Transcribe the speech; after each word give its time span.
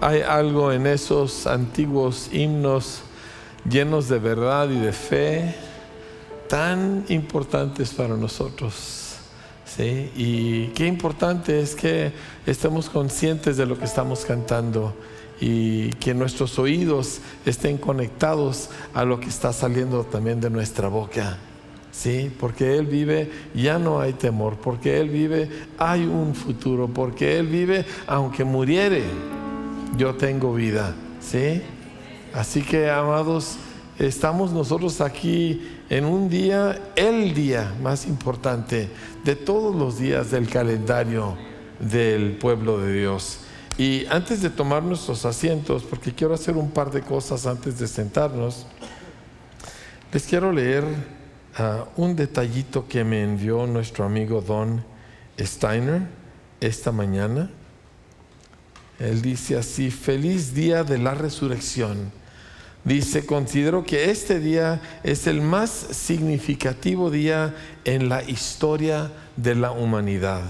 hay 0.00 0.20
algo 0.20 0.72
en 0.72 0.86
esos 0.86 1.46
antiguos 1.46 2.28
himnos 2.32 3.02
llenos 3.68 4.08
de 4.08 4.18
verdad 4.18 4.70
y 4.70 4.78
de 4.78 4.92
fe 4.92 5.54
tan 6.48 7.04
importantes 7.08 7.92
para 7.92 8.16
nosotros. 8.16 9.16
¿sí? 9.64 10.10
Y 10.16 10.66
qué 10.68 10.86
importante 10.86 11.60
es 11.60 11.74
que 11.74 12.12
estemos 12.46 12.88
conscientes 12.88 13.56
de 13.56 13.66
lo 13.66 13.78
que 13.78 13.84
estamos 13.84 14.24
cantando 14.24 14.94
y 15.40 15.90
que 15.94 16.14
nuestros 16.14 16.58
oídos 16.58 17.18
estén 17.44 17.76
conectados 17.76 18.70
a 18.94 19.04
lo 19.04 19.20
que 19.20 19.28
está 19.28 19.52
saliendo 19.52 20.04
también 20.04 20.40
de 20.40 20.50
nuestra 20.50 20.88
boca. 20.88 21.38
Sí, 21.90 22.30
porque 22.38 22.76
Él 22.76 22.86
vive, 22.86 23.30
ya 23.54 23.78
no 23.78 24.00
hay 24.00 24.12
temor, 24.12 24.56
porque 24.56 25.00
Él 25.00 25.08
vive, 25.08 25.48
hay 25.78 26.04
un 26.04 26.34
futuro, 26.34 26.88
porque 26.88 27.38
Él 27.38 27.46
vive, 27.46 27.86
aunque 28.06 28.44
muriere, 28.44 29.02
yo 29.96 30.14
tengo 30.14 30.54
vida. 30.54 30.94
¿Sí? 31.20 31.62
Así 32.34 32.62
que, 32.62 32.90
amados, 32.90 33.56
estamos 33.98 34.52
nosotros 34.52 35.00
aquí 35.00 35.78
en 35.88 36.04
un 36.04 36.28
día, 36.28 36.92
el 36.96 37.34
día 37.34 37.74
más 37.82 38.06
importante 38.06 38.90
de 39.24 39.36
todos 39.36 39.74
los 39.74 39.98
días 39.98 40.30
del 40.30 40.48
calendario 40.48 41.36
del 41.80 42.36
pueblo 42.38 42.78
de 42.78 43.00
Dios. 43.00 43.40
Y 43.78 44.06
antes 44.06 44.42
de 44.42 44.50
tomar 44.50 44.82
nuestros 44.82 45.24
asientos, 45.24 45.82
porque 45.82 46.12
quiero 46.12 46.34
hacer 46.34 46.56
un 46.56 46.70
par 46.70 46.90
de 46.90 47.02
cosas 47.02 47.46
antes 47.46 47.78
de 47.78 47.86
sentarnos, 47.86 48.66
les 50.12 50.26
quiero 50.26 50.52
leer 50.52 50.84
Ah, 51.58 51.86
un 51.96 52.14
detallito 52.14 52.86
que 52.86 53.02
me 53.02 53.22
envió 53.22 53.66
nuestro 53.66 54.04
amigo 54.04 54.42
Don 54.42 54.84
Steiner 55.40 56.02
esta 56.60 56.92
mañana. 56.92 57.50
Él 58.98 59.20
dice 59.22 59.56
así, 59.56 59.90
feliz 59.90 60.54
día 60.54 60.84
de 60.84 60.98
la 60.98 61.14
resurrección. 61.14 62.10
Dice, 62.84 63.26
considero 63.26 63.84
que 63.84 64.10
este 64.10 64.38
día 64.38 64.80
es 65.02 65.26
el 65.26 65.40
más 65.40 65.70
significativo 65.70 67.10
día 67.10 67.54
en 67.84 68.08
la 68.08 68.22
historia 68.22 69.10
de 69.36 69.56
la 69.56 69.72
humanidad. 69.72 70.42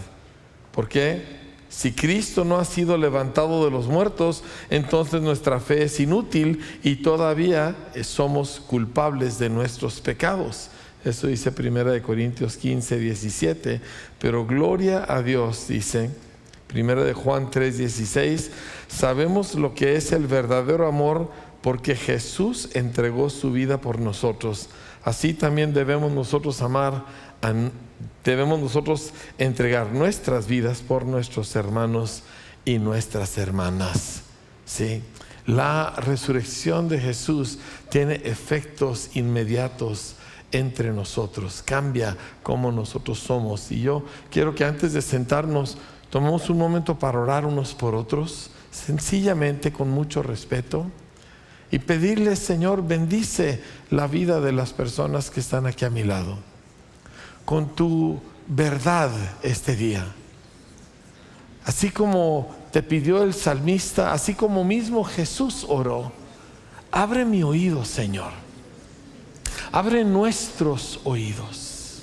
¿Por 0.70 0.88
qué? 0.88 1.24
Si 1.70 1.92
Cristo 1.92 2.44
no 2.44 2.58
ha 2.58 2.64
sido 2.64 2.96
levantado 2.98 3.64
de 3.64 3.70
los 3.70 3.86
muertos, 3.86 4.44
entonces 4.70 5.22
nuestra 5.22 5.60
fe 5.60 5.84
es 5.84 5.98
inútil 5.98 6.60
y 6.82 6.96
todavía 6.96 7.74
somos 8.02 8.60
culpables 8.60 9.38
de 9.38 9.48
nuestros 9.48 10.00
pecados. 10.00 10.70
Eso 11.04 11.26
dice 11.26 11.52
Primera 11.52 11.90
de 11.90 12.02
Corintios 12.02 12.56
15, 12.56 12.98
17. 12.98 13.80
Pero 14.18 14.46
gloria 14.46 15.04
a 15.08 15.22
Dios, 15.22 15.68
dice 15.68 16.10
Primera 16.66 17.04
de 17.04 17.12
Juan 17.12 17.50
3, 17.50 17.78
16. 17.78 18.50
Sabemos 18.88 19.54
lo 19.54 19.74
que 19.74 19.96
es 19.96 20.12
el 20.12 20.26
verdadero 20.26 20.86
amor 20.86 21.30
porque 21.62 21.96
Jesús 21.96 22.70
entregó 22.74 23.30
su 23.30 23.52
vida 23.52 23.80
por 23.80 23.98
nosotros. 23.98 24.68
Así 25.04 25.34
también 25.34 25.72
debemos 25.72 26.12
nosotros 26.12 26.62
amar, 26.62 27.04
debemos 28.24 28.60
nosotros 28.60 29.12
entregar 29.38 29.92
nuestras 29.92 30.48
vidas 30.48 30.80
por 30.80 31.06
nuestros 31.06 31.54
hermanos 31.54 32.24
y 32.64 32.78
nuestras 32.78 33.38
hermanas. 33.38 34.22
¿Sí? 34.64 35.02
La 35.46 35.94
resurrección 35.96 36.88
de 36.88 36.98
Jesús 36.98 37.58
tiene 37.88 38.16
efectos 38.24 39.10
inmediatos 39.14 40.16
entre 40.50 40.92
nosotros, 40.92 41.62
cambia 41.64 42.16
como 42.42 42.72
nosotros 42.72 43.20
somos. 43.20 43.70
Y 43.70 43.80
yo 43.82 44.04
quiero 44.30 44.54
que 44.54 44.64
antes 44.64 44.92
de 44.92 45.02
sentarnos 45.02 45.78
tomemos 46.16 46.48
un 46.48 46.56
momento 46.56 46.98
para 46.98 47.20
orar 47.20 47.44
unos 47.44 47.74
por 47.74 47.94
otros, 47.94 48.48
sencillamente 48.70 49.70
con 49.70 49.90
mucho 49.90 50.22
respeto, 50.22 50.86
y 51.70 51.78
pedirle, 51.78 52.36
Señor, 52.36 52.82
bendice 52.82 53.62
la 53.90 54.06
vida 54.06 54.40
de 54.40 54.52
las 54.52 54.72
personas 54.72 55.28
que 55.30 55.40
están 55.40 55.66
aquí 55.66 55.84
a 55.84 55.90
mi 55.90 56.04
lado, 56.04 56.38
con 57.44 57.76
tu 57.76 58.18
verdad 58.46 59.10
este 59.42 59.76
día. 59.76 60.06
Así 61.66 61.90
como 61.90 62.48
te 62.72 62.82
pidió 62.82 63.22
el 63.22 63.34
salmista, 63.34 64.14
así 64.14 64.32
como 64.32 64.64
mismo 64.64 65.04
Jesús 65.04 65.66
oró, 65.68 66.12
abre 66.90 67.26
mi 67.26 67.42
oído, 67.42 67.84
Señor 67.84 68.32
Abre 69.70 70.02
nuestros 70.02 70.98
oídos. 71.04 72.00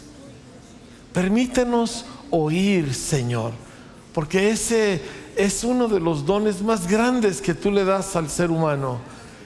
Permítenos 1.11 2.05
oír, 2.29 2.93
Señor, 2.93 3.62
porque 4.13 4.51
ese 4.51 5.01
es 5.35 5.63
uno 5.63 5.87
de 5.87 5.99
los 5.99 6.25
dones 6.25 6.61
más 6.61 6.87
grandes 6.87 7.41
que 7.41 7.53
tú 7.53 7.71
le 7.71 7.83
das 7.83 8.15
al 8.15 8.29
ser 8.29 8.51
humano, 8.51 8.99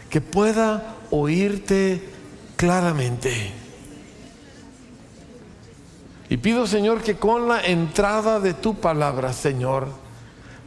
que 0.09 0.21
pueda 0.21 0.95
oírte 1.09 2.01
claramente. 2.55 3.51
Y 6.29 6.37
pido, 6.37 6.67
Señor, 6.67 7.01
que 7.01 7.15
con 7.15 7.47
la 7.47 7.65
entrada 7.65 8.39
de 8.41 8.53
tu 8.53 8.75
palabra, 8.75 9.31
Señor, 9.31 9.87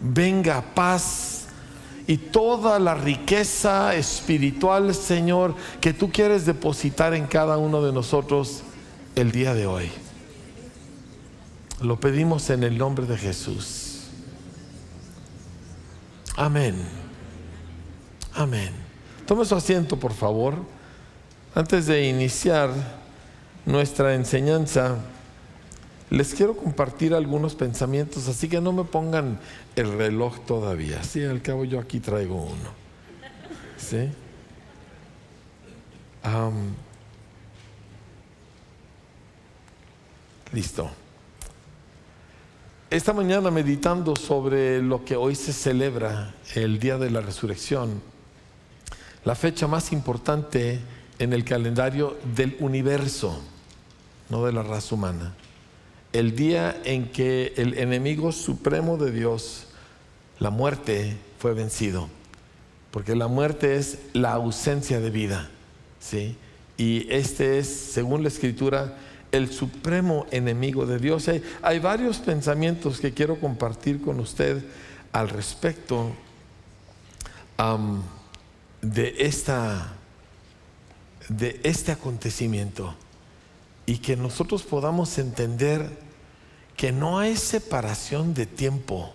venga 0.01 0.63
paz 0.75 1.45
y 2.07 2.17
toda 2.17 2.79
la 2.79 2.95
riqueza 2.95 3.95
espiritual, 3.95 4.95
Señor, 4.95 5.55
que 5.81 5.93
tú 5.93 6.11
quieres 6.11 6.47
depositar 6.47 7.13
en 7.13 7.27
cada 7.27 7.59
uno 7.59 7.83
de 7.83 7.93
nosotros 7.93 8.63
el 9.17 9.33
día 9.33 9.53
de 9.53 9.67
hoy. 9.67 9.91
Lo 11.83 12.01
pedimos 12.01 12.49
en 12.51 12.65
el 12.65 12.79
nombre 12.79 13.07
de 13.07 13.19
Jesús. 13.19 13.90
Amén. 16.41 16.75
Amén. 18.33 18.71
Tome 19.27 19.45
su 19.45 19.55
asiento, 19.55 19.99
por 19.99 20.15
favor. 20.15 20.55
Antes 21.55 21.85
de 21.85 22.09
iniciar 22.09 22.71
nuestra 23.67 24.15
enseñanza, 24.15 24.97
les 26.09 26.35
quiero 26.35 26.57
compartir 26.57 27.13
algunos 27.13 27.55
pensamientos, 27.55 28.27
así 28.27 28.49
que 28.49 28.59
no 28.59 28.73
me 28.73 28.85
pongan 28.85 29.39
el 29.77 29.99
reloj 29.99 30.39
todavía. 30.47 31.03
Sí, 31.03 31.23
al 31.23 31.43
cabo 31.43 31.67
yo 31.67 31.79
aquí 31.79 32.01
traigo 32.01 32.37
uno. 32.37 32.71
¿Sí? 33.77 34.09
listo. 40.55 40.91
Esta 42.91 43.13
mañana 43.13 43.51
meditando 43.51 44.17
sobre 44.17 44.83
lo 44.83 45.05
que 45.05 45.17
hoy 45.17 45.35
se 45.35 45.53
celebra, 45.53 46.35
el 46.55 46.79
Día 46.79 46.99
de 46.99 47.11
la 47.11 47.21
Resurrección, 47.21 48.03
la 49.25 49.35
fecha 49.35 49.67
más 49.67 49.93
importante 49.93 50.81
en 51.19 51.33
el 51.33 51.45
calendario 51.45 52.19
del 52.35 52.57
universo, 52.61 53.41
no 54.29 54.45
de 54.45 54.53
la 54.53 54.63
raza 54.63 54.95
humana 54.95 55.35
el 56.13 56.35
día 56.35 56.81
en 56.85 57.11
que 57.11 57.53
el 57.57 57.79
enemigo 57.79 58.33
supremo 58.33 58.97
de 58.97 59.13
Dios, 59.13 59.67
la 60.39 60.51
muerte, 60.51 61.17
fue 61.39 61.55
vencido. 61.55 62.09
Porque 62.91 63.15
la 63.15 63.29
muerte 63.29 63.77
es 63.77 63.99
la 64.13 64.33
ausencia 64.33 65.01
de 65.01 65.11
vida. 65.11 65.51
¿sí? 66.01 66.37
Y 66.77 67.07
este 67.11 67.59
es, 67.59 67.69
según 67.69 68.23
la 68.23 68.29
escritura, 68.29 68.97
el 69.33 69.53
supremo 69.53 70.27
enemigo 70.31 70.87
de 70.87 70.99
Dios. 70.99 71.29
Hay, 71.29 71.43
hay 71.63 71.79
varios 71.79 72.19
pensamientos 72.19 73.01
que 73.01 73.13
quiero 73.13 73.39
compartir 73.39 74.01
con 74.01 74.21
usted 74.21 74.65
al 75.13 75.29
respecto 75.29 76.13
de, 78.81 79.15
esta, 79.19 79.93
de 81.29 81.61
este 81.63 81.93
acontecimiento 81.93 82.95
y 83.87 83.99
que 83.99 84.17
nosotros 84.17 84.63
podamos 84.63 85.19
entender 85.19 85.91
que 86.77 86.93
no 86.93 87.19
hay 87.19 87.37
separación 87.37 88.33
de 88.33 88.47
tiempo 88.47 89.13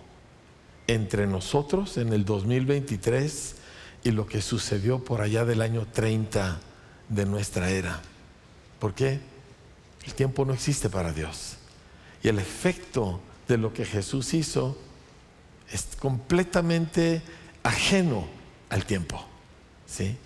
entre 0.86 1.26
nosotros 1.26 1.96
en 1.96 2.12
el 2.12 2.24
2023 2.24 3.56
y 4.04 4.12
lo 4.12 4.26
que 4.26 4.40
sucedió 4.40 5.02
por 5.02 5.20
allá 5.20 5.44
del 5.44 5.62
año 5.62 5.86
30 5.92 6.60
de 7.08 7.26
nuestra 7.26 7.70
era. 7.70 8.00
¿Por 8.78 8.94
qué? 8.94 9.18
El 10.06 10.14
tiempo 10.14 10.44
no 10.44 10.54
existe 10.54 10.88
para 10.88 11.12
Dios. 11.12 11.56
Y 12.22 12.28
el 12.28 12.38
efecto 12.38 13.20
de 13.48 13.58
lo 13.58 13.72
que 13.72 13.84
Jesús 13.84 14.32
hizo 14.34 14.76
es 15.70 15.88
completamente 15.98 17.22
ajeno 17.62 18.26
al 18.70 18.84
tiempo. 18.84 19.22
¿Sí? 19.86 20.16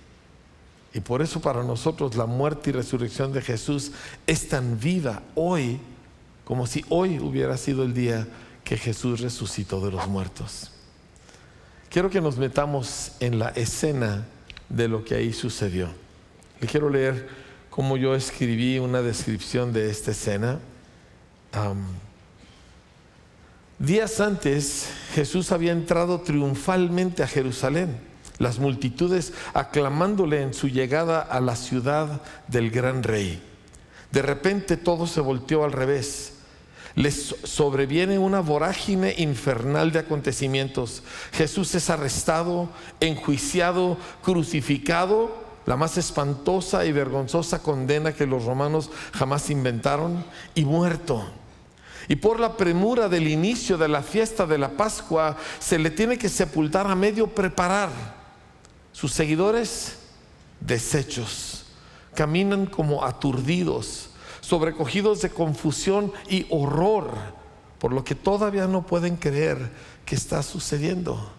Y 0.92 1.00
por 1.00 1.22
eso 1.22 1.40
para 1.40 1.62
nosotros 1.62 2.16
la 2.16 2.26
muerte 2.26 2.70
y 2.70 2.72
resurrección 2.72 3.32
de 3.32 3.42
Jesús 3.42 3.92
es 4.26 4.48
tan 4.48 4.78
viva 4.78 5.22
hoy 5.34 5.80
como 6.44 6.66
si 6.66 6.84
hoy 6.88 7.20
hubiera 7.20 7.56
sido 7.56 7.84
el 7.84 7.94
día 7.94 8.26
que 8.64 8.76
Jesús 8.76 9.20
resucitó 9.20 9.80
de 9.84 9.92
los 9.92 10.08
muertos. 10.08 10.72
Quiero 11.88 12.10
que 12.10 12.20
nos 12.20 12.38
metamos 12.38 13.12
en 13.20 13.38
la 13.38 13.50
escena 13.50 14.26
de 14.68 14.88
lo 14.88 15.04
que 15.04 15.14
ahí 15.14 15.32
sucedió. 15.32 15.88
Le 16.60 16.66
quiero 16.66 16.90
leer 16.90 17.28
cómo 17.70 17.96
yo 17.96 18.14
escribí 18.14 18.78
una 18.78 19.00
descripción 19.00 19.72
de 19.72 19.90
esta 19.90 20.10
escena. 20.10 20.58
Días 23.78 24.20
antes, 24.20 24.90
Jesús 25.14 25.52
había 25.52 25.72
entrado 25.72 26.20
triunfalmente 26.20 27.22
a 27.22 27.28
Jerusalén, 27.28 27.96
las 28.38 28.58
multitudes 28.58 29.32
aclamándole 29.54 30.42
en 30.42 30.52
su 30.52 30.68
llegada 30.68 31.20
a 31.20 31.40
la 31.40 31.56
ciudad 31.56 32.20
del 32.48 32.70
gran 32.70 33.02
rey. 33.02 33.42
De 34.10 34.22
repente 34.22 34.76
todo 34.76 35.06
se 35.06 35.20
volteó 35.20 35.64
al 35.64 35.72
revés. 35.72 36.34
Les 36.96 37.36
sobreviene 37.44 38.18
una 38.18 38.40
vorágine 38.40 39.14
infernal 39.16 39.92
de 39.92 40.00
acontecimientos. 40.00 41.04
Jesús 41.32 41.74
es 41.76 41.88
arrestado, 41.88 42.68
enjuiciado, 42.98 43.96
crucificado, 44.22 45.39
la 45.66 45.76
más 45.76 45.98
espantosa 45.98 46.84
y 46.84 46.92
vergonzosa 46.92 47.62
condena 47.62 48.12
que 48.12 48.26
los 48.26 48.44
romanos 48.44 48.90
jamás 49.12 49.50
inventaron, 49.50 50.24
y 50.54 50.64
muerto. 50.64 51.24
Y 52.08 52.16
por 52.16 52.40
la 52.40 52.56
premura 52.56 53.08
del 53.08 53.28
inicio 53.28 53.78
de 53.78 53.88
la 53.88 54.02
fiesta 54.02 54.46
de 54.46 54.58
la 54.58 54.70
Pascua, 54.70 55.36
se 55.58 55.78
le 55.78 55.90
tiene 55.90 56.18
que 56.18 56.28
sepultar 56.28 56.86
a 56.86 56.94
medio 56.94 57.28
preparar. 57.28 57.90
Sus 58.92 59.12
seguidores, 59.12 59.98
deshechos, 60.60 61.66
caminan 62.14 62.66
como 62.66 63.04
aturdidos, 63.04 64.10
sobrecogidos 64.40 65.22
de 65.22 65.30
confusión 65.30 66.12
y 66.28 66.46
horror, 66.50 67.12
por 67.78 67.92
lo 67.92 68.02
que 68.02 68.14
todavía 68.14 68.66
no 68.66 68.84
pueden 68.84 69.16
creer 69.16 69.70
que 70.04 70.16
está 70.16 70.42
sucediendo. 70.42 71.32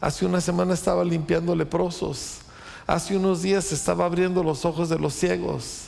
Hace 0.00 0.26
una 0.26 0.42
semana 0.42 0.74
estaba 0.74 1.04
limpiando 1.04 1.56
leprosos, 1.56 2.40
hace 2.86 3.16
unos 3.16 3.42
días 3.42 3.72
estaba 3.72 4.04
abriendo 4.04 4.42
los 4.42 4.64
ojos 4.64 4.88
de 4.88 4.98
los 4.98 5.14
ciegos 5.14 5.86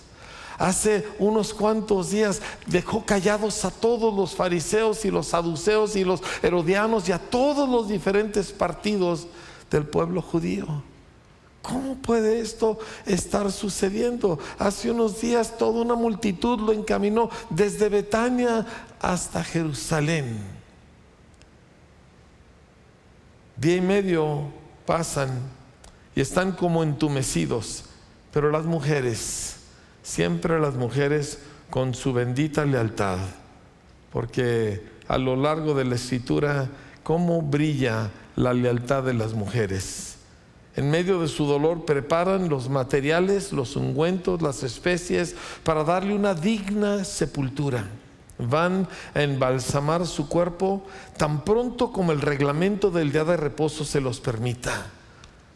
hace 0.58 1.06
unos 1.18 1.54
cuantos 1.54 2.10
días 2.10 2.42
dejó 2.66 3.06
callados 3.06 3.64
a 3.64 3.70
todos 3.70 4.12
los 4.14 4.34
fariseos 4.34 5.04
y 5.04 5.10
los 5.10 5.28
saduceos 5.28 5.96
y 5.96 6.04
los 6.04 6.20
herodianos 6.42 7.08
y 7.08 7.12
a 7.12 7.18
todos 7.18 7.68
los 7.68 7.88
diferentes 7.88 8.52
partidos 8.52 9.28
del 9.70 9.86
pueblo 9.86 10.20
judío. 10.20 10.82
¿Cómo 11.62 11.96
puede 11.96 12.40
esto 12.40 12.78
estar 13.06 13.50
sucediendo? 13.52 14.38
Hace 14.58 14.90
unos 14.90 15.20
días 15.20 15.58
toda 15.58 15.82
una 15.82 15.94
multitud 15.94 16.58
lo 16.60 16.72
encaminó 16.72 17.30
desde 17.50 17.88
Betania 17.88 18.66
hasta 19.00 19.44
Jerusalén. 19.44 20.38
Día 23.56 23.76
y 23.76 23.80
medio 23.80 24.44
pasan 24.86 25.57
y 26.18 26.20
están 26.20 26.50
como 26.50 26.82
entumecidos, 26.82 27.84
pero 28.32 28.50
las 28.50 28.64
mujeres 28.64 29.58
siempre 30.02 30.58
las 30.58 30.74
mujeres 30.74 31.38
con 31.70 31.94
su 31.94 32.12
bendita 32.12 32.64
lealtad, 32.64 33.18
porque 34.12 34.82
a 35.06 35.16
lo 35.16 35.36
largo 35.36 35.74
de 35.74 35.84
la 35.84 35.94
escritura, 35.94 36.68
cómo 37.04 37.40
brilla 37.40 38.10
la 38.34 38.52
lealtad 38.52 39.04
de 39.04 39.14
las 39.14 39.32
mujeres. 39.34 40.16
En 40.74 40.90
medio 40.90 41.20
de 41.20 41.28
su 41.28 41.46
dolor 41.46 41.84
preparan 41.84 42.48
los 42.48 42.68
materiales, 42.68 43.52
los 43.52 43.76
ungüentos, 43.76 44.42
las 44.42 44.64
especies 44.64 45.36
para 45.62 45.84
darle 45.84 46.16
una 46.16 46.34
digna 46.34 47.04
sepultura. 47.04 47.86
Van 48.38 48.88
a 49.14 49.22
embalsamar 49.22 50.04
su 50.04 50.28
cuerpo 50.28 50.84
tan 51.16 51.44
pronto 51.44 51.92
como 51.92 52.10
el 52.10 52.20
reglamento 52.20 52.90
del 52.90 53.12
día 53.12 53.22
de 53.22 53.36
reposo 53.36 53.84
se 53.84 54.00
los 54.00 54.18
permita. 54.18 54.97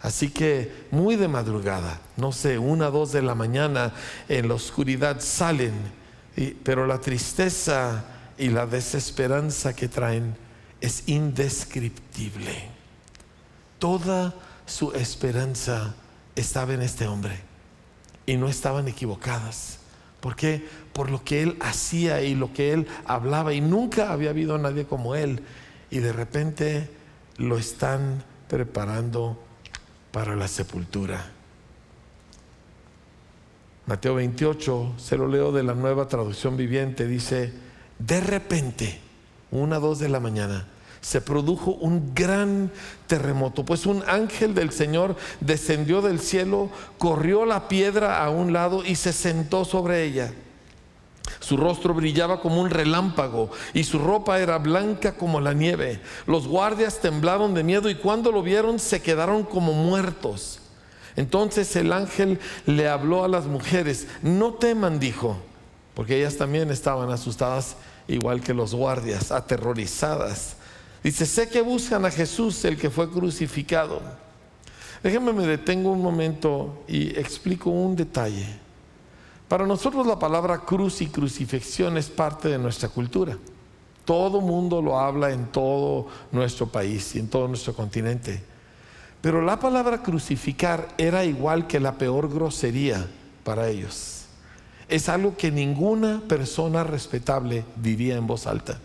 Así 0.02 0.30
que 0.30 0.86
muy 0.90 1.14
de 1.14 1.28
madrugada, 1.28 2.00
no 2.16 2.32
sé, 2.32 2.58
una, 2.58 2.90
dos 2.90 3.12
de 3.12 3.22
la 3.22 3.36
mañana, 3.36 3.92
en 4.28 4.48
la 4.48 4.54
oscuridad 4.54 5.20
salen, 5.20 5.74
pero 6.64 6.86
la 6.86 7.00
tristeza 7.00 8.04
y 8.36 8.48
la 8.48 8.66
desesperanza 8.66 9.76
que 9.76 9.86
traen 9.86 10.34
es 10.80 11.04
indescriptible. 11.06 12.68
Toda 13.78 14.34
su 14.66 14.92
esperanza 14.92 15.94
estaba 16.34 16.74
en 16.74 16.82
este 16.82 17.06
hombre 17.06 17.38
y 18.26 18.36
no 18.36 18.48
estaban 18.48 18.88
equivocadas. 18.88 19.78
¿Por 20.20 20.34
qué? 20.34 20.66
Por 20.92 21.10
lo 21.10 21.22
que 21.22 21.42
él 21.42 21.56
hacía 21.60 22.22
y 22.22 22.34
lo 22.34 22.52
que 22.52 22.72
él 22.72 22.88
hablaba 23.06 23.52
y 23.52 23.60
nunca 23.60 24.12
había 24.12 24.30
habido 24.30 24.58
nadie 24.58 24.84
como 24.84 25.14
él 25.14 25.44
y 25.90 25.98
de 25.98 26.12
repente 26.12 26.90
lo 27.36 27.56
están 27.56 28.24
preparando 28.48 29.38
para 30.12 30.36
la 30.36 30.46
sepultura. 30.46 31.24
Mateo 33.86 34.14
28, 34.14 34.94
se 34.96 35.16
lo 35.16 35.26
leo 35.26 35.50
de 35.50 35.64
la 35.64 35.74
nueva 35.74 36.06
traducción 36.06 36.56
viviente, 36.56 37.06
dice, 37.06 37.52
de 37.98 38.20
repente, 38.20 39.00
una, 39.50 39.80
dos 39.80 39.98
de 39.98 40.08
la 40.08 40.20
mañana, 40.20 40.68
se 41.00 41.20
produjo 41.20 41.72
un 41.72 42.14
gran 42.14 42.70
terremoto, 43.08 43.64
pues 43.64 43.86
un 43.86 44.04
ángel 44.06 44.54
del 44.54 44.70
Señor 44.70 45.16
descendió 45.40 46.00
del 46.00 46.20
cielo, 46.20 46.70
corrió 46.96 47.44
la 47.44 47.66
piedra 47.66 48.24
a 48.24 48.30
un 48.30 48.52
lado 48.52 48.84
y 48.84 48.94
se 48.94 49.12
sentó 49.12 49.64
sobre 49.64 50.04
ella. 50.04 50.32
Su 51.40 51.56
rostro 51.56 51.94
brillaba 51.94 52.40
como 52.40 52.60
un 52.60 52.70
relámpago 52.70 53.50
y 53.74 53.84
su 53.84 53.98
ropa 53.98 54.40
era 54.40 54.58
blanca 54.58 55.16
como 55.16 55.40
la 55.40 55.52
nieve. 55.52 56.00
Los 56.26 56.46
guardias 56.46 57.00
temblaron 57.00 57.54
de 57.54 57.64
miedo 57.64 57.90
y 57.90 57.94
cuando 57.94 58.32
lo 58.32 58.42
vieron 58.42 58.78
se 58.78 59.02
quedaron 59.02 59.44
como 59.44 59.72
muertos. 59.72 60.60
Entonces 61.16 61.74
el 61.76 61.92
ángel 61.92 62.38
le 62.66 62.88
habló 62.88 63.24
a 63.24 63.28
las 63.28 63.46
mujeres, 63.46 64.06
no 64.22 64.54
teman, 64.54 64.98
dijo, 64.98 65.36
porque 65.94 66.18
ellas 66.18 66.36
también 66.36 66.70
estaban 66.70 67.10
asustadas 67.10 67.76
igual 68.08 68.40
que 68.40 68.54
los 68.54 68.74
guardias, 68.74 69.30
aterrorizadas. 69.30 70.56
Dice, 71.02 71.26
sé 71.26 71.48
que 71.48 71.60
buscan 71.60 72.04
a 72.04 72.10
Jesús, 72.10 72.64
el 72.64 72.78
que 72.78 72.88
fue 72.88 73.10
crucificado. 73.10 74.00
Déjenme 75.02 75.32
me 75.32 75.46
detengo 75.46 75.90
un 75.90 76.00
momento 76.00 76.84
y 76.86 77.18
explico 77.18 77.70
un 77.70 77.96
detalle. 77.96 78.61
Para 79.52 79.66
nosotros 79.66 80.06
la 80.06 80.18
palabra 80.18 80.60
cruz 80.60 81.02
y 81.02 81.08
crucifixión 81.08 81.98
es 81.98 82.08
parte 82.08 82.48
de 82.48 82.56
nuestra 82.56 82.88
cultura. 82.88 83.36
Todo 84.06 84.40
mundo 84.40 84.80
lo 84.80 84.98
habla 84.98 85.30
en 85.30 85.44
todo 85.52 86.06
nuestro 86.30 86.68
país 86.68 87.14
y 87.14 87.18
en 87.18 87.28
todo 87.28 87.48
nuestro 87.48 87.74
continente. 87.74 88.42
Pero 89.20 89.42
la 89.42 89.60
palabra 89.60 90.02
crucificar 90.02 90.88
era 90.96 91.26
igual 91.26 91.66
que 91.66 91.80
la 91.80 91.98
peor 91.98 92.32
grosería 92.32 93.06
para 93.44 93.68
ellos. 93.68 94.24
Es 94.88 95.10
algo 95.10 95.36
que 95.36 95.50
ninguna 95.50 96.22
persona 96.26 96.82
respetable 96.82 97.66
diría 97.76 98.16
en 98.16 98.26
voz 98.26 98.46
alta. 98.46 98.80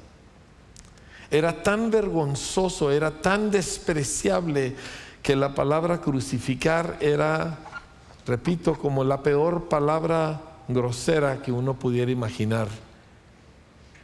Era 1.31 1.63
tan 1.63 1.91
vergonzoso, 1.91 2.91
era 2.91 3.21
tan 3.21 3.51
despreciable 3.51 4.75
que 5.23 5.37
la 5.37 5.55
palabra 5.55 6.01
crucificar 6.01 6.97
era, 6.99 7.57
repito, 8.25 8.77
como 8.77 9.05
la 9.05 9.23
peor 9.23 9.69
palabra 9.69 10.41
grosera 10.67 11.41
que 11.41 11.51
uno 11.51 11.73
pudiera 11.73 12.11
imaginar. 12.11 12.67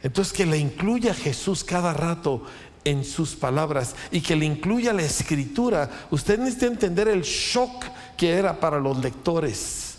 Entonces 0.02 0.32
que 0.32 0.46
le 0.46 0.58
incluya 0.58 1.14
Jesús 1.14 1.64
cada 1.64 1.92
rato 1.94 2.42
en 2.84 3.04
sus 3.04 3.34
palabras 3.34 3.94
y 4.10 4.20
que 4.20 4.36
le 4.36 4.44
incluya 4.44 4.92
la 4.92 5.02
escritura. 5.02 5.90
Usted 6.10 6.38
necesita 6.38 6.66
entender 6.66 7.08
el 7.08 7.22
shock 7.22 7.84
que 8.16 8.30
era 8.30 8.60
para 8.60 8.78
los 8.78 8.98
lectores 8.98 9.94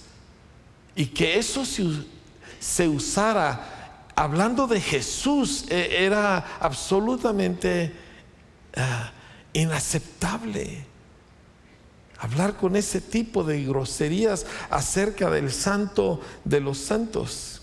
y 0.96 1.08
que 1.08 1.38
eso 1.38 1.64
se, 1.66 2.88
usara 2.88 4.08
hablando 4.16 4.68
de 4.68 4.80
Jesús 4.80 5.66
e, 5.70 6.06
era 6.06 6.58
absolutamente 6.60 7.94
ah, 8.76 9.12
inaceptable 9.54 10.95
hablar 12.26 12.58
con 12.58 12.76
ese 12.76 13.02
tipo 13.02 13.44
de 13.44 13.64
groserías 13.64 14.46
acerca 14.70 15.30
del 15.30 15.52
santo 15.52 16.22
de 16.44 16.60
los 16.60 16.78
santos. 16.78 17.62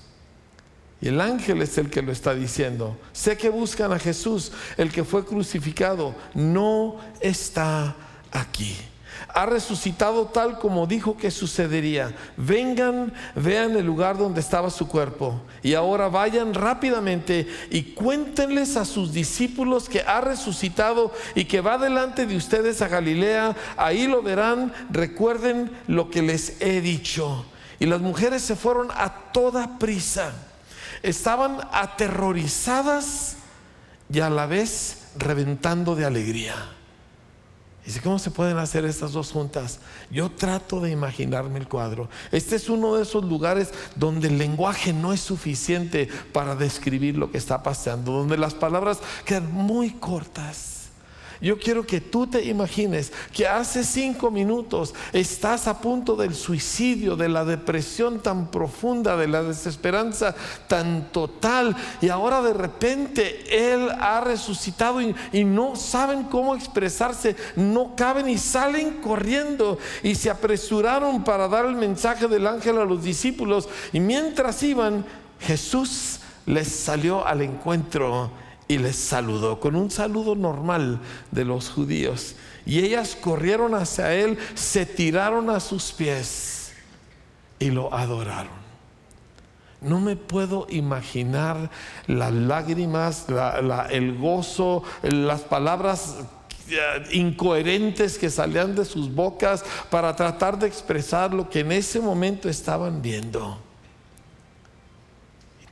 Y 1.01 1.09
el 1.09 1.21
ángel 1.21 1.63
es 1.63 1.79
el 1.79 1.91
que 1.91 2.03
lo 2.03 2.13
está 2.13 2.35
diciendo. 2.35 2.97
Sé 3.13 3.37
que 3.37 3.49
buscan 3.49 3.93
a 3.93 3.99
Jesús, 3.99 4.53
el 4.77 4.93
que 4.93 5.03
fue 5.03 5.25
crucificado. 5.25 6.15
No 6.35 6.99
está 7.21 7.97
aquí 8.31 8.77
ha 9.35 9.47
resucitado 9.47 10.27
tal 10.27 10.59
como 10.59 10.87
dijo 10.87 11.17
que 11.17 11.31
sucedería. 11.31 12.15
Vengan, 12.37 13.13
vean 13.35 13.77
el 13.77 13.87
lugar 13.87 14.19
donde 14.19 14.41
estaba 14.41 14.71
su 14.71 14.89
cuerpo. 14.89 15.41
Y 15.63 15.75
ahora 15.75 16.09
vayan 16.09 16.55
rápidamente 16.55 17.49
y 17.71 17.95
cuéntenles 17.95 18.77
a 18.77 18.85
sus 18.85 19.13
discípulos 19.13 19.89
que 19.89 20.03
ha 20.03 20.21
resucitado 20.21 21.13
y 21.35 21.45
que 21.47 21.61
va 21.61 21.79
delante 21.79 22.27
de 22.27 22.37
ustedes 22.37 22.83
a 22.83 22.89
Galilea. 22.89 23.57
Ahí 23.77 24.07
lo 24.07 24.23
verán. 24.23 24.73
Recuerden 24.91 25.71
lo 25.87 26.11
que 26.11 26.23
les 26.23 26.61
he 26.61 26.81
dicho. 26.81 27.47
Y 27.79 27.87
las 27.87 28.01
mujeres 28.01 28.43
se 28.43 28.57
fueron 28.57 28.89
a 28.93 29.33
toda 29.33 29.79
prisa. 29.79 30.33
Estaban 31.03 31.59
aterrorizadas 31.73 33.37
y 34.13 34.21
a 34.21 34.31
la 34.31 34.47
vez 34.47 35.09
reventando 35.17 35.95
de 35.95 36.05
alegría. 36.05 36.55
Dice, 37.85 38.01
¿cómo 38.01 38.19
se 38.19 38.31
pueden 38.31 38.59
hacer 38.59 38.85
estas 38.85 39.13
dos 39.13 39.33
juntas? 39.33 39.81
Yo 40.11 40.31
trato 40.31 40.81
de 40.81 40.91
imaginarme 40.91 41.59
el 41.59 41.67
cuadro. 41.67 42.09
Este 42.31 42.55
es 42.55 42.69
uno 42.69 42.95
de 42.95 43.03
esos 43.03 43.25
lugares 43.25 43.71
donde 43.97 44.29
el 44.29 44.39
lenguaje 44.39 44.93
no 44.93 45.13
es 45.13 45.21
suficiente 45.21 46.09
para 46.33 46.55
describir 46.55 47.17
lo 47.17 47.33
que 47.33 47.39
está 47.39 47.63
pasando, 47.63 48.13
donde 48.13 48.39
las 48.39 48.55
palabras 48.55 48.99
quedan 49.25 49.53
muy 49.53 49.91
cortas. 49.91 50.72
Yo 51.43 51.59
quiero 51.59 51.85
que 51.85 52.01
tú 52.01 52.29
te 52.29 52.45
imagines 52.45 53.13
que 53.33 53.49
hace 53.49 53.83
cinco 53.83 54.31
minutos 54.31 54.95
estás 55.13 55.67
a 55.67 55.81
punto 55.81 56.15
del 56.15 56.37
suicidio, 56.37 57.17
de 57.17 57.29
la 57.29 57.45
depresión 57.45 58.21
tan 58.21 58.49
profunda, 58.49 59.17
de 59.17 59.27
la 59.27 59.43
desesperanza 59.43 60.37
tan 60.69 61.11
total, 61.11 61.75
y 62.01 62.11
ahora 62.11 62.43
de 62.43 62.55
repente 62.55 63.73
Él 63.75 63.91
ha 63.91 64.21
resucitado 64.21 65.01
y, 65.03 65.45
no 65.45 65.75
saben 65.75 66.23
cómo 66.25 66.55
expresarse, 66.55 67.35
no 67.57 67.97
caben 67.97 68.29
y 68.29 68.39
salen 68.39 69.01
corriendo 69.01 69.79
y 70.05 70.15
se 70.15 70.31
apresuraron 70.31 71.25
para 71.25 71.49
dar 71.49 71.67
el 71.67 71.75
mensaje 71.75 72.29
del 72.29 72.47
ángel 72.47 72.79
a 72.79 72.85
los 72.85 73.03
discípulos, 73.03 73.69
y 73.93 73.99
mientras 73.99 74.63
iban, 74.63 75.05
Jesús 75.41 76.21
les 76.47 76.69
salió 76.69 77.27
al 77.27 77.43
encuentro 77.43 78.31
y 78.69 78.79
les 78.79 78.97
saludó 78.97 79.61
con 79.61 79.77
un 79.77 79.91
saludo 79.91 80.35
normal 80.35 81.01
de 81.31 81.45
los 81.45 81.71
judíos. 81.71 82.35
Y 82.65 82.81
ellas 82.81 83.17
corrieron 83.21 83.75
hacia 83.75 84.15
él, 84.15 84.39
se 84.55 84.87
tiraron 84.87 85.51
a 85.51 85.61
sus 85.61 85.93
pies 85.93 86.73
y 87.59 87.71
lo 87.71 87.93
adoraron. 87.93 88.63
No 89.81 90.01
me 90.01 90.15
puedo 90.15 90.67
imaginar 90.71 91.71
las 92.07 92.33
lágrimas, 92.33 93.27
el 93.91 94.17
gozo, 94.17 94.85
las 95.03 95.41
palabras 95.41 96.19
eh, 96.69 97.05
incoherentes 97.11 98.17
que 98.17 98.31
salían 98.31 98.77
de 98.77 98.85
sus 98.85 99.13
bocas 99.13 99.65
para 99.91 100.15
tratar 100.15 100.57
de 100.57 100.69
expresar 100.69 101.35
lo 101.35 101.51
que 101.51 101.61
en 101.61 101.73
ese 101.73 101.99
momento 101.99 102.49
estaban 102.49 103.03
viendo. 103.03 103.59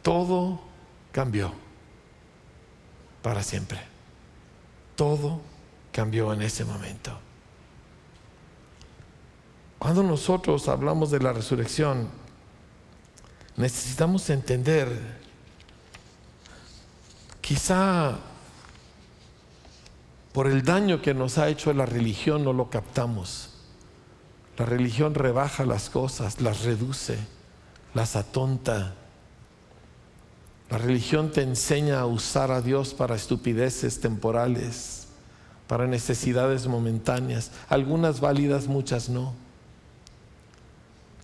Todo 0.02 0.60
cambió 1.12 1.59
para 3.22 3.42
siempre. 3.42 3.80
Todo 4.96 5.40
cambió 5.92 6.32
en 6.32 6.42
ese 6.42 6.64
momento. 6.64 7.18
Cuando 9.78 10.02
nosotros 10.02 10.68
hablamos 10.68 11.10
de 11.10 11.20
la 11.20 11.32
resurrección, 11.32 12.08
necesitamos 13.56 14.28
entender, 14.30 14.88
quizá 17.40 18.18
por 20.32 20.46
el 20.46 20.62
daño 20.62 21.02
que 21.02 21.14
nos 21.14 21.38
ha 21.38 21.48
hecho 21.48 21.72
la 21.72 21.86
religión 21.86 22.44
no 22.44 22.52
lo 22.52 22.70
captamos. 22.70 23.50
La 24.58 24.66
religión 24.66 25.14
rebaja 25.14 25.64
las 25.64 25.88
cosas, 25.88 26.40
las 26.40 26.64
reduce, 26.64 27.18
las 27.94 28.14
atonta 28.16 28.94
la 30.70 30.78
religión 30.78 31.32
te 31.32 31.42
enseña 31.42 31.98
a 31.98 32.06
usar 32.06 32.52
a 32.52 32.62
Dios 32.62 32.94
para 32.94 33.16
estupideces 33.16 34.00
temporales, 34.00 35.08
para 35.66 35.88
necesidades 35.88 36.68
momentáneas, 36.68 37.50
algunas 37.68 38.20
válidas, 38.20 38.68
muchas 38.68 39.08
no. 39.08 39.34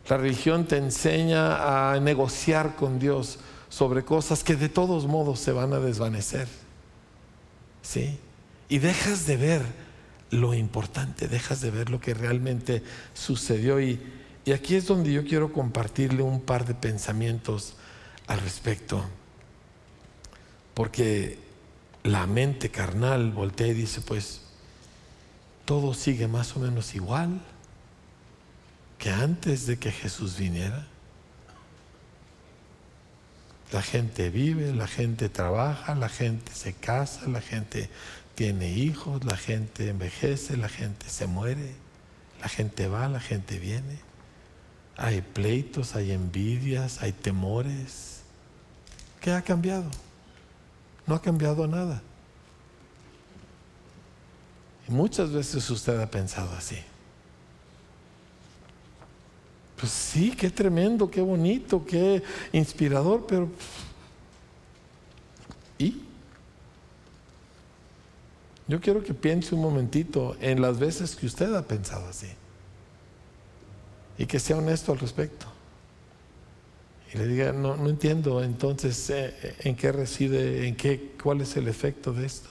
La 0.09 0.17
religión 0.17 0.67
te 0.67 0.79
enseña 0.79 1.93
a 1.93 2.01
negociar 2.01 2.75
con 2.75 2.99
Dios 2.99 3.39
sobre 3.69 4.05
cosas 4.05 4.43
que 4.43 4.57
de 4.57 4.69
todos 4.69 5.07
modos 5.07 5.39
se 5.39 5.53
van 5.53 5.73
a 5.73 5.79
desvanecer. 5.79 6.49
¿Sí? 7.83 8.19
Y 8.69 8.79
dejas 8.79 9.27
de 9.27 9.37
ver 9.37 9.63
lo 10.31 10.55
importante, 10.55 11.29
dejas 11.29 11.61
de 11.61 11.71
ver 11.71 11.91
lo 11.91 12.01
que 12.01 12.15
realmente 12.15 12.83
sucedió. 13.15 13.81
Y, 13.81 14.01
y 14.45 14.51
aquí 14.53 14.75
es 14.75 14.87
donde 14.87 15.13
yo 15.13 15.25
quiero 15.25 15.53
compartirle 15.53 16.23
un 16.23 16.41
par 16.41 16.67
de 16.67 16.75
pensamientos 16.75 17.75
al 18.27 18.41
respecto. 18.41 19.05
Porque 20.77 21.39
la 22.03 22.27
mente 22.27 22.71
carnal 22.71 23.31
voltea 23.31 23.69
y 23.69 23.73
dice, 23.73 24.03
pues 24.03 24.43
todo 25.65 25.95
sigue 25.95 26.29
más 26.29 26.55
o 26.55 26.61
menos 26.61 26.95
igual 26.95 27.41
que 28.99 29.09
antes 29.09 29.67
de 29.67 29.79
que 29.79 29.91
Jesús 29.91 30.37
viniera. 30.37 30.87
La 33.73 33.81
gente 33.81 34.29
vive, 34.29 34.75
la 34.75 34.87
gente 34.87 35.31
trabaja, 35.31 35.95
la 35.95 36.11
gente 36.11 36.53
se 36.53 36.75
casa, 36.75 37.27
la 37.27 37.41
gente 37.41 37.89
tiene 38.35 38.69
hijos, 38.69 39.25
la 39.25 39.39
gente 39.39 39.89
envejece, 39.89 40.59
la 40.59 40.69
gente 40.69 41.09
se 41.09 41.27
muere, 41.27 41.73
la 42.43 42.51
gente 42.51 42.87
va, 42.87 43.09
la 43.09 43.21
gente 43.21 43.59
viene. 43.59 43.99
Hay 44.99 45.23
pleitos, 45.23 45.97
hay 45.97 46.13
envidias, 46.13 47.01
hay 47.01 47.13
temores. 47.13 48.21
¿Qué 49.23 49.33
ha 49.33 49.41
cambiado? 49.41 49.91
No 51.07 51.15
ha 51.15 51.23
cambiado 51.23 51.67
nada. 51.67 52.03
Y 54.89 54.93
muchas 54.93 55.31
veces 55.31 55.69
usted 55.71 56.01
ha 56.01 56.07
pensado 56.07 56.51
así. 56.57 56.79
Pues 59.79 59.93
sí, 59.93 60.33
qué 60.33 60.51
tremendo, 60.51 61.11
qué 61.11 61.21
bonito, 61.21 61.85
qué 61.85 62.23
inspirador, 62.53 63.27
pero... 63.27 63.49
¿Y? 65.79 66.03
Yo 68.69 68.81
quiero 68.81 69.03
que 69.03 69.15
piense 69.15 69.55
un 69.55 69.61
momentito 69.61 70.37
en 70.41 70.61
las 70.61 70.79
veces 70.79 71.15
que 71.15 71.27
usted 71.27 71.55
ha 71.55 71.63
pensado 71.63 72.09
así. 72.09 72.29
Y 74.19 74.27
que 74.27 74.41
sea 74.41 74.57
honesto 74.57 74.93
al 74.93 74.99
respecto 74.99 75.56
le 77.17 77.27
diga, 77.27 77.53
no, 77.53 77.77
no 77.77 77.89
entiendo 77.89 78.43
entonces 78.43 79.09
eh, 79.11 79.57
en 79.61 79.75
qué 79.75 79.91
reside, 79.91 80.69
en 80.69 80.77
qué, 80.77 81.15
cuál 81.23 81.41
es 81.41 81.57
el 81.57 81.67
efecto 81.67 82.13
de 82.13 82.27
esto. 82.27 82.51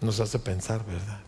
Nos 0.00 0.20
hace 0.20 0.38
pensar, 0.38 0.84
¿verdad? 0.84 1.20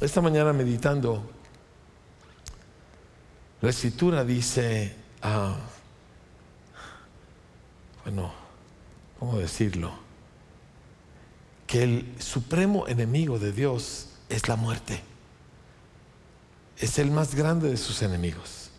Esta 0.00 0.20
mañana 0.20 0.52
meditando, 0.52 1.30
la 3.62 3.70
escritura 3.70 4.24
dice, 4.24 4.94
ah, 5.22 5.56
bueno, 8.04 8.32
¿cómo 9.18 9.38
decirlo? 9.38 9.92
Que 11.66 11.84
el 11.84 12.14
supremo 12.18 12.86
enemigo 12.88 13.38
de 13.38 13.52
Dios 13.52 14.08
es 14.28 14.48
la 14.48 14.56
muerte 14.56 15.11
es 16.82 16.98
el 16.98 17.12
más 17.12 17.36
grande 17.36 17.70
de 17.70 17.76
sus 17.76 18.02
enemigos, 18.02 18.70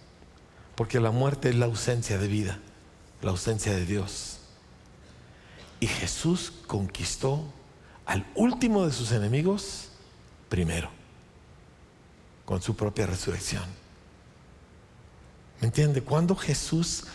porque 0.76 1.00
la 1.00 1.12
muerte 1.12 1.50
es 1.50 1.56
la 1.56 1.68
ausencia 1.68 2.18
de 2.18 2.28
vida, 2.28 2.60
la 3.22 3.32
ausencia 3.32 3.74
de 3.74 3.86
Dios. 3.86 4.40
Y 5.80 5.88
Jesús 5.88 6.52
conquistó 6.68 7.46
al 8.06 8.26
último 8.36 8.86
de 8.86 8.92
sus 8.92 9.14
enemigos 9.14 9.88
primero, 10.50 10.90
con 12.46 12.62
su 12.62 12.76
propia 12.76 13.08
resurrección. 13.08 13.64
¿Me 15.62 15.68
entiende? 15.68 16.02
Cuando 16.02 16.36
Jesús 16.36 17.06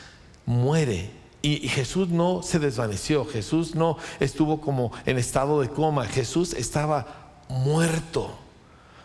muere, 0.47 1.11
y 1.43 1.69
Jesús 1.69 2.09
no 2.09 2.43
se 2.43 2.59
desvaneció, 2.59 3.27
Jesús 3.27 3.75
no 3.75 3.99
estuvo 4.21 4.61
como 4.61 4.91
en 5.05 5.19
estado 5.19 5.61
de 5.61 5.69
coma, 5.69 6.07
Jesús 6.07 6.55
estaba 6.55 7.45
muerto 7.49 8.48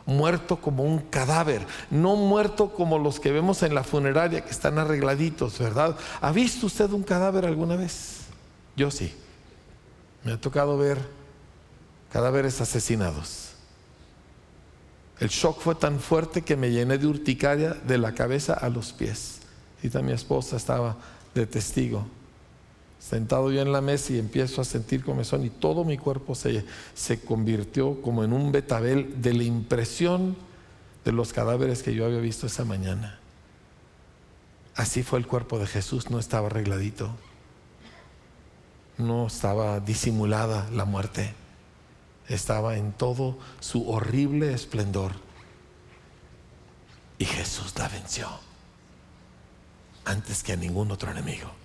muerto 0.05 0.57
como 0.57 0.83
un 0.83 0.99
cadáver, 0.99 1.65
no 1.89 2.15
muerto 2.15 2.73
como 2.73 2.99
los 2.99 3.19
que 3.19 3.31
vemos 3.31 3.63
en 3.63 3.73
la 3.73 3.83
funeraria 3.83 4.41
que 4.41 4.51
están 4.51 4.77
arregladitos, 4.77 5.59
¿verdad? 5.59 5.97
¿Ha 6.21 6.31
visto 6.31 6.67
usted 6.67 6.91
un 6.91 7.03
cadáver 7.03 7.45
alguna 7.45 7.75
vez? 7.75 8.21
Yo 8.75 8.91
sí. 8.91 9.13
Me 10.23 10.33
ha 10.33 10.41
tocado 10.41 10.77
ver 10.77 10.97
cadáveres 12.11 12.61
asesinados. 12.61 13.51
El 15.19 15.29
shock 15.29 15.59
fue 15.59 15.75
tan 15.75 15.99
fuerte 15.99 16.41
que 16.41 16.55
me 16.55 16.71
llené 16.71 16.97
de 16.97 17.07
urticaria 17.07 17.73
de 17.73 17.97
la 17.97 18.13
cabeza 18.13 18.53
a 18.53 18.69
los 18.69 18.93
pies. 18.93 19.39
Y 19.81 19.89
mi 19.99 20.13
esposa 20.13 20.55
estaba 20.55 20.95
de 21.35 21.45
testigo 21.45 22.05
sentado 23.03 23.51
yo 23.51 23.61
en 23.61 23.73
la 23.73 23.81
mesa 23.81 24.13
y 24.13 24.17
empiezo 24.17 24.61
a 24.61 24.65
sentir 24.65 25.03
comezón 25.03 25.43
y 25.43 25.49
todo 25.49 25.83
mi 25.83 25.97
cuerpo 25.97 26.35
se, 26.35 26.63
se 26.93 27.19
convirtió 27.19 28.01
como 28.01 28.23
en 28.23 28.31
un 28.31 28.53
betabel 28.53 29.21
de 29.21 29.33
la 29.33 29.43
impresión 29.43 30.37
de 31.03 31.11
los 31.11 31.33
cadáveres 31.33 31.83
que 31.83 31.93
yo 31.93 32.05
había 32.05 32.19
visto 32.19 32.47
esa 32.47 32.63
mañana. 32.63 33.19
Así 34.73 35.03
fue 35.03 35.19
el 35.19 35.27
cuerpo 35.27 35.59
de 35.59 35.67
Jesús, 35.67 36.09
no 36.09 36.17
estaba 36.17 36.47
arregladito, 36.47 37.13
no 38.97 39.27
estaba 39.27 39.81
disimulada 39.81 40.69
la 40.71 40.85
muerte, 40.85 41.33
estaba 42.29 42.77
en 42.77 42.93
todo 42.93 43.37
su 43.59 43.89
horrible 43.89 44.53
esplendor. 44.53 45.11
Y 47.17 47.25
Jesús 47.25 47.73
la 47.77 47.89
venció 47.89 48.29
antes 50.05 50.41
que 50.41 50.53
a 50.53 50.55
ningún 50.55 50.89
otro 50.89 51.11
enemigo 51.11 51.62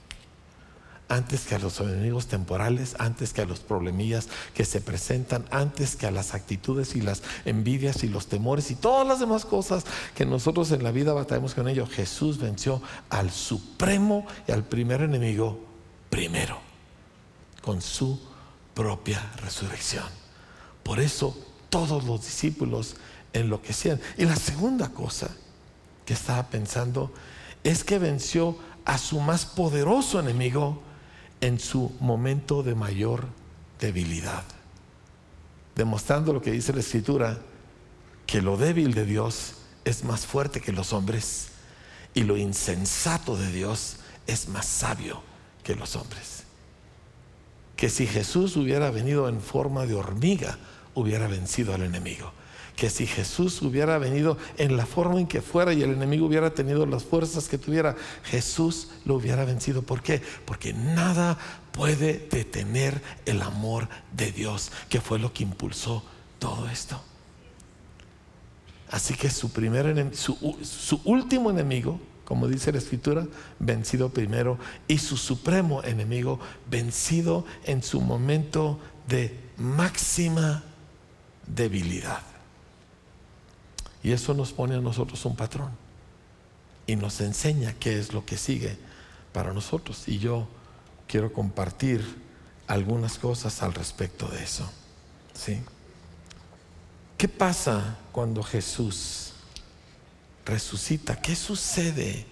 antes 1.09 1.47
que 1.47 1.55
a 1.55 1.59
los 1.59 1.81
enemigos 1.81 2.27
temporales, 2.27 2.95
antes 2.99 3.33
que 3.33 3.41
a 3.41 3.47
los 3.47 3.61
problemillas 3.61 4.29
que 4.55 4.65
se 4.65 4.81
presentan, 4.81 5.45
antes 5.51 5.97
que 5.97 6.07
a 6.07 6.11
las 6.11 6.35
actitudes 6.35 6.95
y 6.95 7.01
las 7.01 7.23
envidias 7.45 8.05
y 8.05 8.09
los 8.09 8.27
temores 8.27 8.71
y 8.71 8.75
todas 8.75 9.07
las 9.07 9.19
demás 9.19 9.47
cosas 9.47 9.85
que 10.15 10.27
nosotros 10.27 10.71
en 10.73 10.83
la 10.83 10.91
vida 10.91 11.15
batallamos 11.15 11.55
con 11.55 11.69
ello. 11.69 11.87
Jesús 11.87 12.39
venció 12.39 12.83
al 13.09 13.31
supremo 13.31 14.27
y 14.47 14.53
al 14.53 14.65
primer 14.65 15.01
enemigo 15.01 15.59
primero, 16.11 16.59
con 17.63 17.81
su 17.81 18.21
propia 18.75 19.33
resurrección. 19.43 20.05
Por 20.83 21.01
eso 21.01 21.37
todos 21.71 22.05
los 22.05 22.21
discípulos 22.21 22.97
enloquecían. 23.33 24.01
Y 24.17 24.25
la 24.25 24.37
segunda 24.37 24.91
cosa 24.91 25.31
que 26.05 26.15
estaba 26.15 26.49
pensando 26.49 27.13
es 27.65 27.83
que 27.83 27.99
venció 27.99 28.57
a 28.85 28.99
su 28.99 29.21
más 29.21 29.45
poderoso 29.45 30.21
enemigo 30.21 30.83
en 31.41 31.59
su 31.59 31.93
momento 32.01 32.63
de 32.63 32.75
mayor 32.75 33.27
debilidad, 33.81 34.45
demostrando 35.77 36.33
lo 36.33 36.43
que 36.43 36.51
dice 36.51 36.73
la 36.73 36.81
escritura, 36.81 37.39
que 38.27 38.43
lo 38.43 38.57
débil 38.57 38.95
de 38.95 39.07
Dios 39.07 39.55
es 39.85 40.05
más 40.05 40.27
fuerte 40.27 40.61
que 40.61 40.73
los 40.73 40.93
hombres 40.93 41.49
y 42.15 42.25
lo 42.25 42.37
insensato 42.37 43.37
de 43.37 43.51
Dios 43.53 43.99
es 44.27 44.49
más 44.49 44.67
sabio 44.67 45.23
que 45.63 45.75
los 45.75 45.97
hombres. 45.97 46.45
Que 47.77 47.89
si 47.89 48.07
Jesús 48.07 48.57
hubiera 48.57 48.91
venido 48.91 49.29
en 49.29 49.41
forma 49.41 49.87
de 49.87 49.95
hormiga, 49.95 50.59
hubiera 50.95 51.29
vencido 51.29 51.75
al 51.75 51.83
enemigo 51.83 52.33
que 52.79 52.91
si 52.91 53.09
Jesús 53.09 53.61
hubiera 53.61 53.99
venido 53.99 54.39
en 54.57 54.77
la 54.77 54.87
forma 54.87 55.19
en 55.19 55.27
que 55.27 55.43
fuera 55.43 55.73
y 55.73 55.83
el 55.83 55.91
enemigo 55.91 56.27
hubiera 56.27 56.55
tenido 56.55 56.87
las 56.87 57.03
fuerzas 57.03 57.49
que 57.49 57.59
tuviera, 57.59 57.97
Jesús 58.23 58.91
lo 59.05 59.17
hubiera 59.17 59.45
vencido. 59.45 59.83
¿Por 59.83 60.01
qué? 60.01 60.23
Porque 60.45 60.73
nada 60.73 61.37
puede 61.73 62.29
detener 62.31 63.03
el 63.27 63.43
amor 63.43 63.89
de 64.13 64.31
Dios, 64.31 64.71
que 64.89 65.01
fue 65.01 65.19
lo 65.19 65.33
que 65.33 65.43
impulsó 65.43 66.05
todo 66.39 66.69
esto. 66.69 67.03
Así 68.93 69.15
que 69.15 69.29
su, 69.29 69.51
primer 69.51 70.15
su, 70.15 71.01
último 71.03 71.51
enemigo, 71.51 71.99
como 72.25 72.47
dice 72.47 72.71
la 72.71 72.79
escritura, 72.79 73.27
vencido 73.59 74.11
primero, 74.11 74.57
y 74.87 74.99
su 74.99 75.17
supremo 75.17 75.83
enemigo, 75.83 76.39
vencido 76.71 77.45
en 77.65 77.83
su 77.83 78.01
momento 78.01 78.79
de 79.09 79.37
máxima 79.57 80.63
debilidad. 81.45 82.38
Y 84.03 84.13
eso 84.13 84.35
nos 84.35 84.53
pone 84.53 84.77
a 84.77 84.81
nosotros 84.81 85.25
un 85.25 85.37
patrón 85.37 85.71
y 86.87 86.97
nos 86.97 87.21
enseña 87.21 87.75
qué 87.75 87.99
es 87.99 88.13
lo 88.13 88.25
que 88.25 88.37
sigue 88.37 88.79
para 89.33 89.53
nosotros. 89.53 90.09
Y 90.09 90.19
yo 90.19 90.49
quiero 91.07 91.33
compartir 91.33 92.05
algunas 92.67 93.19
cosas 93.19 93.63
al 93.63 93.75
respecto 93.75 94.29
de 94.29 94.43
eso. 94.43 94.71
¿Sí? 95.35 95.61
¿Qué 97.17 97.29
pasa 97.29 97.99
cuando 98.13 98.43
Jesús 98.43 99.33
resucita? 100.45 101.21
¿Qué 101.21 101.35
sucede 101.35 102.27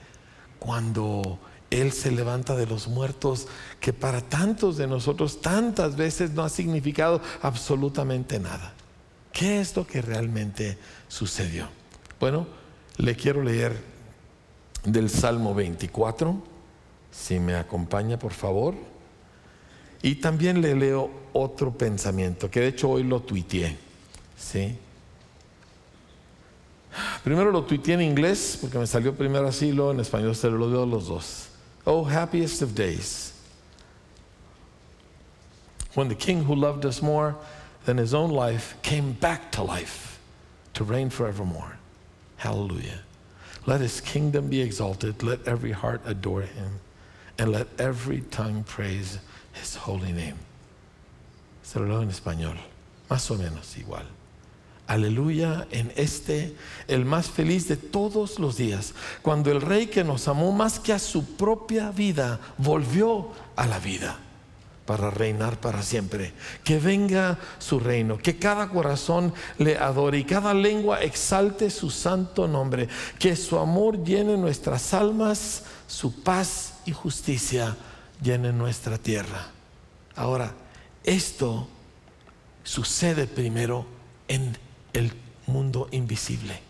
cuando 0.58 1.38
Él 1.70 1.92
se 1.92 2.12
levanta 2.12 2.54
de 2.54 2.66
los 2.66 2.87
muertos 2.87 3.49
que 3.80 3.92
para 3.92 4.20
tantos 4.20 4.76
de 4.76 4.87
nosotros 4.87 5.40
tantas 5.40 5.96
veces 5.96 6.30
no 6.30 6.44
ha 6.44 6.49
significado 6.49 7.20
absolutamente 7.42 8.38
nada? 8.38 8.75
¿Qué 9.32 9.61
es 9.61 9.76
lo 9.76 9.87
que 9.87 10.00
realmente 10.00 10.78
sucedió? 11.08 11.68
Bueno, 12.18 12.46
le 12.96 13.14
quiero 13.14 13.42
leer 13.42 13.76
del 14.84 15.10
Salmo 15.10 15.54
24, 15.54 16.36
si 17.10 17.38
me 17.38 17.54
acompaña 17.54 18.18
por 18.18 18.32
favor. 18.32 18.75
Y 20.02 20.16
también 20.16 20.60
le 20.60 20.75
leo 20.75 21.10
otro 21.32 21.76
pensamiento, 21.76 22.50
que 22.50 22.60
de 22.60 22.68
hecho 22.68 22.90
hoy 22.90 23.02
lo 23.02 23.20
tuiteé. 23.20 23.76
¿sí? 24.36 24.78
Primero 27.25 27.50
lo 27.50 27.64
tuiteé 27.64 27.94
en 27.94 28.02
inglés, 28.02 28.58
porque 28.60 28.78
me 28.78 28.86
salió 28.86 29.14
primero 29.14 29.48
así, 29.48 29.72
luego 29.72 29.92
en 29.92 30.00
español 30.00 30.34
se 30.36 30.48
lo 30.48 30.68
leo 30.68 30.86
los 30.86 31.08
dos. 31.08 31.48
Oh, 31.84 32.04
happiest 32.04 32.62
of 32.62 32.75
days. 32.75 33.32
When 35.94 36.08
the 36.08 36.14
king 36.14 36.44
who 36.44 36.54
loved 36.54 36.84
us 36.84 37.02
more 37.02 37.34
then 37.86 37.99
his 37.99 38.12
own 38.12 38.30
life 38.30 38.75
came 38.82 39.12
back 39.12 39.50
to 39.52 39.62
life 39.62 40.16
to 40.76 40.84
reign 40.84 41.10
forevermore. 41.10 41.78
Hallelujah. 42.36 43.00
Let 43.65 43.80
his 43.80 44.00
kingdom 44.00 44.49
be 44.49 44.60
exalted. 44.60 45.23
Let 45.23 45.49
every 45.49 45.73
heart 45.73 46.02
adore 46.04 46.43
him. 46.43 46.80
And 47.39 47.50
let 47.50 47.67
every 47.78 48.21
tongue 48.30 48.62
praise 48.65 49.19
his 49.52 49.75
holy 49.75 50.12
name. 50.12 50.36
Se 51.62 51.80
lo 51.80 52.00
en 52.00 52.10
español, 52.10 52.56
más 53.10 53.30
o 53.30 53.36
menos 53.36 53.76
igual. 53.76 54.04
Aleluya 54.89 55.67
en 55.73 55.93
este, 55.97 56.54
el 56.86 57.04
más 57.04 57.28
feliz 57.28 57.67
de 57.67 57.76
todos 57.76 58.39
los 58.39 58.56
días, 58.56 58.93
cuando 59.23 59.50
el 59.50 59.60
rey 59.60 59.89
que 59.89 60.04
nos 60.04 60.28
amó 60.28 60.52
más 60.52 60.78
que 60.78 60.93
a 60.93 60.99
su 60.99 61.25
propia 61.36 61.91
vida 61.91 62.39
volvió 62.56 63.32
a 63.56 63.67
la 63.67 63.80
vida 63.80 64.17
para 64.86 65.10
reinar 65.10 65.60
para 65.60 65.82
siempre. 65.82 66.32
Que 66.64 66.78
venga 66.78 67.38
su 67.58 67.80
reino, 67.80 68.16
que 68.16 68.38
cada 68.38 68.68
corazón 68.68 69.34
le 69.58 69.76
adore 69.76 70.18
y 70.18 70.25
cada 70.25 70.54
lengua 70.54 71.02
exalte 71.02 71.68
su 71.70 71.90
santo 71.90 72.49
nombre. 72.49 72.88
Que 73.18 73.36
su 73.36 73.58
amor 73.58 74.02
llene 74.04 74.36
nuestras 74.36 74.94
almas, 74.94 75.64
su 75.86 76.22
paz 76.22 76.75
y 76.86 76.92
justicia 76.92 77.76
llene 78.22 78.52
nuestra 78.52 78.96
tierra. 78.96 79.49
Ahora, 80.14 80.54
esto 81.04 81.68
sucede 82.64 83.26
primero 83.26 83.86
en 84.28 84.56
el 84.92 85.12
mundo 85.46 85.88
invisible, 85.90 86.60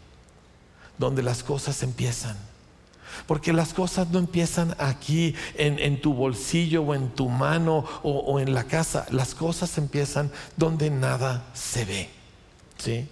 donde 0.99 1.23
las 1.23 1.43
cosas 1.43 1.83
empiezan 1.83 2.37
porque 3.27 3.53
las 3.53 3.75
cosas 3.75 4.09
no 4.11 4.19
empiezan 4.19 4.75
aquí 4.79 5.35
en, 5.57 6.01
tu 6.01 6.15
bolsillo 6.15 6.83
o 6.83 6.95
en 6.95 7.11
tu 7.11 7.29
mano 7.29 7.85
o, 8.03 8.41
en 8.41 8.55
la 8.55 8.65
casa. 8.65 9.07
Las 9.11 9.35
cosas 9.35 9.79
empiezan 9.79 10.31
donde 10.57 10.91
nada 10.91 11.47
se 11.55 11.85
ve. 11.85 12.09
¿Sí? 12.79 13.09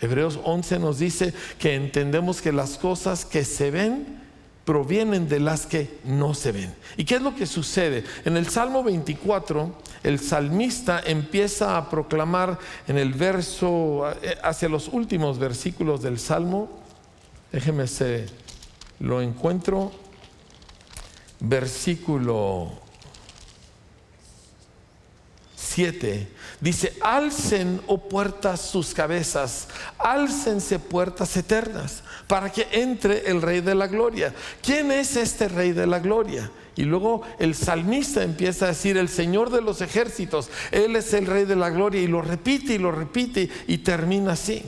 Hebreos 0.00 0.40
11 0.44 0.78
nos 0.78 0.98
dice 0.98 1.34
que 1.58 1.74
entendemos 1.74 2.40
que 2.40 2.52
las 2.52 2.78
cosas 2.78 3.24
que 3.24 3.44
se 3.44 3.70
ven 3.70 4.20
provienen 4.64 5.28
de 5.28 5.40
las 5.40 5.66
que 5.66 5.98
no 6.04 6.32
se 6.32 6.52
ven. 6.52 6.74
¿Y 6.96 7.04
qué 7.04 7.16
es 7.16 7.22
lo 7.22 7.34
que 7.34 7.46
sucede? 7.46 8.04
En 8.24 8.36
el 8.36 8.48
Salmo 8.48 8.82
24, 8.84 9.74
el 10.02 10.20
salmista 10.20 11.02
empieza 11.04 11.76
a 11.76 11.90
proclamar 11.90 12.58
en 12.86 12.96
el 12.96 13.12
verso, 13.12 14.10
eh, 14.22 14.36
hacia 14.42 14.68
los 14.68 14.88
últimos 14.88 15.38
versículos 15.38 16.02
del 16.02 16.18
Salmo, 16.18 16.70
déjeme 17.52 17.86
ser 17.86 18.30
lo 19.00 19.20
encuentro 19.20 19.90
versículo 21.40 22.70
7. 25.56 26.28
Dice, 26.60 26.94
alcen, 27.00 27.80
oh 27.86 28.08
puertas, 28.08 28.60
sus 28.60 28.92
cabezas, 28.92 29.68
alcense 29.98 30.78
puertas 30.78 31.36
eternas, 31.36 32.02
para 32.26 32.50
que 32.50 32.66
entre 32.72 33.30
el 33.30 33.40
Rey 33.40 33.60
de 33.60 33.74
la 33.74 33.86
Gloria. 33.86 34.34
¿Quién 34.62 34.90
es 34.90 35.16
este 35.16 35.48
Rey 35.48 35.72
de 35.72 35.86
la 35.86 36.00
Gloria? 36.00 36.50
Y 36.76 36.82
luego 36.82 37.22
el 37.38 37.54
salmista 37.54 38.22
empieza 38.22 38.66
a 38.66 38.68
decir, 38.68 38.96
el 38.96 39.08
Señor 39.08 39.50
de 39.50 39.62
los 39.62 39.80
ejércitos, 39.80 40.50
Él 40.70 40.96
es 40.96 41.14
el 41.14 41.26
Rey 41.26 41.44
de 41.44 41.56
la 41.56 41.70
Gloria, 41.70 42.02
y 42.02 42.06
lo 42.06 42.20
repite 42.20 42.74
y 42.74 42.78
lo 42.78 42.90
repite 42.90 43.48
y 43.66 43.78
termina 43.78 44.32
así. 44.32 44.62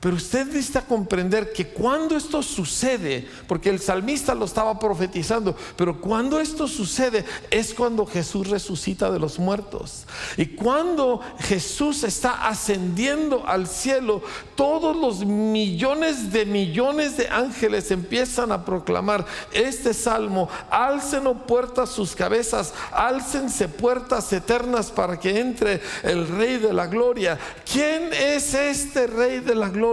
Pero 0.00 0.14
usted 0.14 0.46
necesita 0.46 0.82
comprender 0.82 1.52
que 1.52 1.66
cuando 1.66 2.16
esto 2.16 2.40
sucede, 2.40 3.26
porque 3.48 3.68
el 3.68 3.80
salmista 3.80 4.32
lo 4.32 4.44
estaba 4.44 4.78
profetizando, 4.78 5.56
pero 5.76 6.00
cuando 6.00 6.38
esto 6.38 6.68
sucede 6.68 7.24
es 7.50 7.74
cuando 7.74 8.06
Jesús 8.06 8.48
resucita 8.48 9.10
de 9.10 9.18
los 9.18 9.40
muertos. 9.40 10.04
Y 10.36 10.46
cuando 10.46 11.20
Jesús 11.40 12.04
está 12.04 12.46
ascendiendo 12.46 13.44
al 13.44 13.66
cielo, 13.66 14.22
todos 14.54 14.96
los 14.96 15.24
millones 15.24 16.32
de 16.32 16.46
millones 16.46 17.16
de 17.16 17.26
ángeles 17.26 17.90
empiezan 17.90 18.52
a 18.52 18.64
proclamar 18.64 19.26
este 19.52 19.92
salmo, 19.94 20.48
alcen 20.70 21.26
o 21.26 21.44
puertas 21.44 21.88
sus 21.88 22.14
cabezas, 22.14 22.72
álcense 22.92 23.66
puertas 23.66 24.32
eternas 24.32 24.92
para 24.92 25.18
que 25.18 25.40
entre 25.40 25.80
el 26.04 26.28
Rey 26.28 26.58
de 26.58 26.72
la 26.72 26.86
Gloria. 26.86 27.36
¿Quién 27.70 28.12
es 28.12 28.54
este 28.54 29.08
Rey 29.08 29.40
de 29.40 29.56
la 29.56 29.68
Gloria? 29.68 29.87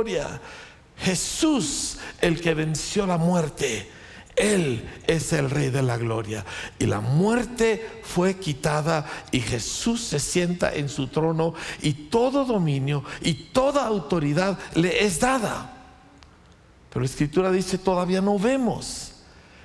Jesús, 0.97 1.97
el 2.21 2.41
que 2.41 2.53
venció 2.53 3.05
la 3.05 3.17
muerte. 3.17 3.91
Él 4.35 4.89
es 5.07 5.31
el 5.33 5.49
Rey 5.49 5.69
de 5.69 5.81
la 5.81 5.97
Gloria. 5.97 6.45
Y 6.77 6.85
la 6.85 6.99
muerte 6.99 8.01
fue 8.03 8.37
quitada 8.37 9.05
y 9.31 9.39
Jesús 9.39 10.01
se 10.01 10.19
sienta 10.19 10.73
en 10.73 10.89
su 10.89 11.07
trono 11.07 11.53
y 11.81 11.93
todo 11.93 12.43
dominio 12.43 13.03
y 13.21 13.33
toda 13.33 13.85
autoridad 13.85 14.59
le 14.73 15.05
es 15.05 15.19
dada. 15.19 15.71
Pero 16.89 17.01
la 17.01 17.05
escritura 17.05 17.51
dice, 17.51 17.77
todavía 17.77 18.21
no 18.21 18.37
vemos 18.37 19.13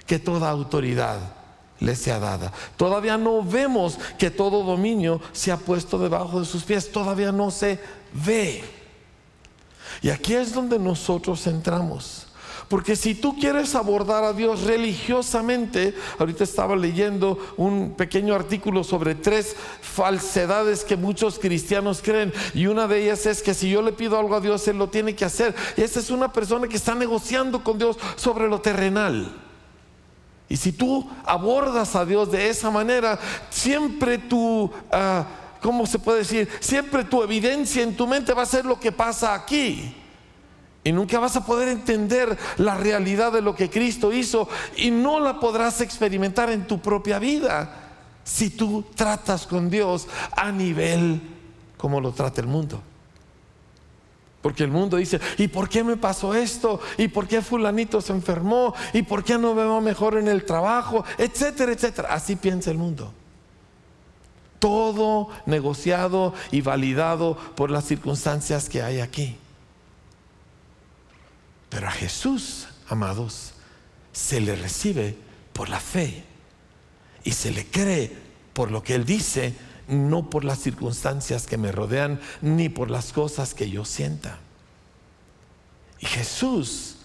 que 0.07 0.19
toda 0.19 0.51
autoridad 0.51 1.19
le 1.81 1.97
sea 1.97 2.19
dada. 2.19 2.53
Todavía 2.77 3.17
no 3.17 3.43
vemos 3.43 3.99
que 4.19 4.31
todo 4.31 4.63
dominio 4.63 5.21
se 5.33 5.51
ha 5.51 5.57
puesto 5.57 5.99
debajo 5.99 6.41
de 6.41 6.47
sus 6.47 6.63
pies. 6.63 6.93
Todavía 6.93 7.33
no 7.33 7.51
se 7.51 7.81
ve. 8.13 8.80
Y 10.03 10.11
aquí 10.11 10.35
es 10.35 10.53
donde 10.53 10.79
nosotros 10.79 11.47
entramos. 11.47 12.27
Porque 12.71 12.95
si 12.95 13.17
tú 13.17 13.37
quieres 13.37 13.75
abordar 13.75 14.23
a 14.23 14.33
Dios 14.33 14.63
religiosamente, 14.63 15.93
ahorita 16.21 16.45
estaba 16.45 16.77
leyendo 16.77 17.37
un 17.57 17.95
pequeño 17.97 18.33
artículo 18.33 18.85
sobre 18.85 19.17
tres 19.17 19.57
falsedades 19.83 20.85
que 20.85 20.97
muchos 20.97 21.41
cristianos 21.41 22.01
creen 22.01 22.33
y 22.55 22.69
una 22.69 22.87
de 22.87 23.03
ellas 23.03 23.27
es 23.27 23.43
que 23.43 23.55
si 23.55 23.69
yo 23.69 23.83
le 23.83 23.91
pido 23.91 24.17
algo 24.17 24.37
a 24.37 24.41
Dios, 24.41 24.69
Él 24.69 24.79
lo 24.79 24.89
tiene 24.89 25.17
que 25.17 25.25
hacer. 25.25 25.53
Y 25.77 25.83
esa 25.83 25.99
es 25.99 26.11
una 26.11 26.33
persona 26.33 26.69
que 26.69 26.77
está 26.77 26.95
negociando 26.95 27.65
con 27.65 27.77
Dios 27.77 27.99
sobre 28.15 28.47
lo 28.47 28.61
terrenal. 28.61 29.35
Y 30.49 30.57
si 30.57 30.71
tú 30.71 31.11
abordas 31.25 31.97
a 31.97 32.05
Dios 32.05 32.31
de 32.31 32.51
esa 32.51 32.71
manera, 32.71 33.19
siempre 33.51 34.17
tu, 34.19 34.71
ah, 34.93 35.27
¿cómo 35.61 35.87
se 35.87 35.99
puede 35.99 36.19
decir? 36.19 36.49
Siempre 36.61 37.05
tu 37.05 37.23
evidencia 37.23 37.83
en 37.83 37.97
tu 37.97 38.07
mente 38.07 38.33
va 38.33 38.43
a 38.43 38.47
ser 38.47 38.65
lo 38.65 38.79
que 38.79 38.93
pasa 38.93 39.35
aquí. 39.35 39.95
Y 40.83 40.93
nunca 40.93 41.19
vas 41.19 41.37
a 41.37 41.45
poder 41.45 41.69
entender 41.69 42.39
la 42.57 42.77
realidad 42.77 43.33
de 43.33 43.43
lo 43.43 43.55
que 43.55 43.69
Cristo 43.69 44.13
hizo 44.13 44.49
y 44.77 44.91
no 44.91 45.21
la 45.21 45.39
podrás 45.39 45.81
experimentar 45.81 46.51
en 46.51 46.67
tu 46.67 46.81
propia 46.81 47.19
vida 47.19 47.89
si 48.25 48.51
tú 48.51 48.85
tratas 48.95 49.47
con 49.47 49.69
Dios 49.69 50.09
a 50.33 50.51
nivel 50.51 51.21
como 51.77 52.01
lo 52.01 52.13
trata 52.13 52.41
el 52.41 52.47
mundo. 52.47 52.81
Porque 54.41 54.65
el 54.65 54.71
mundo 54.71 54.97
dice, 54.97 55.21
¿y 55.37 55.49
por 55.49 55.69
qué 55.69 55.85
me 55.85 55.99
pasó 55.99 56.35
esto? 56.35 56.81
¿Y 56.97 57.09
por 57.09 57.29
qué 57.29 57.43
fulanito 57.43 58.01
se 58.01 58.13
enfermó? 58.13 58.75
¿Y 58.95 59.03
por 59.03 59.23
qué 59.23 59.37
no 59.37 59.55
me 59.55 59.81
mejor 59.83 60.17
en 60.17 60.29
el 60.29 60.47
trabajo? 60.47 61.05
Etcétera, 61.19 61.73
etcétera. 61.73 62.09
Así 62.11 62.37
piensa 62.37 62.71
el 62.71 62.79
mundo. 62.79 63.13
Todo 64.61 65.29
negociado 65.47 66.33
y 66.53 66.61
validado 66.61 67.37
por 67.57 67.71
las 67.71 67.85
circunstancias 67.85 68.69
que 68.69 68.83
hay 68.83 69.01
aquí. 69.01 69.37
Pero 71.69 71.89
a 71.89 71.93
Jesús, 71.93 72.69
amados, 72.89 73.55
se 74.13 74.41
le 74.41 74.55
recibe 74.55 75.17
por 75.53 75.69
la 75.69 75.81
fe 75.81 76.25
y 77.25 77.33
se 77.33 77.51
le 77.51 77.67
cree 77.67 78.17
por 78.53 78.71
lo 78.71 78.83
que 78.83 78.95
Él 78.95 79.05
dice, 79.05 79.55
no 79.89 80.31
por 80.31 80.45
las 80.45 80.59
circunstancias 80.61 81.47
que 81.47 81.59
me 81.59 81.73
rodean, 81.73 82.21
ni 82.41 82.69
por 82.69 82.91
las 82.91 83.13
cosas 83.13 83.55
que 83.55 83.71
yo 83.71 83.85
sienta. 83.85 84.39
Y 85.99 86.07
Jesús 86.07 86.97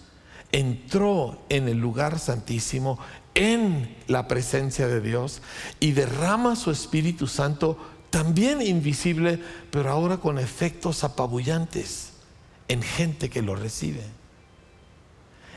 entró 0.52 1.44
en 1.48 1.68
el 1.68 1.78
lugar 1.78 2.18
santísimo, 2.18 2.98
en 3.36 3.94
la 4.08 4.26
presencia 4.26 4.88
de 4.88 5.00
Dios, 5.00 5.42
y 5.78 5.92
derrama 5.92 6.56
su 6.56 6.70
Espíritu 6.70 7.28
Santo, 7.28 7.78
también 8.10 8.62
invisible, 8.62 9.38
pero 9.70 9.90
ahora 9.90 10.16
con 10.16 10.38
efectos 10.38 11.04
apabullantes 11.04 12.12
en 12.68 12.82
gente 12.82 13.28
que 13.30 13.42
lo 13.42 13.54
recibe. 13.54 14.02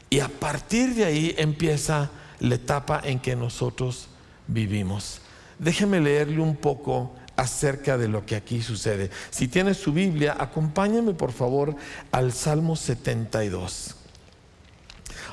Y 0.09 0.19
a 0.19 0.27
partir 0.27 0.93
de 0.93 1.05
ahí 1.05 1.35
empieza 1.37 2.11
la 2.39 2.55
etapa 2.55 3.01
en 3.03 3.19
que 3.19 3.35
nosotros 3.35 4.07
vivimos. 4.47 5.21
Déjeme 5.57 6.01
leerle 6.01 6.39
un 6.39 6.55
poco 6.55 7.15
acerca 7.35 7.97
de 7.97 8.07
lo 8.07 8.25
que 8.25 8.35
aquí 8.35 8.61
sucede. 8.61 9.09
Si 9.29 9.47
tiene 9.47 9.73
su 9.73 9.93
Biblia, 9.93 10.35
acompáñeme 10.37 11.13
por 11.13 11.31
favor 11.31 11.75
al 12.11 12.33
Salmo 12.33 12.75
72. 12.75 13.95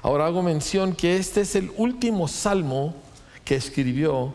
Ahora 0.03 0.27
hago 0.27 0.43
mención 0.43 0.95
que 0.95 1.17
este 1.17 1.43
es 1.43 1.57
el 1.57 1.73
último 1.77 2.29
salmo 2.29 2.95
que 3.45 3.57
escribió 3.57 4.35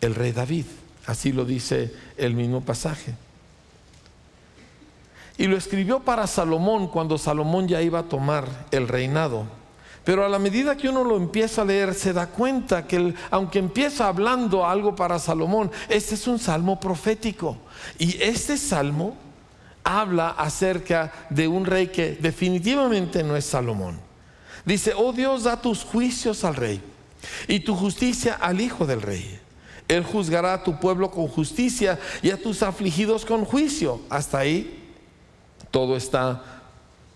el 0.00 0.14
rey 0.14 0.32
David. 0.32 0.66
Así 1.06 1.32
lo 1.32 1.44
dice 1.44 1.94
el 2.16 2.34
mismo 2.34 2.60
pasaje. 2.60 3.14
Y 5.38 5.46
lo 5.46 5.56
escribió 5.56 6.00
para 6.00 6.26
Salomón 6.26 6.88
cuando 6.88 7.16
Salomón 7.16 7.68
ya 7.68 7.80
iba 7.80 8.00
a 8.00 8.08
tomar 8.08 8.66
el 8.72 8.88
reinado. 8.88 9.44
Pero 10.04 10.24
a 10.24 10.28
la 10.28 10.38
medida 10.38 10.76
que 10.76 10.88
uno 10.88 11.04
lo 11.04 11.16
empieza 11.16 11.62
a 11.62 11.64
leer, 11.64 11.94
se 11.94 12.12
da 12.12 12.26
cuenta 12.26 12.86
que 12.86 13.14
aunque 13.30 13.58
empieza 13.58 14.08
hablando 14.08 14.66
algo 14.66 14.96
para 14.96 15.18
Salomón, 15.18 15.70
este 15.88 16.14
es 16.14 16.26
un 16.26 16.38
salmo 16.38 16.80
profético. 16.80 17.58
Y 17.98 18.20
este 18.22 18.56
salmo 18.56 19.16
habla 19.84 20.30
acerca 20.30 21.12
de 21.30 21.46
un 21.46 21.64
rey 21.64 21.88
que 21.88 22.16
definitivamente 22.20 23.22
no 23.22 23.36
es 23.36 23.44
Salomón. 23.44 24.07
Dice, 24.64 24.92
oh 24.96 25.12
Dios, 25.12 25.44
da 25.44 25.60
tus 25.60 25.84
juicios 25.84 26.44
al 26.44 26.56
rey 26.56 26.80
y 27.46 27.60
tu 27.60 27.74
justicia 27.74 28.34
al 28.34 28.60
hijo 28.60 28.86
del 28.86 29.02
rey. 29.02 29.40
Él 29.88 30.04
juzgará 30.04 30.54
a 30.54 30.62
tu 30.62 30.78
pueblo 30.78 31.10
con 31.10 31.28
justicia 31.28 31.98
y 32.22 32.30
a 32.30 32.40
tus 32.40 32.62
afligidos 32.62 33.24
con 33.24 33.44
juicio. 33.44 34.00
Hasta 34.10 34.38
ahí 34.38 34.92
todo 35.70 35.96
está 35.96 36.42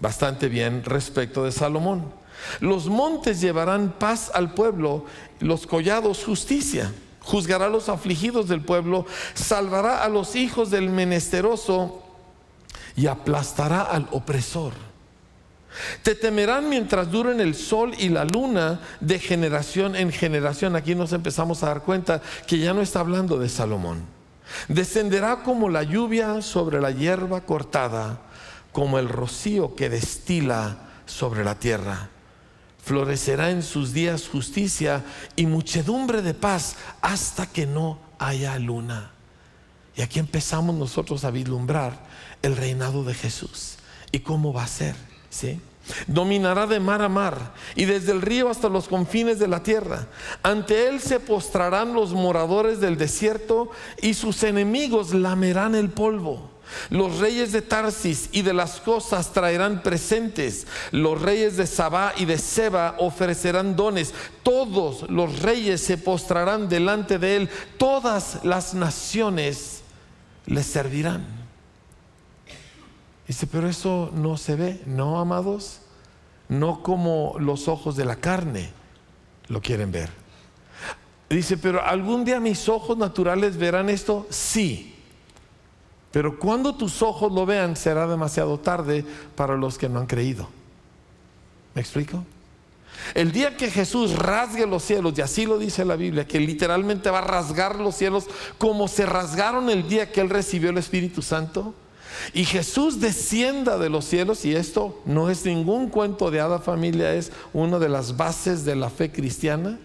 bastante 0.00 0.48
bien 0.48 0.82
respecto 0.84 1.44
de 1.44 1.52
Salomón. 1.52 2.12
Los 2.60 2.86
montes 2.88 3.40
llevarán 3.40 3.92
paz 3.98 4.30
al 4.34 4.54
pueblo, 4.54 5.04
los 5.38 5.66
collados 5.66 6.24
justicia. 6.24 6.92
Juzgará 7.20 7.66
a 7.66 7.70
los 7.70 7.88
afligidos 7.88 8.48
del 8.48 8.62
pueblo, 8.62 9.06
salvará 9.34 10.02
a 10.02 10.08
los 10.08 10.34
hijos 10.34 10.70
del 10.70 10.88
menesteroso 10.88 12.02
y 12.96 13.06
aplastará 13.06 13.82
al 13.82 14.08
opresor. 14.10 14.72
Te 16.02 16.14
temerán 16.14 16.68
mientras 16.68 17.10
duren 17.10 17.40
el 17.40 17.54
sol 17.54 17.92
y 17.98 18.08
la 18.08 18.24
luna 18.24 18.80
de 19.00 19.18
generación 19.18 19.96
en 19.96 20.12
generación. 20.12 20.76
Aquí 20.76 20.94
nos 20.94 21.12
empezamos 21.12 21.62
a 21.62 21.66
dar 21.66 21.82
cuenta 21.82 22.20
que 22.46 22.58
ya 22.58 22.74
no 22.74 22.82
está 22.82 23.00
hablando 23.00 23.38
de 23.38 23.48
Salomón. 23.48 24.04
Descenderá 24.68 25.42
como 25.42 25.68
la 25.68 25.82
lluvia 25.82 26.42
sobre 26.42 26.80
la 26.80 26.90
hierba 26.90 27.42
cortada, 27.42 28.20
como 28.72 28.98
el 28.98 29.08
rocío 29.08 29.74
que 29.74 29.88
destila 29.88 30.76
sobre 31.06 31.44
la 31.44 31.54
tierra 31.54 32.10
florecerá 32.82 33.50
en 33.50 33.62
sus 33.62 33.92
días 33.92 34.28
justicia 34.28 35.04
y 35.36 35.46
muchedumbre 35.46 36.20
de 36.20 36.34
paz 36.34 36.76
hasta 37.00 37.46
que 37.46 37.66
no 37.66 37.98
haya 38.18 38.58
luna. 38.58 39.12
Y 39.96 40.02
aquí 40.02 40.18
empezamos 40.18 40.74
nosotros 40.74 41.24
a 41.24 41.30
vislumbrar 41.30 42.04
el 42.42 42.56
reinado 42.56 43.04
de 43.04 43.14
Jesús 43.14 43.76
y 44.10 44.20
cómo 44.20 44.52
va 44.52 44.64
a 44.64 44.68
ser, 44.68 44.96
Dominará 46.06 46.66
de 46.66 46.78
mar 46.78 47.02
a 47.02 47.08
mar 47.08 47.54
y 47.74 47.86
desde 47.86 48.12
el 48.12 48.22
río 48.22 48.48
hasta 48.48 48.68
los 48.68 48.86
confines 48.86 49.38
de 49.38 49.48
la 49.48 49.62
tierra. 49.62 50.06
Ante 50.42 50.88
él 50.88 51.00
se 51.00 51.18
postrarán 51.18 51.92
los 51.92 52.12
moradores 52.12 52.80
del 52.80 52.96
desierto 52.96 53.70
y 54.00 54.14
sus 54.14 54.42
enemigos 54.44 55.12
lamerán 55.12 55.74
el 55.74 55.90
polvo. 55.90 56.50
Los 56.90 57.18
reyes 57.18 57.52
de 57.52 57.62
Tarsis 57.62 58.28
y 58.32 58.42
de 58.42 58.54
las 58.54 58.80
cosas 58.80 59.32
traerán 59.32 59.82
presentes. 59.82 60.66
Los 60.90 61.20
reyes 61.20 61.56
de 61.56 61.66
Sabá 61.66 62.14
y 62.16 62.24
de 62.24 62.38
Seba 62.38 62.94
ofrecerán 62.98 63.76
dones. 63.76 64.14
Todos 64.42 65.10
los 65.10 65.40
reyes 65.40 65.82
se 65.82 65.98
postrarán 65.98 66.68
delante 66.68 67.18
de 67.18 67.36
él. 67.36 67.50
Todas 67.76 68.38
las 68.44 68.74
naciones 68.74 69.82
le 70.46 70.62
servirán. 70.62 71.41
Dice, 73.26 73.46
pero 73.46 73.68
eso 73.68 74.10
no 74.14 74.36
se 74.36 74.56
ve, 74.56 74.82
¿no, 74.86 75.20
amados? 75.20 75.80
No 76.48 76.82
como 76.82 77.36
los 77.38 77.68
ojos 77.68 77.96
de 77.96 78.04
la 78.04 78.16
carne 78.16 78.70
lo 79.48 79.60
quieren 79.60 79.92
ver. 79.92 80.10
Dice, 81.30 81.56
pero 81.56 81.82
algún 81.82 82.24
día 82.24 82.40
mis 82.40 82.68
ojos 82.68 82.98
naturales 82.98 83.56
verán 83.56 83.88
esto. 83.88 84.26
Sí 84.28 84.92
pero 86.12 86.38
cuando 86.38 86.74
tus 86.74 87.02
ojos 87.02 87.32
lo 87.32 87.46
vean 87.46 87.74
será 87.74 88.06
demasiado 88.06 88.60
tarde 88.60 89.04
para 89.34 89.56
los 89.56 89.78
que 89.78 89.88
no 89.88 89.98
han 89.98 90.06
creído. 90.06 90.48
¿Me 91.74 91.80
explico? 91.80 92.22
El 93.14 93.32
día 93.32 93.56
que 93.56 93.70
Jesús 93.70 94.14
rasgue 94.14 94.66
los 94.66 94.82
cielos, 94.84 95.14
y 95.16 95.22
así 95.22 95.46
lo 95.46 95.58
dice 95.58 95.86
la 95.86 95.96
Biblia, 95.96 96.28
que 96.28 96.38
literalmente 96.38 97.10
va 97.10 97.18
a 97.18 97.22
rasgar 97.22 97.76
los 97.76 97.96
cielos 97.96 98.26
como 98.58 98.86
se 98.86 99.06
rasgaron 99.06 99.70
el 99.70 99.88
día 99.88 100.12
que 100.12 100.20
Él 100.20 100.28
recibió 100.28 100.68
el 100.68 100.78
Espíritu 100.78 101.22
Santo, 101.22 101.74
y 102.32 102.44
Jesús 102.44 103.00
descienda 103.00 103.78
de 103.78 103.90
los 103.90 104.04
cielos, 104.04 104.44
y 104.44 104.54
esto 104.54 105.00
no 105.04 105.30
es 105.30 105.44
ningún 105.44 105.88
cuento 105.88 106.30
de 106.30 106.40
hada 106.40 106.58
familia, 106.58 107.14
es 107.14 107.32
una 107.52 107.78
de 107.78 107.88
las 107.88 108.16
bases 108.16 108.64
de 108.64 108.76
la 108.76 108.90
fe 108.90 109.10
cristiana. 109.10 109.78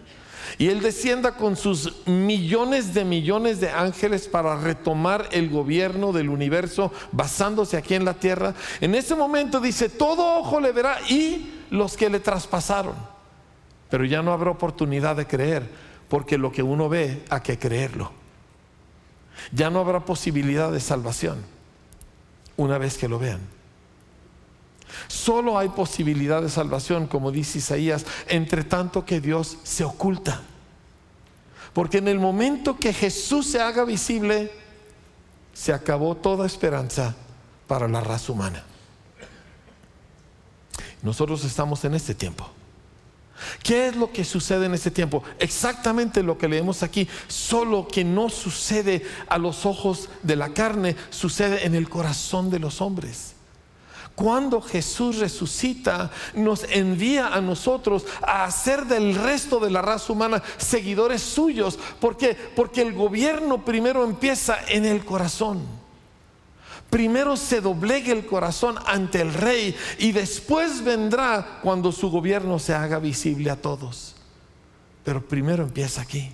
Y 0.56 0.68
Él 0.68 0.80
descienda 0.80 1.32
con 1.32 1.56
sus 1.56 2.06
millones 2.06 2.94
de 2.94 3.04
millones 3.04 3.60
de 3.60 3.68
ángeles 3.68 4.28
para 4.28 4.56
retomar 4.56 5.28
el 5.30 5.50
gobierno 5.50 6.10
del 6.10 6.30
universo 6.30 6.90
basándose 7.12 7.76
aquí 7.76 7.94
en 7.94 8.06
la 8.06 8.14
tierra. 8.14 8.54
En 8.80 8.94
ese 8.94 9.14
momento 9.14 9.60
dice, 9.60 9.90
todo 9.90 10.38
ojo 10.38 10.58
le 10.58 10.72
verá 10.72 11.00
y 11.08 11.50
los 11.70 11.98
que 11.98 12.08
le 12.08 12.20
traspasaron. 12.20 12.94
Pero 13.90 14.06
ya 14.06 14.22
no 14.22 14.32
habrá 14.32 14.50
oportunidad 14.50 15.16
de 15.16 15.26
creer, 15.26 15.68
porque 16.08 16.38
lo 16.38 16.50
que 16.50 16.62
uno 16.62 16.88
ve, 16.88 17.22
hay 17.28 17.40
que 17.42 17.58
creerlo. 17.58 18.10
Ya 19.52 19.68
no 19.68 19.80
habrá 19.80 20.04
posibilidad 20.06 20.72
de 20.72 20.80
salvación 20.80 21.57
una 22.58 22.76
vez 22.76 22.98
que 22.98 23.08
lo 23.08 23.18
vean. 23.18 23.40
Solo 25.06 25.58
hay 25.58 25.70
posibilidad 25.70 26.42
de 26.42 26.50
salvación, 26.50 27.06
como 27.06 27.32
dice 27.32 27.58
Isaías, 27.58 28.04
entre 28.28 28.64
tanto 28.64 29.06
que 29.06 29.20
Dios 29.20 29.56
se 29.62 29.84
oculta. 29.84 30.42
Porque 31.72 31.98
en 31.98 32.08
el 32.08 32.18
momento 32.18 32.76
que 32.76 32.92
Jesús 32.92 33.46
se 33.46 33.62
haga 33.62 33.84
visible, 33.84 34.52
se 35.54 35.72
acabó 35.72 36.16
toda 36.16 36.46
esperanza 36.46 37.14
para 37.66 37.88
la 37.88 38.00
raza 38.00 38.32
humana. 38.32 38.64
Nosotros 41.02 41.44
estamos 41.44 41.84
en 41.84 41.94
este 41.94 42.14
tiempo. 42.14 42.50
¿Qué 43.62 43.88
es 43.88 43.96
lo 43.96 44.12
que 44.12 44.24
sucede 44.24 44.66
en 44.66 44.74
este 44.74 44.90
tiempo? 44.90 45.22
Exactamente 45.38 46.22
lo 46.22 46.38
que 46.38 46.48
leemos 46.48 46.82
aquí, 46.82 47.08
solo 47.26 47.86
que 47.86 48.04
no 48.04 48.28
sucede 48.28 49.04
a 49.28 49.38
los 49.38 49.66
ojos 49.66 50.08
de 50.22 50.36
la 50.36 50.50
carne, 50.50 50.96
sucede 51.10 51.66
en 51.66 51.74
el 51.74 51.88
corazón 51.88 52.50
de 52.50 52.58
los 52.58 52.80
hombres. 52.80 53.34
Cuando 54.14 54.60
Jesús 54.60 55.18
resucita, 55.18 56.10
nos 56.34 56.64
envía 56.64 57.28
a 57.28 57.40
nosotros 57.40 58.04
a 58.20 58.44
hacer 58.44 58.86
del 58.86 59.14
resto 59.14 59.60
de 59.60 59.70
la 59.70 59.80
raza 59.80 60.12
humana 60.12 60.42
seguidores 60.56 61.22
suyos. 61.22 61.78
¿Por 62.00 62.16
qué? 62.16 62.34
Porque 62.34 62.82
el 62.82 62.94
gobierno 62.94 63.64
primero 63.64 64.02
empieza 64.02 64.58
en 64.66 64.86
el 64.86 65.04
corazón 65.04 65.77
primero 66.90 67.36
se 67.36 67.60
doblegue 67.60 68.12
el 68.12 68.26
corazón 68.26 68.76
ante 68.86 69.20
el 69.20 69.34
rey 69.34 69.74
y 69.98 70.12
después 70.12 70.82
vendrá 70.82 71.60
cuando 71.62 71.92
su 71.92 72.10
gobierno 72.10 72.58
se 72.58 72.74
haga 72.74 72.98
visible 72.98 73.50
a 73.50 73.60
todos. 73.60 74.14
Pero 75.04 75.24
primero 75.24 75.64
empieza 75.64 76.02
aquí. 76.02 76.30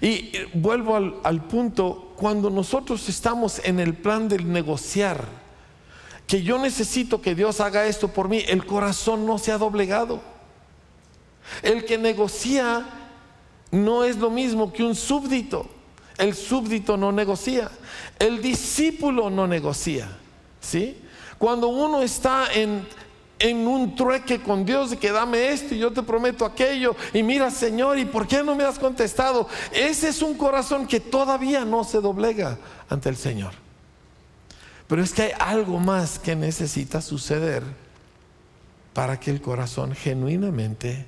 Y 0.00 0.32
vuelvo 0.54 1.20
al, 1.22 1.44
punto, 1.44 2.14
cuando 2.16 2.48
nosotros 2.48 3.08
estamos 3.08 3.60
en 3.64 3.78
el 3.78 3.94
plan 3.94 4.28
del 4.28 4.50
negociar, 4.50 5.26
que 6.26 6.42
yo 6.42 6.58
necesito 6.58 7.20
que 7.20 7.34
Dios 7.34 7.60
haga 7.60 7.86
esto 7.86 8.08
por 8.08 8.28
mí, 8.28 8.42
el 8.48 8.64
corazón 8.64 9.26
no 9.26 9.38
se 9.38 9.52
ha 9.52 9.58
doblegado. 9.58 10.22
El 11.62 11.84
que 11.84 11.98
negocia 11.98 12.86
no 13.70 14.04
es 14.04 14.16
lo 14.16 14.30
mismo 14.30 14.72
que 14.72 14.82
un 14.82 14.94
súbdito. 14.94 15.68
El 16.22 16.36
súbdito 16.36 16.96
no 16.96 17.10
negocia. 17.10 17.68
El 18.16 18.40
discípulo 18.40 19.28
no 19.28 19.48
negocia. 19.48 20.08
¿Sí? 20.60 20.96
Cuando 21.36 21.66
uno 21.66 22.00
está 22.00 22.52
en, 22.54 22.86
en 23.40 23.66
un 23.66 23.96
trueque 23.96 24.40
con 24.40 24.64
Dios 24.64 24.90
de 24.90 24.98
que 24.98 25.10
dame 25.10 25.48
esto 25.48 25.74
y 25.74 25.78
yo 25.78 25.92
te 25.92 26.00
prometo 26.04 26.44
aquello 26.44 26.94
y 27.12 27.24
mira 27.24 27.50
Señor 27.50 27.98
y 27.98 28.04
por 28.04 28.28
qué 28.28 28.44
no 28.44 28.54
me 28.54 28.62
has 28.62 28.78
contestado 28.78 29.48
ese 29.72 30.10
es 30.10 30.22
un 30.22 30.34
corazón 30.34 30.86
que 30.86 31.00
todavía 31.00 31.64
no 31.64 31.82
se 31.82 32.00
doblega 32.00 32.56
ante 32.88 33.08
el 33.08 33.16
Señor 33.16 33.54
pero 34.86 35.02
es 35.02 35.12
que 35.12 35.22
hay 35.22 35.32
algo 35.40 35.80
más 35.80 36.20
que 36.20 36.36
necesita 36.36 37.00
suceder 37.00 37.64
para 38.92 39.18
que 39.18 39.32
el 39.32 39.42
corazón 39.42 39.92
genuinamente 39.96 41.04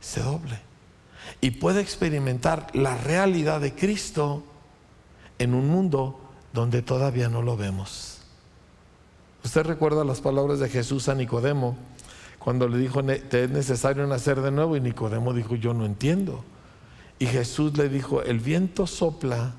se 0.00 0.22
doble 0.22 0.65
y 1.40 1.52
puede 1.52 1.80
experimentar 1.80 2.68
la 2.74 2.96
realidad 2.96 3.60
de 3.60 3.74
Cristo 3.74 4.42
en 5.38 5.54
un 5.54 5.68
mundo 5.68 6.18
donde 6.52 6.82
todavía 6.82 7.28
no 7.28 7.42
lo 7.42 7.56
vemos. 7.56 8.18
Usted 9.44 9.64
recuerda 9.64 10.04
las 10.04 10.20
palabras 10.20 10.58
de 10.58 10.68
Jesús 10.68 11.08
a 11.08 11.14
Nicodemo 11.14 11.76
cuando 12.38 12.68
le 12.68 12.78
dijo, 12.78 13.02
te 13.04 13.44
es 13.44 13.50
necesario 13.50 14.06
nacer 14.06 14.40
de 14.40 14.50
nuevo 14.50 14.76
y 14.76 14.80
Nicodemo 14.80 15.32
dijo, 15.32 15.56
yo 15.56 15.74
no 15.74 15.84
entiendo. 15.84 16.44
Y 17.18 17.26
Jesús 17.26 17.76
le 17.76 17.88
dijo, 17.88 18.22
el 18.22 18.40
viento 18.40 18.86
sopla 18.86 19.54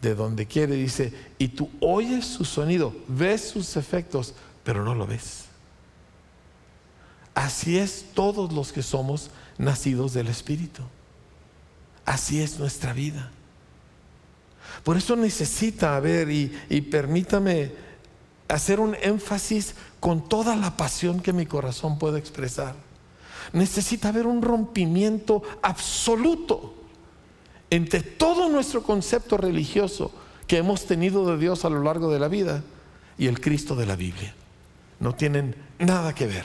de 0.00 0.14
donde 0.14 0.46
quiere, 0.46 0.74
dice, 0.74 1.12
y 1.38 1.48
tú 1.48 1.70
oyes 1.80 2.26
su 2.26 2.44
sonido, 2.44 2.94
ves 3.06 3.50
sus 3.50 3.76
efectos, 3.76 4.34
pero 4.64 4.84
no 4.84 4.94
lo 4.94 5.06
ves. 5.06 5.44
Así 7.34 7.78
es 7.78 8.06
todos 8.14 8.52
los 8.52 8.72
que 8.72 8.82
somos 8.82 9.30
nacidos 9.58 10.12
del 10.12 10.28
Espíritu. 10.28 10.82
Así 12.04 12.42
es 12.42 12.58
nuestra 12.58 12.92
vida. 12.92 13.30
Por 14.84 14.96
eso 14.96 15.16
necesita 15.16 15.96
haber, 15.96 16.30
y, 16.30 16.52
y 16.68 16.80
permítame 16.80 17.72
hacer 18.48 18.80
un 18.80 18.96
énfasis 19.00 19.74
con 20.00 20.28
toda 20.28 20.56
la 20.56 20.76
pasión 20.76 21.20
que 21.20 21.32
mi 21.32 21.46
corazón 21.46 21.98
puede 21.98 22.18
expresar. 22.18 22.74
Necesita 23.52 24.08
haber 24.08 24.26
un 24.26 24.42
rompimiento 24.42 25.42
absoluto 25.62 26.74
entre 27.70 28.00
todo 28.02 28.48
nuestro 28.48 28.82
concepto 28.82 29.36
religioso 29.36 30.12
que 30.46 30.58
hemos 30.58 30.86
tenido 30.86 31.26
de 31.26 31.38
Dios 31.38 31.64
a 31.64 31.70
lo 31.70 31.82
largo 31.82 32.12
de 32.12 32.18
la 32.18 32.28
vida 32.28 32.62
y 33.16 33.26
el 33.26 33.40
Cristo 33.40 33.74
de 33.76 33.86
la 33.86 33.96
Biblia. 33.96 34.34
No 35.00 35.14
tienen 35.14 35.56
nada 35.78 36.14
que 36.14 36.26
ver 36.26 36.44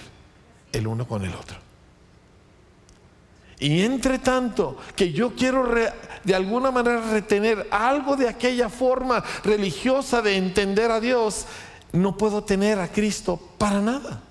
el 0.72 0.88
uno 0.88 1.08
con 1.08 1.24
el 1.26 1.34
otro. 1.34 1.66
Y 3.60 3.82
entre 3.82 4.20
tanto 4.20 4.78
que 4.96 5.12
yo 5.12 5.34
quiero 5.34 5.74
de 6.24 6.36
alguna 6.36 6.70
manera 6.70 7.02
retener 7.12 7.67
algo 7.72 8.15
de 8.15 8.30
aquella 8.30 8.70
forma 8.70 9.24
religiosa 9.43 10.22
de 10.22 10.38
entender 10.38 10.91
a 10.91 11.00
Dios, 11.00 11.46
no 11.91 12.17
puedo 12.17 12.43
tener 12.43 12.80
a 12.80 12.91
Cristo 12.91 13.41
para 13.58 13.82
nada. 13.82 14.22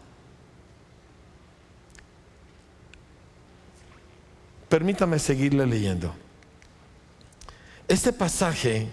Permítame 4.68 5.18
seguirle 5.18 5.66
leyendo. 5.66 6.14
Este 7.88 8.12
pasaje 8.12 8.88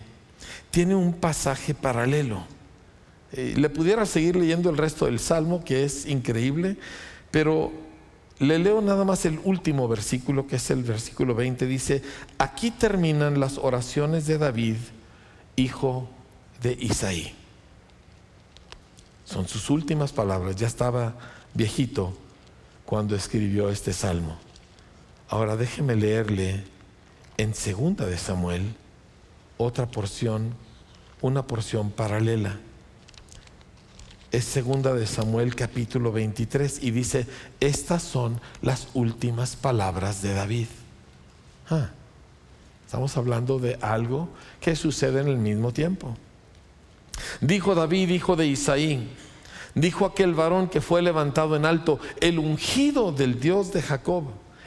tiene 0.72 0.96
un 0.96 1.14
pasaje 1.14 1.74
paralelo. 1.74 2.44
Eh, 3.32 3.54
le 3.58 3.70
pudiera 3.70 4.06
seguir 4.06 4.36
leyendo 4.36 4.70
el 4.70 4.78
resto 4.78 5.06
del 5.06 5.20
Salmo, 5.20 5.64
que 5.64 5.84
es 5.84 6.06
increíble, 6.06 6.78
pero 7.32 7.83
le 8.44 8.60
leo 8.60 8.82
nada 8.82 9.06
más 9.06 9.26
el 9.26 9.40
último 9.44 9.88
versículo, 9.88 10.48
que 10.48 10.58
es 10.58 10.70
el 10.70 10.84
versículo 10.84 11.34
20. 11.34 11.66
Dice, 11.66 12.02
aquí 12.38 12.72
terminan 12.72 13.40
las 13.40 13.58
oraciones 13.58 14.28
de 14.28 14.38
David, 14.38 14.76
hijo 15.56 16.10
de 16.62 16.74
Isaí. 16.80 17.34
Son 19.26 19.48
sus 19.48 19.70
últimas 19.70 20.12
palabras. 20.12 20.56
Ya 20.58 20.68
estaba 20.68 21.16
viejito 21.54 22.14
cuando 22.86 23.16
escribió 23.16 23.70
este 23.70 23.94
salmo. 23.94 24.38
Ahora 25.30 25.56
déjeme 25.56 25.96
leerle 25.96 26.64
en 27.38 27.56
segunda 27.56 28.06
de 28.06 28.18
Samuel 28.18 28.76
otra 29.58 29.88
porción, 29.88 30.54
una 31.22 31.48
porción 31.48 31.92
paralela. 31.92 32.60
Es 34.34 34.46
segunda 34.46 34.96
de 34.96 35.06
Samuel 35.06 35.54
capítulo 35.54 36.12
23 36.12 36.82
y 36.82 36.90
dice, 36.90 37.28
estas 37.60 38.02
son 38.02 38.42
las 38.64 38.88
últimas 38.96 39.56
palabras 39.56 40.24
de 40.24 40.34
David. 40.34 40.66
Ah, 41.70 41.92
estamos 42.84 43.16
hablando 43.16 43.60
de 43.60 43.78
algo 43.80 44.30
que 44.60 44.76
sucede 44.76 45.22
en 45.22 45.28
el 45.28 45.38
mismo 45.38 45.72
tiempo. 45.72 46.18
Dijo 47.42 47.76
David, 47.76 48.10
hijo 48.10 48.36
de 48.36 48.48
Isaí, 48.48 49.08
dijo 49.76 50.04
aquel 50.04 50.34
varón 50.34 50.68
que 50.68 50.82
fue 50.82 51.04
levantado 51.04 51.56
en 51.56 51.68
alto, 51.68 52.00
el 52.20 52.40
ungido 52.40 53.12
del 53.12 53.40
Dios 53.40 53.72
de 53.72 53.84
Jacob, 53.84 54.24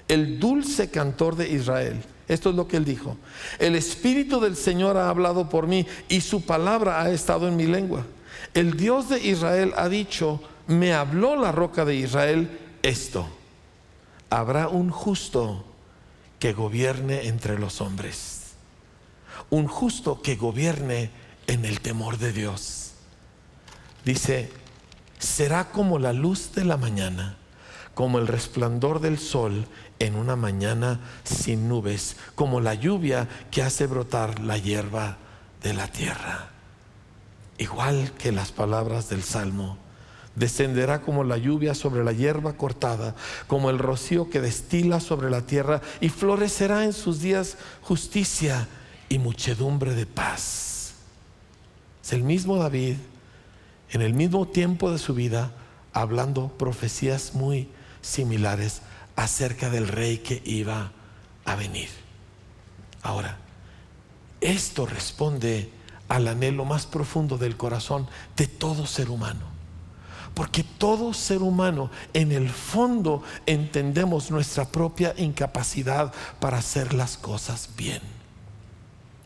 el 0.07 0.39
dulce 0.39 0.91
cantor 0.91 1.35
de 1.35 1.51
Israel. 1.51 2.05
Esto 2.29 2.51
es 2.51 2.55
lo 2.55 2.69
que 2.69 2.77
él 2.77 2.85
dijo. 2.85 3.17
El 3.59 3.75
Espíritu 3.75 4.39
del 4.39 4.55
Señor 4.55 4.97
ha 4.97 5.09
hablado 5.09 5.49
por 5.49 5.67
mí 5.67 5.89
y 6.09 6.21
su 6.21 6.43
palabra 6.43 7.03
ha 7.03 7.11
estado 7.11 7.49
en 7.49 7.57
mi 7.57 7.67
lengua. 7.67 8.07
El 8.57 8.79
Dios 8.79 9.11
de 9.11 9.21
Israel 9.21 9.75
ha 9.77 9.91
dicho, 9.91 10.41
me 10.67 10.95
habló 10.95 11.37
la 11.37 11.53
roca 11.53 11.85
de 11.85 11.95
Israel 11.95 12.59
esto. 12.83 13.29
Habrá 14.31 14.69
un 14.69 14.89
justo 14.89 15.63
que 16.39 16.55
gobierne 16.55 17.27
entre 17.27 17.59
los 17.59 17.83
hombres. 17.83 18.53
Un 19.51 19.67
justo 19.67 20.23
que 20.23 20.37
gobierne 20.37 21.11
en 21.47 21.67
el 21.67 21.83
temor 21.83 22.17
de 22.17 22.33
Dios. 22.33 22.93
Dice, 24.07 24.51
será 25.19 25.69
como 25.69 25.99
la 25.99 26.15
luz 26.15 26.53
de 26.55 26.65
la 26.65 26.79
mañana, 26.79 27.37
como 27.93 28.19
el 28.19 28.27
resplandor 28.27 29.01
del 29.01 29.19
sol 29.19 29.67
en 29.99 30.15
una 30.17 30.35
mañana 30.35 31.01
sin 31.25 31.69
nubes, 31.69 32.17
como 32.35 32.63
la 32.63 32.73
lluvia 32.73 33.29
que 33.51 33.63
hace 33.63 33.87
brotar 33.87 34.41
la 34.41 34.57
hierba 34.57 35.19
de 35.63 35.75
la 35.75 35.89
tierra. 35.89 36.56
Igual 37.59 38.13
que 38.19 38.33
las 38.33 38.53
palabras 38.53 39.09
del 39.09 39.23
Salmo, 39.23 39.79
descenderá 40.35 41.01
como 41.01 41.25
la 41.25 41.39
lluvia 41.39 41.75
sobre 41.75 42.05
la 42.05 42.13
hierba 42.13 42.53
cortada, 42.53 43.15
como 43.47 43.71
el 43.71 43.79
rocío 43.79 44.29
que 44.29 44.41
destila 44.41 45.01
sobre 45.01 45.31
la 45.31 45.43
tierra, 45.43 45.81
y 46.01 46.11
florecerá 46.11 46.85
en 46.85 46.93
sus 46.93 47.21
días 47.21 47.57
justicia 47.83 48.69
y 49.09 49.19
muchedumbre 49.19 49.95
de 49.95 50.07
paz. 50.07 50.95
Es 52.05 52.13
el 52.13 52.23
mismo 52.23 52.57
David, 52.57 52.97
en 53.91 54.03
el 54.03 54.13
mismo 54.15 54.47
tiempo 54.47 54.93
de 54.93 54.99
su 54.99 55.15
vida, 55.15 55.53
hablando 55.93 56.49
profecías 56.49 57.35
muy 57.35 57.69
similares 58.03 58.83
acerca 59.17 59.71
del 59.71 59.89
rey 59.89 60.19
que 60.19 60.43
iba 60.45 60.93
a 61.47 61.57
venir. 61.57 61.89
Ahora, 63.03 63.39
esto 64.41 64.85
responde 64.85 65.71
al 66.09 66.29
anhelo 66.29 66.65
más 66.65 66.87
profundo 66.87 67.39
del 67.39 67.57
corazón 67.57 68.07
de 68.37 68.47
todo 68.47 68.87
ser 68.87 69.11
humano. 69.11 69.57
Porque 70.35 70.63
todo 70.63 71.15
ser 71.15 71.41
humano 71.41 71.91
en 72.13 72.31
el 72.31 72.51
fondo 72.51 73.23
entendemos 73.47 74.31
nuestra 74.31 74.67
propia 74.67 75.15
incapacidad 75.17 76.13
para 76.41 76.59
hacer 76.59 76.93
las 76.93 77.17
cosas 77.17 77.71
bien. 77.77 78.03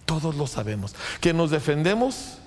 Todos 0.06 0.36
lo 0.36 0.46
sabemos. 0.46 0.94
Que 1.20 1.32
nos 1.32 1.50
defendemos 1.50 2.38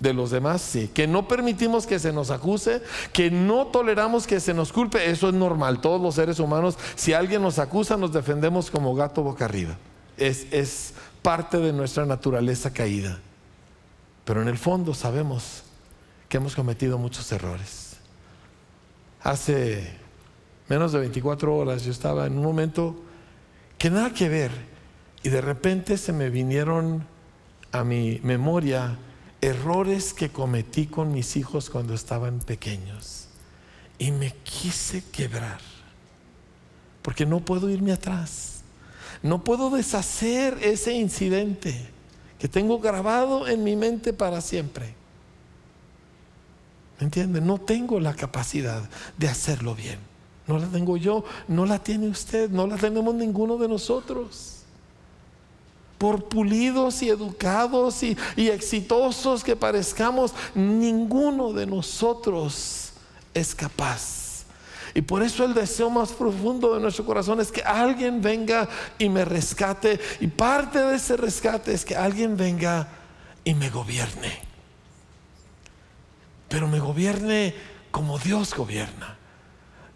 de 0.00 0.12
los 0.12 0.30
demás, 0.30 0.62
sí. 0.62 0.90
Que 0.92 1.06
no 1.06 1.28
permitimos 1.28 1.86
que 1.86 2.00
se 2.00 2.12
nos 2.12 2.30
acuse, 2.30 2.82
que 3.12 3.30
no 3.30 3.68
toleramos 3.68 4.26
que 4.26 4.40
se 4.40 4.54
nos 4.54 4.72
culpe, 4.72 5.10
eso 5.10 5.28
es 5.28 5.34
normal. 5.34 5.80
Todos 5.80 6.00
los 6.00 6.16
seres 6.16 6.40
humanos, 6.40 6.76
si 6.96 7.12
alguien 7.12 7.42
nos 7.42 7.60
acusa, 7.60 7.96
nos 7.96 8.12
defendemos 8.12 8.70
como 8.70 8.96
gato 8.96 9.22
boca 9.22 9.44
arriba. 9.44 9.76
Es, 10.16 10.46
es 10.50 10.94
parte 11.22 11.58
de 11.58 11.72
nuestra 11.72 12.04
naturaleza 12.04 12.72
caída. 12.72 13.20
Pero 14.28 14.42
en 14.42 14.48
el 14.48 14.58
fondo 14.58 14.92
sabemos 14.92 15.62
que 16.28 16.36
hemos 16.36 16.54
cometido 16.54 16.98
muchos 16.98 17.32
errores. 17.32 17.96
Hace 19.22 19.90
menos 20.68 20.92
de 20.92 20.98
24 20.98 21.56
horas 21.56 21.82
yo 21.82 21.90
estaba 21.90 22.26
en 22.26 22.36
un 22.36 22.44
momento 22.44 22.94
que 23.78 23.88
nada 23.88 24.12
que 24.12 24.28
ver 24.28 24.50
y 25.22 25.30
de 25.30 25.40
repente 25.40 25.96
se 25.96 26.12
me 26.12 26.28
vinieron 26.28 27.06
a 27.72 27.84
mi 27.84 28.20
memoria 28.22 28.98
errores 29.40 30.12
que 30.12 30.28
cometí 30.28 30.88
con 30.88 31.10
mis 31.10 31.38
hijos 31.38 31.70
cuando 31.70 31.94
estaban 31.94 32.40
pequeños 32.40 33.28
y 33.98 34.10
me 34.10 34.34
quise 34.42 35.04
quebrar 35.10 35.60
porque 37.00 37.24
no 37.24 37.40
puedo 37.40 37.70
irme 37.70 37.92
atrás. 37.92 38.60
No 39.22 39.42
puedo 39.42 39.70
deshacer 39.70 40.58
ese 40.60 40.92
incidente 40.92 41.96
que 42.38 42.48
tengo 42.48 42.78
grabado 42.78 43.48
en 43.48 43.64
mi 43.64 43.76
mente 43.76 44.12
para 44.12 44.40
siempre. 44.40 44.94
¿Me 46.98 47.04
entiende? 47.04 47.40
No 47.40 47.58
tengo 47.58 48.00
la 48.00 48.14
capacidad 48.14 48.82
de 49.16 49.28
hacerlo 49.28 49.74
bien. 49.74 49.98
No 50.46 50.58
la 50.58 50.66
tengo 50.66 50.96
yo, 50.96 51.24
no 51.46 51.66
la 51.66 51.78
tiene 51.78 52.08
usted, 52.08 52.50
no 52.50 52.66
la 52.66 52.76
tenemos 52.76 53.14
ninguno 53.14 53.56
de 53.58 53.68
nosotros. 53.68 54.54
Por 55.98 56.24
pulidos 56.24 57.02
y 57.02 57.08
educados 57.08 58.02
y, 58.02 58.16
y 58.36 58.48
exitosos 58.48 59.44
que 59.44 59.56
parezcamos, 59.56 60.32
ninguno 60.54 61.52
de 61.52 61.66
nosotros 61.66 62.92
es 63.34 63.54
capaz 63.54 64.17
y 64.94 65.02
por 65.02 65.22
eso 65.22 65.44
el 65.44 65.54
deseo 65.54 65.90
más 65.90 66.12
profundo 66.12 66.74
de 66.74 66.80
nuestro 66.80 67.04
corazón 67.04 67.40
es 67.40 67.52
que 67.52 67.62
alguien 67.62 68.20
venga 68.20 68.68
y 68.98 69.08
me 69.08 69.24
rescate. 69.24 70.00
Y 70.20 70.26
parte 70.28 70.78
de 70.78 70.96
ese 70.96 71.16
rescate 71.16 71.72
es 71.72 71.84
que 71.84 71.96
alguien 71.96 72.36
venga 72.36 72.88
y 73.44 73.54
me 73.54 73.70
gobierne. 73.70 74.40
Pero 76.48 76.68
me 76.68 76.80
gobierne 76.80 77.54
como 77.90 78.18
Dios 78.18 78.54
gobierna. 78.54 79.16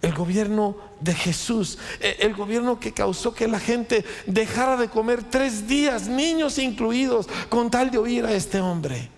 El 0.03 0.15
gobierno 0.15 0.77
de 1.01 1.15
Jesús, 1.15 1.79
e, 2.01 2.17
el 2.21 2.35
gobierno 2.35 2.81
que 2.81 2.93
causó 2.93 3.35
que 3.35 3.47
la 3.47 3.61
gente 3.61 4.05
dejara 4.27 4.77
de 4.77 4.89
comer 4.89 5.23
tres 5.23 5.69
días, 5.69 6.09
niños 6.09 6.59
incluidos, 6.59 7.29
con 7.49 7.71
tal 7.71 7.91
de 7.91 7.99
oír 7.99 8.27
a 8.27 8.33
este 8.33 8.61
hombre. 8.61 9.09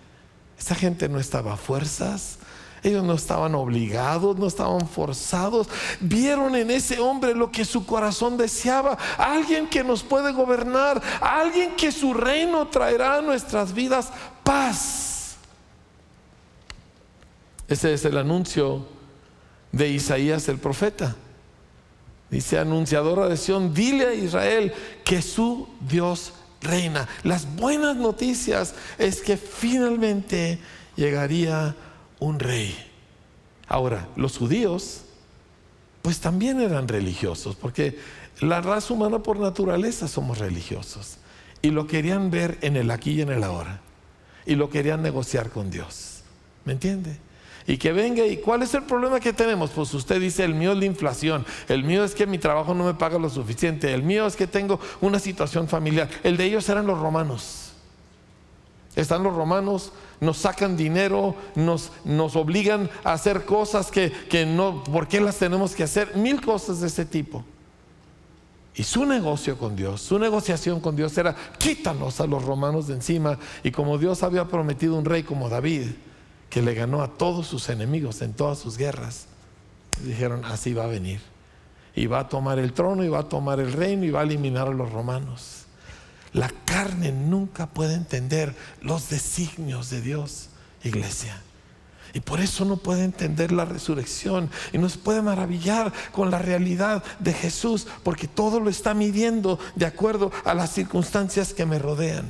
Esta 0.57 0.75
gente 0.75 1.09
no 1.09 1.19
estaba 1.19 1.53
a 1.53 1.57
fuerzas, 1.57 2.37
ellos 2.85 3.03
no 3.03 3.13
estaban 3.13 3.55
obligados, 3.55 4.37
no 4.37 4.45
estaban 4.45 4.87
forzados. 4.87 5.67
Vieron 5.99 6.55
en 6.55 6.69
ese 6.69 6.99
hombre 6.99 7.33
lo 7.33 7.51
que 7.51 7.65
su 7.65 7.83
corazón 7.83 8.37
deseaba. 8.37 8.95
Alguien 9.17 9.67
que 9.67 9.83
nos 9.83 10.03
puede 10.03 10.31
gobernar. 10.31 11.01
Alguien 11.19 11.75
que 11.75 11.91
su 11.91 12.13
reino 12.13 12.67
traerá 12.67 13.17
a 13.17 13.21
nuestras 13.21 13.73
vidas 13.73 14.11
paz. 14.43 15.37
Ese 17.67 17.95
es 17.95 18.05
el 18.05 18.19
anuncio 18.19 18.85
de 19.71 19.89
Isaías 19.89 20.47
el 20.47 20.59
profeta. 20.59 21.15
Dice, 22.29 22.59
anunciadora 22.59 23.27
de 23.27 23.37
Sión, 23.37 23.73
dile 23.73 24.05
a 24.05 24.13
Israel 24.13 24.71
que 25.03 25.23
su 25.23 25.67
Dios 25.81 26.33
reina. 26.61 27.07
Las 27.23 27.55
buenas 27.55 27.95
noticias 27.95 28.75
es 28.99 29.21
que 29.21 29.37
finalmente 29.37 30.59
llegaría 30.95 31.75
un 32.25 32.39
rey. 32.39 32.75
Ahora, 33.67 34.07
los 34.15 34.37
judíos, 34.37 35.01
pues 36.01 36.19
también 36.19 36.59
eran 36.59 36.87
religiosos, 36.87 37.55
porque 37.55 37.97
la 38.39 38.61
raza 38.61 38.93
humana 38.93 39.19
por 39.19 39.39
naturaleza 39.39 40.07
somos 40.07 40.39
religiosos. 40.39 41.17
Y 41.61 41.69
lo 41.69 41.87
querían 41.87 42.29
ver 42.29 42.57
en 42.61 42.75
el 42.75 42.91
aquí 42.91 43.11
y 43.11 43.21
en 43.21 43.29
el 43.29 43.43
ahora. 43.43 43.81
Y 44.45 44.55
lo 44.55 44.69
querían 44.69 45.01
negociar 45.01 45.49
con 45.49 45.71
Dios. 45.71 46.21
¿Me 46.63 46.73
entiende? 46.73 47.17
Y 47.67 47.77
que 47.77 47.91
venga, 47.91 48.25
¿y 48.25 48.37
cuál 48.37 48.61
es 48.61 48.73
el 48.75 48.83
problema 48.83 49.19
que 49.19 49.33
tenemos? 49.33 49.71
Pues 49.71 49.91
usted 49.93 50.21
dice, 50.21 50.43
el 50.43 50.53
mío 50.53 50.73
es 50.73 50.77
la 50.77 50.85
inflación, 50.85 51.45
el 51.67 51.83
mío 51.83 52.03
es 52.03 52.13
que 52.13 52.27
mi 52.27 52.37
trabajo 52.37 52.75
no 52.75 52.85
me 52.85 52.93
paga 52.93 53.17
lo 53.17 53.29
suficiente, 53.29 53.91
el 53.91 54.03
mío 54.03 54.27
es 54.27 54.35
que 54.35 54.45
tengo 54.45 54.79
una 55.01 55.17
situación 55.17 55.67
familiar. 55.67 56.07
El 56.23 56.37
de 56.37 56.45
ellos 56.45 56.69
eran 56.69 56.85
los 56.85 56.99
romanos. 56.99 57.64
Están 58.95 59.23
los 59.23 59.35
romanos, 59.35 59.91
nos 60.21 60.37
sacan 60.37 60.77
dinero, 60.77 61.35
nos, 61.55 61.91
nos 62.05 62.35
obligan 62.35 62.89
a 63.03 63.13
hacer 63.13 63.45
cosas 63.45 63.91
que, 63.91 64.11
que 64.11 64.45
no, 64.45 64.83
¿por 64.83 65.07
qué 65.07 65.19
las 65.19 65.37
tenemos 65.37 65.75
que 65.75 65.83
hacer? 65.83 66.15
Mil 66.15 66.41
cosas 66.41 66.79
de 66.79 66.87
ese 66.87 67.05
tipo. 67.05 67.43
Y 68.75 68.83
su 68.83 69.05
negocio 69.05 69.57
con 69.57 69.75
Dios, 69.75 70.01
su 70.01 70.19
negociación 70.19 70.81
con 70.81 70.95
Dios 70.95 71.17
era 71.17 71.35
quítanos 71.57 72.19
a 72.19 72.27
los 72.27 72.43
romanos 72.43 72.87
de 72.87 72.95
encima. 72.95 73.39
Y 73.63 73.71
como 73.71 73.97
Dios 73.97 74.21
había 74.21 74.45
prometido 74.45 74.97
un 74.97 75.05
rey 75.05 75.23
como 75.23 75.47
David, 75.47 75.87
que 76.49 76.61
le 76.61 76.73
ganó 76.73 77.01
a 77.01 77.09
todos 77.09 77.47
sus 77.47 77.69
enemigos 77.69 78.21
en 78.21 78.33
todas 78.33 78.59
sus 78.59 78.77
guerras, 78.77 79.27
dijeron, 80.03 80.43
así 80.45 80.73
va 80.73 80.85
a 80.85 80.87
venir. 80.87 81.21
Y 81.95 82.07
va 82.07 82.19
a 82.19 82.27
tomar 82.27 82.59
el 82.59 82.73
trono, 82.73 83.05
y 83.05 83.07
va 83.07 83.19
a 83.19 83.29
tomar 83.29 83.61
el 83.61 83.71
reino, 83.71 84.03
y 84.03 84.11
va 84.11 84.21
a 84.21 84.23
eliminar 84.23 84.67
a 84.67 84.71
los 84.71 84.91
romanos. 84.91 85.64
La 86.35 86.49
carne 86.49 87.13
nunca 87.13 87.65
puede 87.65 87.93
entender 87.93 88.53
los 88.81 89.07
designios 89.07 89.89
de 89.89 90.01
Dios, 90.01 90.49
iglesia. 90.83 91.41
Y 92.13 92.19
por 92.19 92.41
eso 92.41 92.65
no 92.65 92.75
puede 92.75 93.05
entender 93.05 93.53
la 93.53 93.63
resurrección 93.63 94.49
y 94.73 94.77
no 94.77 94.89
se 94.89 94.97
puede 94.97 95.21
maravillar 95.21 95.93
con 96.11 96.31
la 96.31 96.39
realidad 96.39 97.05
de 97.19 97.31
Jesús, 97.31 97.87
porque 98.03 98.27
todo 98.27 98.59
lo 98.59 98.69
está 98.69 98.93
midiendo 98.93 99.59
de 99.75 99.85
acuerdo 99.85 100.29
a 100.43 100.53
las 100.53 100.73
circunstancias 100.73 101.53
que 101.53 101.65
me 101.65 101.79
rodean. 101.79 102.25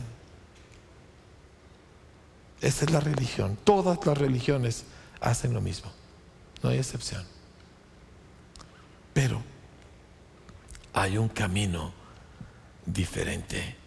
Esa 2.61 2.85
es 2.85 2.91
la 2.91 2.99
religión. 2.99 3.57
Todas 3.63 4.05
las 4.05 4.17
religiones 4.19 4.83
hacen 5.19 5.51
lo 5.51 5.61
mismo. 5.61 5.91
No 6.61 6.69
hay 6.69 6.77
excepción. 6.77 7.23
Pero 9.15 9.41
hay 10.93 11.17
un 11.17 11.27
camino 11.27 11.91
diferente. 12.85 13.83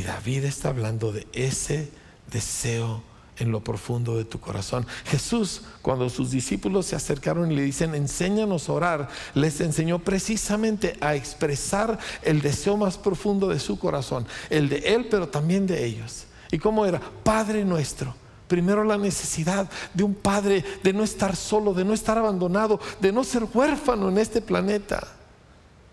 Y 0.00 0.02
David 0.02 0.44
está 0.44 0.70
hablando 0.70 1.12
de 1.12 1.26
ese 1.34 1.90
deseo 2.32 3.02
en 3.36 3.52
lo 3.52 3.62
profundo 3.62 4.16
de 4.16 4.24
tu 4.24 4.40
corazón. 4.40 4.86
Jesús, 5.04 5.60
cuando 5.82 6.08
sus 6.08 6.30
discípulos 6.30 6.86
se 6.86 6.96
acercaron 6.96 7.52
y 7.52 7.54
le 7.54 7.60
dicen, 7.60 7.94
enséñanos 7.94 8.70
a 8.70 8.72
orar, 8.72 9.08
les 9.34 9.60
enseñó 9.60 9.98
precisamente 9.98 10.96
a 11.02 11.14
expresar 11.16 11.98
el 12.22 12.40
deseo 12.40 12.78
más 12.78 12.96
profundo 12.96 13.46
de 13.48 13.60
su 13.60 13.78
corazón, 13.78 14.26
el 14.48 14.70
de 14.70 14.78
él, 14.78 15.06
pero 15.10 15.28
también 15.28 15.66
de 15.66 15.84
ellos. 15.84 16.24
¿Y 16.50 16.56
cómo 16.56 16.86
era? 16.86 16.98
Padre 17.22 17.62
nuestro. 17.66 18.14
Primero 18.48 18.84
la 18.84 18.96
necesidad 18.96 19.68
de 19.92 20.02
un 20.02 20.14
padre, 20.14 20.64
de 20.82 20.94
no 20.94 21.02
estar 21.02 21.36
solo, 21.36 21.74
de 21.74 21.84
no 21.84 21.92
estar 21.92 22.16
abandonado, 22.16 22.80
de 23.02 23.12
no 23.12 23.22
ser 23.22 23.44
huérfano 23.52 24.08
en 24.08 24.16
este 24.16 24.40
planeta. 24.40 25.19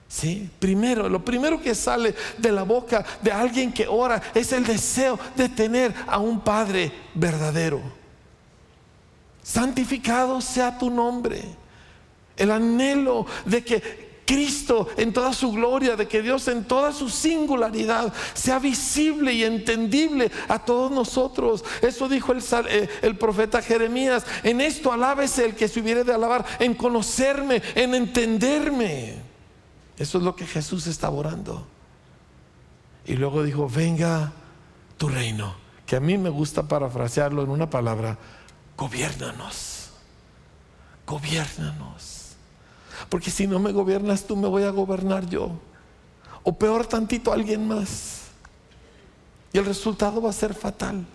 Sí, 0.10 0.50
primero, 0.60 1.10
lo 1.10 1.24
primero 1.24 1.62
que 1.62 1.76
sale 1.76 2.16
de 2.38 2.52
la 2.52 2.64
boca 2.64 3.06
de 3.22 3.32
alguien 3.32 3.74
que 3.74 3.88
ora 3.88 4.22
es 4.34 4.54
el 4.54 4.66
deseo 4.66 5.20
de 5.36 5.50
tener 5.50 5.94
a 6.08 6.18
un 6.18 6.40
Padre 6.40 6.92
verdadero. 7.14 7.82
Santificado 9.44 10.40
sea 10.42 10.78
tu 10.78 10.90
nombre. 10.90 11.42
El 12.38 12.52
anhelo 12.52 13.26
de 13.46 13.64
que 13.64 14.08
Cristo 14.26 14.90
en 14.98 15.14
toda 15.14 15.34
su 15.34 15.52
gloria, 15.54 15.96
de 15.96 16.08
que 16.08 16.22
Dios 16.22 16.48
en 16.50 16.66
toda 16.66 16.92
su 16.92 17.10
singularidad 17.10 18.14
sea 18.34 18.60
visible 18.60 19.34
y 19.34 19.44
entendible 19.44 20.30
a 20.50 20.60
todos 20.60 20.92
nosotros. 20.92 21.64
Eso 21.82 22.10
dijo 22.10 22.34
el, 22.34 22.44
eh, 22.70 23.14
profeta 23.18 23.62
Jeremías. 23.62 24.26
En 24.44 24.62
esto 24.62 24.92
alábese 24.92 25.46
el 25.46 25.56
que 25.56 25.68
se 25.68 25.80
hubiere 25.80 26.04
de 26.04 26.14
alabar, 26.14 26.46
en 26.60 26.74
conocerme, 26.74 27.62
en 27.74 27.96
entenderme. 27.96 29.27
Eso 29.98 30.18
es 30.20 30.24
lo 30.24 30.36
que 30.36 30.46
Jesús 30.46 30.88
está 30.88 31.10
orando. 31.10 31.66
Y 33.06 33.14
luego 33.14 33.44
dijo, 33.44 33.68
venga 33.68 34.32
tu 34.98 35.10
reino, 35.10 35.56
que 35.86 35.96
a 35.96 36.00
mí 36.00 36.18
me 36.18 36.30
gusta 36.30 36.64
parafrasearlo 36.64 37.44
en 37.44 37.50
una 37.50 37.70
palabra, 37.70 38.18
gobiérnanos, 38.76 39.90
gobiérnanos. 41.06 42.36
Porque 43.10 43.32
si 43.32 43.48
no 43.48 43.60
me 43.60 43.72
gobiernas 43.72 44.26
tú, 44.26 44.36
me 44.36 44.48
voy 44.48 44.64
a 44.64 44.72
gobernar 44.72 45.28
yo. 45.30 45.52
O 46.44 46.58
peor 46.58 46.86
tantito 46.86 47.32
alguien 47.32 47.68
más. 47.68 48.24
Y 49.54 49.58
el 49.58 49.66
resultado 49.66 50.22
va 50.22 50.30
a 50.30 50.34
ser 50.34 50.54
fatal. 50.54 51.06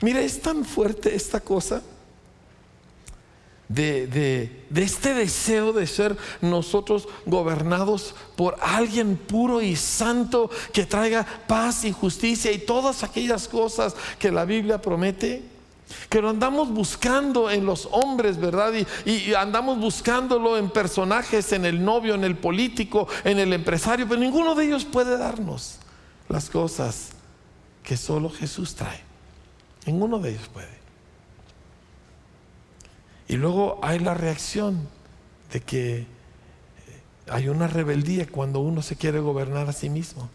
Mira, 0.00 0.20
es 0.20 0.40
tan 0.42 0.64
fuerte 0.64 1.14
esta 1.14 1.40
cosa 1.40 1.82
de, 3.68 4.06
de, 4.70 4.82
este 4.82 5.14
deseo 5.14 5.72
de 5.72 5.86
ser 5.86 6.16
nosotros 6.40 7.08
gobernados 7.24 8.14
por 8.36 8.56
alguien 8.60 9.16
puro 9.16 9.60
y 9.60 9.74
santo 9.76 10.50
que 10.72 10.86
traiga 10.86 11.26
paz 11.46 11.84
y 11.84 11.92
justicia 11.92 12.52
y 12.52 12.58
todas 12.58 13.02
aquellas 13.02 13.48
cosas 13.48 13.96
que 14.18 14.30
la 14.30 14.44
Biblia 14.44 14.80
promete. 14.80 15.56
Que 16.08 16.20
lo 16.20 16.30
andamos 16.30 16.72
buscando 16.72 17.48
en 17.48 17.64
los 17.64 17.88
hombres, 17.92 18.38
¿verdad? 18.38 18.72
Y, 19.04 19.10
y, 19.10 19.34
andamos 19.34 19.78
buscándolo 19.78 20.58
en 20.58 20.68
personajes, 20.68 21.52
en 21.52 21.64
el 21.64 21.84
novio, 21.84 22.16
en 22.16 22.24
el 22.24 22.36
político, 22.36 23.06
en 23.22 23.38
el 23.38 23.52
empresario, 23.52 24.08
pero 24.08 24.20
ninguno 24.20 24.56
de 24.56 24.64
ellos 24.64 24.84
puede 24.84 25.16
darnos 25.16 25.78
las 26.28 26.50
cosas 26.50 27.10
que 27.84 27.96
solo 27.96 28.30
Jesús 28.30 28.74
trae. 28.74 29.00
Ninguno 29.86 30.18
de 30.18 30.30
ellos 30.30 30.48
puede. 30.52 30.75
Y 33.28 33.36
luego 33.36 33.78
hay 33.82 33.98
la 33.98 34.14
reacción 34.14 34.88
de 35.52 35.60
que 35.60 35.98
eh, 35.98 36.06
hay 37.28 37.48
una 37.48 37.66
rebeldía 37.66 38.26
cuando 38.26 38.60
uno 38.60 38.82
se 38.82 38.96
quiere 38.96 39.20
gobernar 39.20 39.68
a 39.68 39.72
sí 39.72 39.90
mismo. 39.90 40.28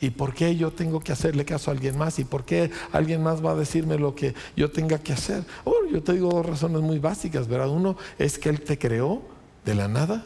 ¿Y 0.00 0.10
por 0.10 0.32
qué 0.32 0.56
yo 0.56 0.72
tengo 0.72 1.00
que 1.00 1.12
hacerle 1.12 1.44
caso 1.44 1.70
a 1.70 1.74
alguien 1.74 1.98
más? 1.98 2.18
¿Y 2.18 2.24
por 2.24 2.44
qué 2.44 2.70
alguien 2.92 3.22
más 3.22 3.44
va 3.44 3.52
a 3.52 3.54
decirme 3.54 3.98
lo 3.98 4.14
que 4.14 4.34
yo 4.56 4.70
tenga 4.70 4.98
que 4.98 5.12
hacer? 5.12 5.44
Bueno, 5.64 5.90
yo 5.90 6.02
te 6.02 6.14
digo 6.14 6.30
dos 6.30 6.46
razones 6.46 6.80
muy 6.80 6.98
básicas, 6.98 7.48
¿verdad? 7.48 7.68
Uno 7.68 7.96
es 8.18 8.38
que 8.38 8.48
Él 8.48 8.62
te 8.62 8.78
creó 8.78 9.22
de 9.64 9.74
la 9.74 9.88
nada, 9.88 10.24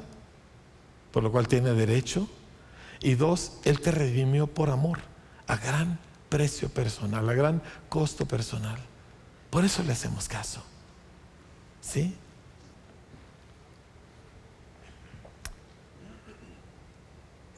por 1.10 1.24
lo 1.24 1.32
cual 1.32 1.48
tiene 1.48 1.72
derecho. 1.72 2.28
Y 3.00 3.14
dos, 3.14 3.58
Él 3.64 3.80
te 3.80 3.90
redimió 3.90 4.46
por 4.46 4.70
amor, 4.70 5.00
a 5.48 5.56
gran 5.56 5.98
precio 6.28 6.68
personal, 6.68 7.28
a 7.28 7.34
gran 7.34 7.60
costo 7.88 8.26
personal. 8.26 8.78
Por 9.50 9.64
eso 9.64 9.82
le 9.82 9.92
hacemos 9.92 10.28
caso. 10.28 10.62
¿Sí? 11.84 12.14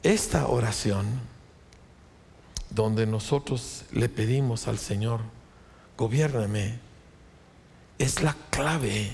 Esta 0.03 0.47
oración, 0.47 1.05
donde 2.69 3.07
nosotros 3.07 3.85
le 3.91 4.09
pedimos 4.09 4.67
al 4.67 4.77
Señor, 4.77 5.21
gobiername, 5.97 6.79
es 7.97 8.21
la 8.21 8.35
clave 8.51 9.11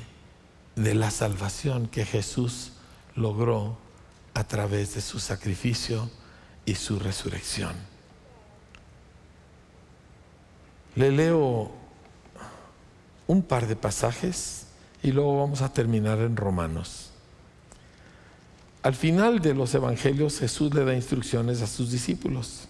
de 0.75 0.93
la 0.93 1.09
salvación 1.09 1.87
que 1.87 2.05
Jesús 2.05 2.73
logró 3.15 3.77
a 4.33 4.43
través 4.43 4.95
de 4.95 5.01
su 5.01 5.19
sacrificio 5.19 6.09
y 6.65 6.75
su 6.75 6.99
resurrección. 6.99 7.75
Le 10.95 11.11
leo 11.11 11.71
un 13.27 13.41
par 13.41 13.67
de 13.67 13.75
pasajes 13.75 14.67
y 15.03 15.11
luego 15.11 15.37
vamos 15.37 15.61
a 15.61 15.71
terminar 15.71 16.19
en 16.19 16.35
Romanos. 16.35 17.11
Al 18.81 18.95
final 18.95 19.39
de 19.39 19.53
los 19.53 19.75
evangelios 19.75 20.39
Jesús 20.39 20.73
le 20.73 20.83
da 20.83 20.93
instrucciones 20.95 21.61
a 21.61 21.67
sus 21.67 21.91
discípulos. 21.91 22.67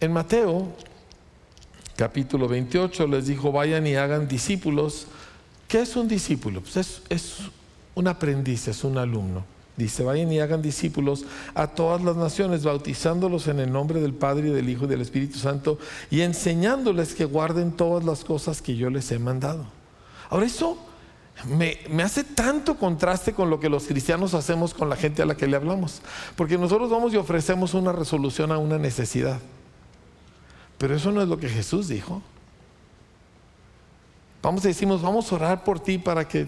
En 0.00 0.12
Mateo 0.12 0.68
capítulo 1.96 2.48
28 2.48 3.06
les 3.06 3.26
dijo, 3.26 3.52
vayan 3.52 3.86
y 3.86 3.94
hagan 3.94 4.28
discípulos. 4.28 5.06
¿Qué 5.68 5.80
es 5.80 5.96
un 5.96 6.08
discípulo? 6.08 6.60
Pues 6.60 6.76
es, 6.76 7.02
es 7.08 7.36
un 7.94 8.08
aprendiz, 8.08 8.68
es 8.68 8.84
un 8.84 8.98
alumno. 8.98 9.55
Dice, 9.76 10.02
vayan 10.02 10.32
y 10.32 10.40
hagan 10.40 10.62
discípulos 10.62 11.26
a 11.54 11.66
todas 11.66 12.02
las 12.02 12.16
naciones, 12.16 12.64
bautizándolos 12.64 13.46
en 13.48 13.60
el 13.60 13.70
nombre 13.70 14.00
del 14.00 14.14
Padre 14.14 14.48
y 14.48 14.52
del 14.52 14.70
Hijo 14.70 14.86
y 14.86 14.88
del 14.88 15.02
Espíritu 15.02 15.38
Santo 15.38 15.78
y 16.10 16.22
enseñándoles 16.22 17.14
que 17.14 17.26
guarden 17.26 17.72
todas 17.72 18.02
las 18.04 18.24
cosas 18.24 18.62
que 18.62 18.74
yo 18.74 18.88
les 18.88 19.12
he 19.12 19.18
mandado. 19.18 19.66
Ahora 20.30 20.46
eso 20.46 20.78
me, 21.44 21.78
me, 21.90 22.02
hace 22.02 22.24
tanto 22.24 22.78
contraste 22.78 23.34
con 23.34 23.50
lo 23.50 23.60
que 23.60 23.68
los 23.68 23.84
cristianos 23.84 24.32
hacemos 24.32 24.72
con 24.72 24.88
la 24.88 24.96
gente 24.96 25.20
a 25.20 25.26
la 25.26 25.36
que 25.36 25.46
le 25.46 25.56
hablamos. 25.56 26.00
Porque 26.36 26.56
nosotros 26.56 26.88
vamos 26.88 27.12
y 27.12 27.18
ofrecemos 27.18 27.74
una 27.74 27.92
resolución 27.92 28.52
a 28.52 28.58
una 28.58 28.78
necesidad. 28.78 29.40
Pero 30.78 30.94
eso 30.96 31.12
no 31.12 31.20
es 31.20 31.28
lo 31.28 31.38
que 31.38 31.50
Jesús 31.50 31.88
dijo. 31.88 32.22
Vamos 34.42 34.64
y 34.64 34.68
decimos, 34.68 35.02
vamos 35.02 35.30
a 35.30 35.34
orar 35.34 35.64
por 35.64 35.80
ti 35.80 35.98
para 35.98 36.26
que 36.26 36.46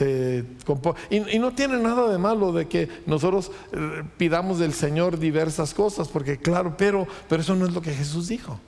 y, 0.00 1.38
no 1.38 1.52
tiene 1.52 1.78
nada 1.78 2.10
de 2.10 2.18
malo 2.18 2.52
de 2.52 2.68
que 2.68 2.88
nosotros 3.06 3.50
eh, 3.72 4.02
pidamos 4.16 4.58
del 4.58 4.72
Señor 4.74 5.18
diversas 5.18 5.74
cosas, 5.74 6.08
porque 6.08 6.38
claro, 6.38 6.76
pero, 6.76 7.06
pero 7.28 7.42
eso 7.42 7.54
no 7.54 7.66
es 7.66 7.72
lo 7.72 7.82
que 7.82 7.92
Jesús 7.92 8.28
dijo. 8.28 8.60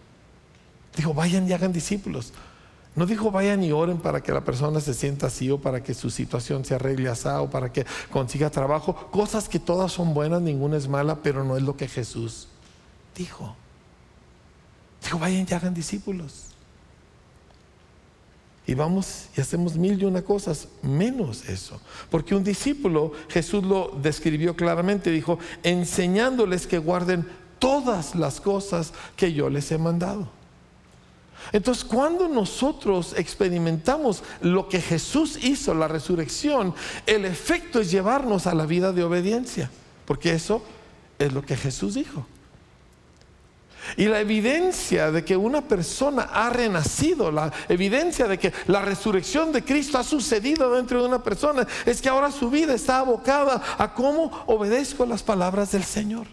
Dijo, 0.97 1.15
vayan 1.15 1.49
y 1.49 1.53
hagan 1.53 1.73
discípulos. 1.73 2.33
No 2.97 3.07
dijo 3.07 3.31
vayan 3.31 3.63
y 3.63 3.71
oren 3.71 3.99
para 3.99 4.21
que 4.21 4.33
la 4.33 4.45
persona 4.45 4.81
se 4.81 4.95
sienta 4.95 5.29
así 5.29 5.49
o 5.51 5.59
para 5.59 5.83
que 5.83 5.95
su 5.95 6.11
situación 6.11 6.65
se 6.65 6.75
arregle 6.75 7.09
así 7.09 7.29
o 7.29 7.49
para 7.49 7.73
que 7.73 7.87
consiga 8.11 8.51
trabajo. 8.51 8.95
Cosas 9.13 9.49
que 9.49 9.61
todas 9.61 9.93
son 9.93 10.13
buenas, 10.13 10.43
ninguna 10.43 10.77
es 10.77 10.89
mala, 10.89 11.17
pero 11.23 11.45
no 11.45 11.57
es 11.57 11.63
lo 11.63 11.77
que 11.77 11.87
Jesús 11.87 12.49
dijo. 13.17 13.55
Dijo 15.05 15.19
vayan 15.19 15.47
y 15.49 15.55
hagan 15.55 15.73
discípulos 15.73 16.50
y 18.71 18.75
vamos 18.75 19.25
y 19.37 19.41
hacemos 19.41 19.75
mil 19.75 20.01
y 20.01 20.05
una 20.05 20.23
cosas, 20.23 20.69
menos 20.81 21.49
eso. 21.49 21.81
Porque 22.09 22.37
un 22.37 22.45
discípulo, 22.45 23.11
Jesús 23.29 23.65
lo 23.65 23.99
describió 24.01 24.55
claramente, 24.55 25.11
dijo, 25.11 25.41
enseñándoles 25.65 26.69
que 26.69 26.79
guarden 26.79 27.27
todas 27.59 28.15
las 28.15 28.41
cosas 28.41 28.93
que 29.17 29.33
yo 29.33 29.51
les 29.51 29.73
he 29.73 29.79
mandado. 29.79 30.29
Entonces, 31.51 31.83
cuando 31.83 32.29
nosotros 32.29 33.13
experimentamos 33.19 34.23
lo 34.41 34.69
que 34.69 34.81
Jesús 34.81 35.43
hizo, 35.43 35.75
la 35.75 35.89
resurrección, 35.89 36.73
el 37.07 37.25
efecto 37.25 37.81
es 37.81 37.91
llevarnos 37.91 38.47
a 38.47 38.55
la 38.55 38.67
vida 38.67 38.93
de 38.93 39.03
obediencia, 39.03 39.69
porque 40.05 40.33
eso 40.33 40.63
es 41.19 41.33
lo 41.33 41.43
que 41.43 41.57
Jesús 41.57 41.95
dijo. 41.95 42.25
Y 43.97 44.07
la 44.07 44.21
evidencia 44.21 45.11
de 45.11 45.25
que 45.25 45.37
una 45.37 45.63
persona 45.63 46.23
ha 46.33 46.51
renacido, 46.51 47.31
la 47.31 47.53
evidencia 47.69 48.27
de 48.27 48.39
que 48.39 48.53
la 48.67 48.83
resurrección 48.83 49.53
de 49.53 49.65
Cristo 49.65 49.99
ha 49.99 50.05
sucedido 50.05 50.75
dentro 50.75 51.01
de 51.01 51.09
una 51.09 51.23
persona, 51.23 51.67
es 51.87 52.01
que 52.01 52.09
ahora 52.09 52.31
su 52.31 52.51
vida 52.51 52.75
está 52.75 52.99
abocada 52.99 53.63
a 53.79 53.95
cómo 53.95 54.45
obedezco 54.47 55.07
las 55.07 55.23
palabras 55.23 55.73
del 55.73 55.85
Señor. 55.85 56.27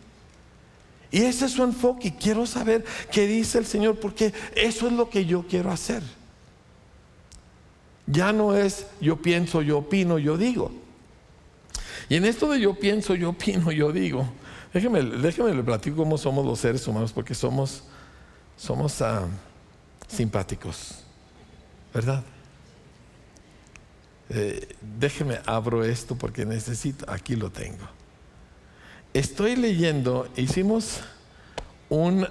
Y 1.12 1.24
ese 1.24 1.46
es 1.46 1.52
su 1.52 1.64
enfoque. 1.64 2.10
Y 2.10 2.12
quiero 2.12 2.46
saber 2.46 2.84
qué 3.12 3.28
dice 3.28 3.58
el 3.58 3.66
Señor, 3.66 4.00
porque 4.00 4.34
eso 4.56 4.88
es 4.88 4.94
lo 4.94 5.10
que 5.10 5.26
yo 5.26 5.46
quiero 5.48 5.72
hacer. 5.72 6.04
Ya 8.06 8.32
no 8.32 8.56
es 8.56 8.88
yo 9.02 9.18
pienso, 9.18 9.62
yo 9.62 9.80
opino, 9.80 10.18
yo 10.18 10.38
digo. 10.38 10.72
Y 12.10 12.16
en 12.16 12.26
esto 12.26 12.50
de 12.50 12.60
yo 12.62 12.74
pienso, 12.74 13.16
yo 13.16 13.30
opino, 13.32 13.72
yo 13.72 13.92
digo, 13.92 14.26
Déjeme, 14.78 15.02
déjeme 15.02 15.56
le 15.56 15.64
platico 15.64 15.98
cómo 15.98 16.20
somos 16.20 16.46
los 16.46 16.60
seres 16.60 16.88
humanos, 16.88 17.12
porque 17.12 17.34
somos, 17.34 17.82
somos 18.56 19.02
ah, 19.02 19.26
simpáticos, 20.08 21.00
¿verdad? 21.92 22.24
Eh, 24.30 24.76
déjeme 25.00 25.40
abro 25.48 25.84
esto 25.84 26.16
porque 26.16 26.46
necesito, 26.46 27.10
aquí 27.10 27.36
lo 27.36 27.50
tengo. 27.50 27.88
Estoy 29.16 29.56
leyendo, 29.56 30.28
hicimos 30.36 31.00
un, 31.90 32.28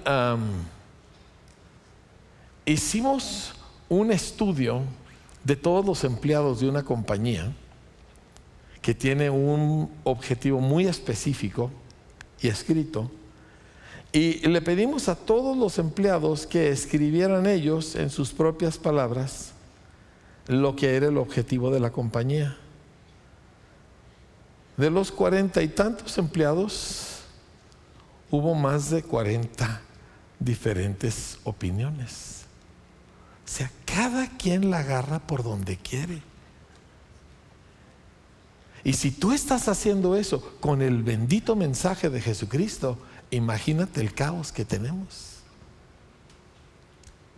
hicimos 2.65 3.55
un 3.89 4.09
estudio 4.09 4.83
de 5.43 5.57
todos 5.57 5.85
los 5.85 6.01
empleados 6.05 6.61
de 6.61 6.69
una 6.69 6.83
compañía 6.83 7.51
que 8.81 8.95
tiene 8.95 9.29
un 9.29 9.91
objetivo 10.05 10.61
muy 10.61 10.87
específico 10.87 11.69
y 12.41 12.47
escrito. 12.47 13.11
Y 14.11 14.47
le 14.47 14.61
pedimos 14.61 15.09
a 15.09 15.15
todos 15.15 15.57
los 15.57 15.79
empleados 15.79 16.47
que 16.47 16.69
escribieran 16.69 17.45
ellos 17.45 17.95
en 17.95 18.09
sus 18.09 18.31
propias 18.31 18.77
palabras 18.77 19.53
lo 20.47 20.75
que 20.75 20.95
era 20.95 21.07
el 21.07 21.17
objetivo 21.17 21.71
de 21.71 21.79
la 21.79 21.91
compañía. 21.91 22.57
De 24.77 24.89
los 24.89 25.11
cuarenta 25.11 25.61
y 25.61 25.67
tantos 25.67 26.17
empleados, 26.17 27.21
hubo 28.29 28.55
más 28.55 28.89
de 28.89 29.03
cuarenta 29.03 29.81
diferentes 30.39 31.39
opiniones. 31.43 32.45
O 33.45 33.49
sea, 33.49 33.71
cada 33.85 34.29
quien 34.37 34.69
la 34.69 34.79
agarra 34.79 35.19
por 35.19 35.43
donde 35.43 35.77
quiere. 35.77 36.21
Y 38.87 38.93
si 38.93 39.11
tú 39.11 39.33
estás 39.33 39.67
haciendo 39.67 40.15
eso 40.15 40.41
con 40.61 40.81
el 40.81 41.03
bendito 41.03 41.57
mensaje 41.57 42.09
de 42.09 42.21
Jesucristo, 42.21 42.97
imagínate 43.31 43.99
el 43.99 44.13
caos 44.13 44.53
que 44.53 44.63
tenemos. 44.63 45.41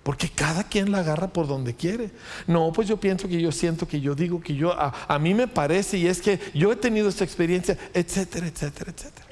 Porque 0.03 0.29
cada 0.29 0.65
quien 0.65 0.91
la 0.91 0.99
agarra 0.99 1.29
por 1.29 1.47
donde 1.47 1.73
quiere. 1.73 2.11
No, 2.45 2.71
pues 2.71 2.87
yo 2.87 2.99
pienso 2.99 3.27
que 3.27 3.41
yo 3.41 3.51
siento 3.51 3.87
que 3.87 3.99
yo 3.99 4.13
digo 4.13 4.39
que 4.39 4.53
yo, 4.53 4.75
a, 4.79 5.17
mí 5.17 5.33
me 5.33 5.47
parece 5.47 5.97
y 5.97 6.05
es 6.05 6.21
que 6.21 6.39
yo 6.53 6.71
he 6.71 6.75
tenido 6.75 7.09
esta 7.09 7.23
experiencia, 7.23 7.75
etcétera, 7.95 8.45
etcétera, 8.45 8.91
etcétera. 8.95 9.25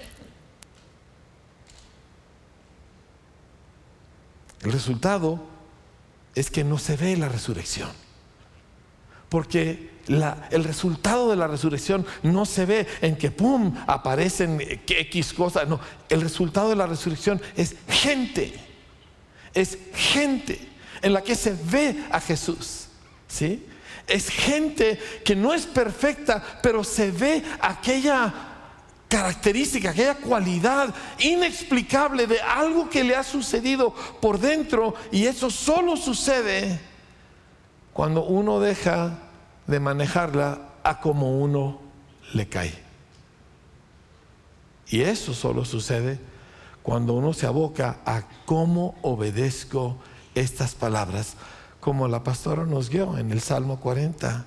El 4.64 4.72
resultado 4.72 5.44
es 6.34 6.50
que 6.50 6.64
no 6.64 6.80
se 6.80 6.98
ve 6.98 7.16
la 7.16 7.30
resurrección. 7.30 8.07
Porque 9.30 9.90
el 10.10 10.64
resultado 10.64 11.30
de 11.30 11.36
la 11.36 11.48
resurrección 11.48 12.06
no 12.24 12.46
se 12.46 12.66
ve 12.66 12.88
en 13.02 13.18
que, 13.18 13.32
¡pum!, 13.32 13.76
aparecen 13.88 14.60
X 14.88 15.34
cosas. 15.34 15.68
No, 15.68 15.80
el 16.10 16.22
resultado 16.22 16.70
de 16.70 16.76
la 16.76 16.88
resurrección 16.88 17.42
es 17.56 17.76
gente. 17.88 18.54
Es 19.54 19.78
gente 19.94 20.60
en 21.02 21.14
la 21.14 21.22
que 21.22 21.36
se 21.36 21.56
ve 21.70 22.06
a 22.10 22.20
Jesús. 22.20 22.88
¿Sí? 23.28 23.66
Es 24.08 24.30
gente 24.30 24.98
que 25.26 25.36
no 25.36 25.54
es 25.54 25.66
perfecta, 25.66 26.42
pero 26.64 26.84
se 26.84 27.12
ve 27.12 27.44
aquella 27.60 28.34
característica, 29.10 29.90
aquella 29.90 30.16
cualidad 30.16 30.94
inexplicable 31.20 32.28
de 32.28 32.42
algo 32.42 32.90
que 32.90 33.04
le 33.04 33.16
ha 33.16 33.24
sucedido 33.24 33.94
por 34.22 34.40
dentro 34.40 34.96
y 35.12 35.26
eso 35.26 35.50
solo 35.50 35.96
sucede 35.96 36.80
cuando 37.98 38.24
uno 38.24 38.60
deja 38.60 39.18
de 39.66 39.80
manejarla 39.80 40.70
a 40.84 41.00
como 41.00 41.40
uno 41.40 41.82
le 42.32 42.48
cae. 42.48 42.72
Y 44.88 45.02
eso 45.02 45.34
solo 45.34 45.66
sucede 45.66 46.20
cuando 46.84 47.14
uno 47.14 47.34
se 47.34 47.48
aboca 47.48 47.98
a 48.06 48.22
cómo 48.46 48.94
obedezco 49.02 49.98
estas 50.36 50.76
palabras, 50.76 51.38
como 51.80 52.08
la 52.08 52.24
pastora 52.24 52.68
nos 52.68 52.92
guió 52.92 53.18
en 53.18 53.32
el 53.32 53.42
Salmo 53.42 53.80
40. 53.80 54.46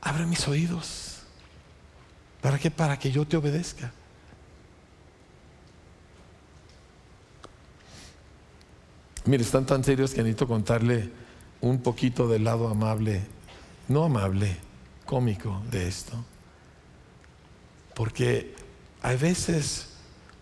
Abre 0.00 0.26
mis 0.26 0.46
oídos. 0.46 1.22
¿Para 2.40 2.56
qué? 2.56 2.70
Para 2.70 3.00
que 3.00 3.10
yo 3.10 3.26
te 3.26 3.36
obedezca. 3.36 3.92
Mire, 9.24 9.42
están 9.42 9.66
tan 9.66 9.82
serios 9.82 10.12
que 10.12 10.22
necesito 10.22 10.46
contarle 10.46 11.23
un 11.64 11.78
poquito 11.78 12.28
del 12.28 12.44
lado 12.44 12.68
amable, 12.68 13.22
no 13.88 14.04
amable, 14.04 14.56
cómico 15.06 15.62
de 15.70 15.88
esto. 15.88 16.12
Porque 17.94 18.54
hay 19.00 19.16
veces 19.16 19.88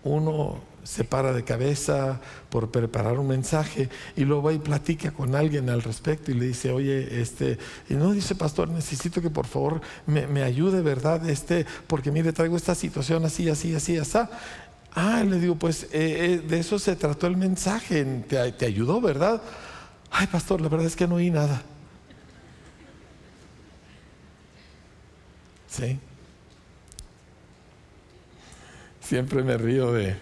uno 0.03 0.61
se 0.83 1.05
para 1.05 1.33
de 1.33 1.45
cabeza 1.45 2.21
por 2.51 2.73
preparar 2.73 3.21
un 3.21 3.29
mensaje 3.29 3.89
y 4.17 4.25
luego 4.25 4.43
va 4.43 4.53
y 4.53 4.59
platica 4.59 5.13
con 5.13 5.37
alguien 5.37 5.71
al 5.71 5.83
respecto 5.83 6.33
y 6.33 6.35
le 6.35 6.47
dice, 6.47 6.73
oye, 6.73 7.21
este, 7.21 7.57
y 7.89 7.95
no 7.95 8.11
dice, 8.11 8.35
pastor, 8.35 8.69
necesito 8.69 9.23
que 9.23 9.31
por 9.31 9.47
favor 9.47 9.81
me, 10.07 10.43
ayude, 10.43 10.83
¿verdad? 10.83 11.31
Este, 11.31 11.67
porque 11.87 12.11
mire, 12.11 12.33
traigo 12.33 12.57
esta 12.57 12.75
situación 12.75 13.25
así, 13.25 13.49
así, 13.49 13.73
así, 13.77 13.97
así. 13.97 14.19
Ah, 14.95 15.23
le 15.23 15.39
digo, 15.39 15.55
pues 15.55 15.85
eh, 15.85 15.89
eh, 15.93 16.43
de 16.49 16.59
eso 16.59 16.81
se 16.81 16.97
trató 16.97 17.29
el 17.29 17.37
mensaje, 17.37 18.05
te, 18.29 18.51
te 18.51 18.67
ayudó, 18.67 19.01
¿verdad? 19.01 19.41
Ay, 20.13 20.27
pastor, 20.27 20.61
la 20.61 20.69
verdad 20.69 20.87
es 20.87 20.95
que 20.95 21.09
no 21.09 21.15
oí 21.15 21.31
nada. 21.31 21.63
Sí. 25.69 25.99
Siempre 29.01 29.43
me 29.43 29.57
río 29.57 29.91
de, 29.93 30.17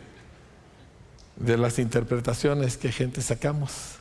de 1.36 1.59
las 1.59 1.80
interpretaciones 1.80 2.76
que 2.76 2.93
gente 2.93 3.20
sacamos. 3.20 3.97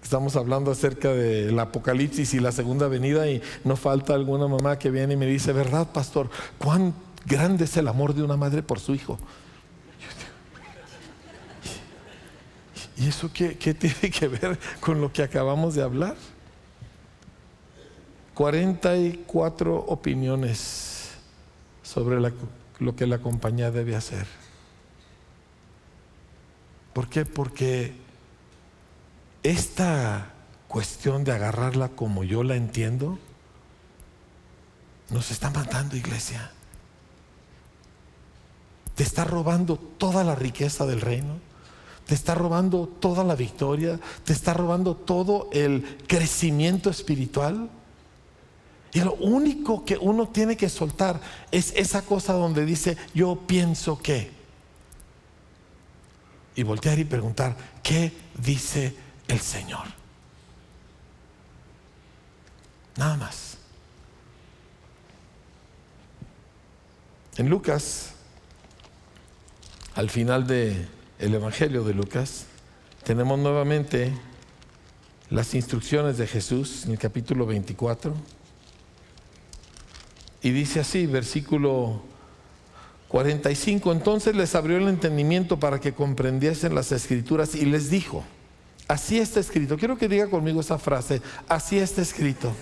Estamos 0.00 0.36
hablando 0.36 0.70
acerca 0.70 1.12
del 1.12 1.58
Apocalipsis 1.58 2.32
y 2.34 2.38
la 2.38 2.52
segunda 2.52 2.86
venida 2.86 3.28
y 3.28 3.42
no 3.64 3.74
falta 3.74 4.14
alguna 4.14 4.46
mamá 4.46 4.78
que 4.78 4.92
viene 4.92 5.14
y 5.14 5.16
me 5.16 5.26
dice, 5.26 5.52
¿verdad, 5.52 5.88
pastor? 5.92 6.30
¿Cuán 6.58 6.94
grande 7.24 7.64
es 7.64 7.76
el 7.76 7.88
amor 7.88 8.14
de 8.14 8.22
una 8.22 8.36
madre 8.36 8.62
por 8.62 8.78
su 8.78 8.94
hijo? 8.94 9.18
¿Y 12.96 13.08
eso 13.08 13.30
qué, 13.32 13.54
tiene 13.54 14.10
que 14.10 14.28
ver 14.28 14.58
con 14.80 15.00
lo 15.00 15.12
que 15.12 15.22
acabamos 15.22 15.74
de 15.74 15.82
hablar? 15.82 16.16
44 18.34 19.76
opiniones 19.76 21.10
sobre 21.82 22.18
lo 22.78 22.96
que 22.96 23.06
la 23.06 23.18
compañía 23.18 23.70
debe 23.70 23.96
hacer. 23.96 24.26
¿Por 26.92 27.08
qué? 27.08 27.26
Porque 27.26 27.94
esta 29.42 30.32
cuestión 30.68 31.24
de 31.24 31.32
agarrarla 31.32 31.90
como 31.90 32.24
yo 32.24 32.42
la 32.42 32.56
entiendo 32.56 33.18
nos 35.10 35.30
está 35.30 35.50
matando, 35.50 35.96
iglesia. 35.96 36.50
Te 38.94 39.02
está 39.02 39.24
robando 39.24 39.76
toda 39.76 40.24
la 40.24 40.34
riqueza 40.34 40.86
del 40.86 41.00
reino 41.00 41.45
te 42.06 42.14
está 42.14 42.34
robando 42.34 42.86
toda 42.86 43.24
la 43.24 43.34
victoria, 43.34 43.98
te 44.24 44.32
está 44.32 44.54
robando 44.54 44.94
todo 44.94 45.48
el 45.52 45.98
crecimiento 46.06 46.88
espiritual. 46.88 47.68
Y 48.92 49.00
lo 49.00 49.14
único 49.14 49.84
que 49.84 49.98
uno 49.98 50.28
tiene 50.28 50.56
que 50.56 50.68
soltar 50.68 51.20
es 51.50 51.72
esa 51.76 52.02
cosa 52.02 52.32
donde 52.32 52.64
dice, 52.64 52.96
yo 53.12 53.40
pienso 53.46 54.00
que. 54.00 54.30
Y 56.54 56.62
voltear 56.62 56.98
y 56.98 57.04
preguntar, 57.04 57.56
¿qué 57.82 58.12
dice 58.38 58.94
el 59.26 59.40
Señor? 59.40 59.86
Nada 62.96 63.16
más. 63.16 63.58
En 67.36 67.50
Lucas, 67.50 68.12
al 69.94 70.08
final 70.08 70.46
de 70.46 70.95
el 71.18 71.34
Evangelio 71.34 71.82
de 71.84 71.94
Lucas, 71.94 72.46
tenemos 73.04 73.38
nuevamente 73.38 74.12
las 75.30 75.54
instrucciones 75.54 76.18
de 76.18 76.26
Jesús 76.26 76.84
en 76.84 76.92
el 76.92 76.98
capítulo 76.98 77.46
24. 77.46 78.14
Y 80.42 80.50
dice 80.50 80.80
así, 80.80 81.06
versículo 81.06 82.02
45, 83.08 83.92
entonces 83.92 84.36
les 84.36 84.54
abrió 84.54 84.76
el 84.76 84.88
entendimiento 84.88 85.58
para 85.58 85.80
que 85.80 85.94
comprendiesen 85.94 86.74
las 86.74 86.92
escrituras 86.92 87.54
y 87.54 87.64
les 87.64 87.90
dijo, 87.90 88.22
así 88.86 89.18
está 89.18 89.40
escrito, 89.40 89.76
quiero 89.78 89.96
que 89.96 90.08
diga 90.08 90.28
conmigo 90.28 90.60
esa 90.60 90.78
frase, 90.78 91.22
así 91.48 91.78
está 91.78 92.02
escrito. 92.02 92.52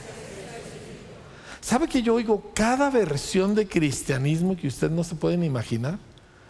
¿Sabe 1.61 1.89
que 1.89 2.03
yo 2.03 2.15
oigo 2.15 2.53
cada 2.55 2.91
versión 2.91 3.55
de 3.55 3.67
cristianismo 3.67 4.57
que 4.57 4.69
usted 4.69 4.91
no 4.91 5.03
se 5.03 5.15
pueden 5.15 5.43
imaginar? 5.43 5.99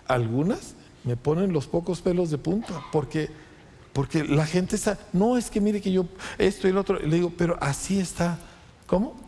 Algunas 0.07 0.75
me 1.05 1.17
ponen 1.17 1.53
los 1.53 1.67
pocos 1.67 2.01
pelos 2.01 2.31
de 2.31 2.39
punta, 2.39 2.83
porque, 2.91 3.29
porque 3.93 4.25
la 4.25 4.47
gente 4.47 4.77
está, 4.77 4.99
no 5.13 5.37
es 5.37 5.51
que 5.51 5.61
mire 5.61 5.81
que 5.81 5.93
yo 5.93 6.07
esto 6.39 6.67
y 6.67 6.73
lo 6.73 6.81
otro, 6.81 6.99
le 6.99 7.17
digo, 7.17 7.33
pero 7.37 7.57
así 7.61 7.99
está, 8.01 8.39
¿cómo? 8.87 9.23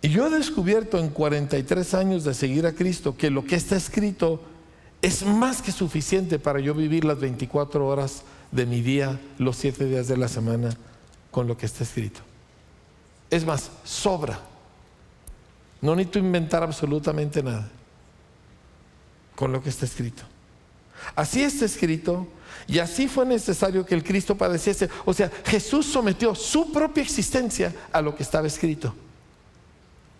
Y 0.00 0.10
yo 0.10 0.26
he 0.26 0.30
descubierto 0.30 0.98
en 0.98 1.10
43 1.10 1.94
años 1.94 2.24
de 2.24 2.32
seguir 2.32 2.66
a 2.66 2.72
Cristo 2.72 3.16
que 3.16 3.30
lo 3.30 3.44
que 3.44 3.56
está 3.56 3.76
escrito 3.76 4.40
es 5.02 5.24
más 5.24 5.60
que 5.60 5.72
suficiente 5.72 6.38
para 6.38 6.60
yo 6.60 6.74
vivir 6.74 7.04
las 7.04 7.18
24 7.18 7.86
horas 7.86 8.22
de 8.50 8.64
mi 8.64 8.80
día, 8.80 9.20
los 9.38 9.56
7 9.56 9.84
días 9.86 10.08
de 10.08 10.16
la 10.16 10.28
semana, 10.28 10.70
con 11.30 11.46
lo 11.46 11.56
que 11.56 11.66
está 11.66 11.84
escrito. 11.84 12.20
Es 13.30 13.44
más, 13.44 13.70
sobra. 13.84 14.40
No 15.80 15.94
necesito 15.94 16.18
inventar 16.18 16.62
absolutamente 16.62 17.42
nada 17.42 17.68
con 19.34 19.52
lo 19.52 19.62
que 19.62 19.70
está 19.70 19.86
escrito. 19.86 20.24
Así 21.14 21.42
está 21.42 21.64
escrito 21.64 22.26
y 22.66 22.80
así 22.80 23.08
fue 23.08 23.24
necesario 23.24 23.86
que 23.86 23.94
el 23.94 24.02
Cristo 24.02 24.36
padeciese. 24.36 24.90
O 25.04 25.14
sea, 25.14 25.30
Jesús 25.44 25.86
sometió 25.86 26.34
su 26.34 26.72
propia 26.72 27.02
existencia 27.02 27.74
a 27.92 28.02
lo 28.02 28.14
que 28.14 28.22
estaba 28.22 28.46
escrito. 28.46 28.94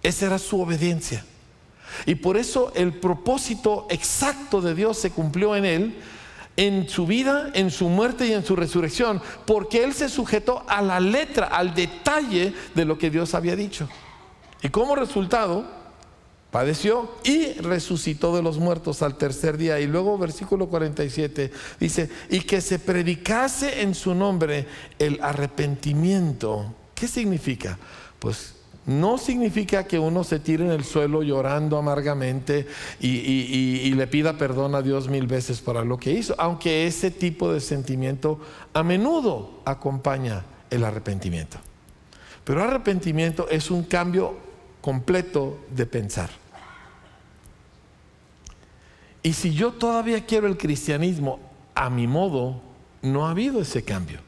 Esa 0.02 0.26
era 0.26 0.38
su 0.38 0.60
obediencia. 0.60 1.24
Y 2.06 2.14
por 2.14 2.36
eso 2.36 2.72
el 2.74 2.94
propósito 2.94 3.86
exacto 3.90 4.60
de 4.60 4.74
Dios 4.74 4.98
se 4.98 5.10
cumplió 5.10 5.56
en 5.56 5.64
él, 5.64 5.94
en 6.56 6.88
su 6.88 7.06
vida, 7.06 7.50
en 7.54 7.70
su 7.70 7.88
muerte 7.88 8.26
y 8.26 8.32
en 8.32 8.44
su 8.44 8.56
resurrección, 8.56 9.20
porque 9.46 9.82
él 9.84 9.94
se 9.94 10.08
sujetó 10.08 10.64
a 10.68 10.82
la 10.82 11.00
letra, 11.00 11.46
al 11.46 11.74
detalle 11.74 12.52
de 12.74 12.84
lo 12.84 12.98
que 12.98 13.10
Dios 13.10 13.34
había 13.34 13.56
dicho. 13.56 13.88
Y 14.62 14.68
como 14.70 14.96
resultado, 14.96 15.64
padeció 16.50 17.10
y 17.24 17.52
resucitó 17.54 18.34
de 18.34 18.42
los 18.42 18.58
muertos 18.58 19.02
al 19.02 19.16
tercer 19.16 19.56
día. 19.56 19.80
Y 19.80 19.86
luego 19.86 20.18
versículo 20.18 20.68
47 20.68 21.50
dice, 21.78 22.10
y 22.30 22.40
que 22.40 22.60
se 22.60 22.78
predicase 22.78 23.82
en 23.82 23.94
su 23.94 24.14
nombre 24.14 24.66
el 24.98 25.20
arrepentimiento. 25.22 26.74
¿Qué 26.94 27.06
significa? 27.06 27.78
Pues 28.18 28.54
no 28.86 29.18
significa 29.18 29.84
que 29.84 29.98
uno 29.98 30.24
se 30.24 30.40
tire 30.40 30.64
en 30.64 30.70
el 30.70 30.82
suelo 30.82 31.22
llorando 31.22 31.76
amargamente 31.76 32.66
y, 32.98 33.92
le 33.92 34.06
pida 34.06 34.38
perdón 34.38 34.74
a 34.74 34.80
Dios 34.80 35.08
mil 35.08 35.26
veces 35.26 35.60
para 35.60 35.84
lo 35.84 35.98
que 35.98 36.12
hizo, 36.12 36.34
aunque 36.38 36.86
ese 36.86 37.10
tipo 37.10 37.52
de 37.52 37.60
sentimiento 37.60 38.40
a 38.72 38.82
menudo 38.82 39.60
acompaña 39.66 40.44
el 40.70 40.84
arrepentimiento. 40.84 41.58
Pero 42.44 42.62
arrepentimiento 42.62 43.46
es 43.50 43.70
un 43.70 43.82
cambio 43.82 44.47
completo 44.80 45.58
de 45.70 45.86
pensar. 45.86 46.30
Y 49.22 49.32
si 49.32 49.52
yo 49.52 49.72
todavía 49.72 50.24
quiero 50.24 50.46
el 50.46 50.56
cristianismo 50.56 51.40
a 51.74 51.90
mi 51.90 52.06
modo, 52.06 52.60
no 53.02 53.26
ha 53.26 53.30
habido 53.30 53.60
ese 53.60 53.82
cambio. 53.82 54.20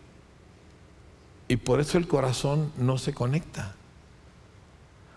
Y 1.48 1.56
por 1.56 1.80
eso 1.80 1.98
el 1.98 2.06
corazón 2.06 2.72
no 2.76 2.98
se 2.98 3.12
conecta. 3.12 3.74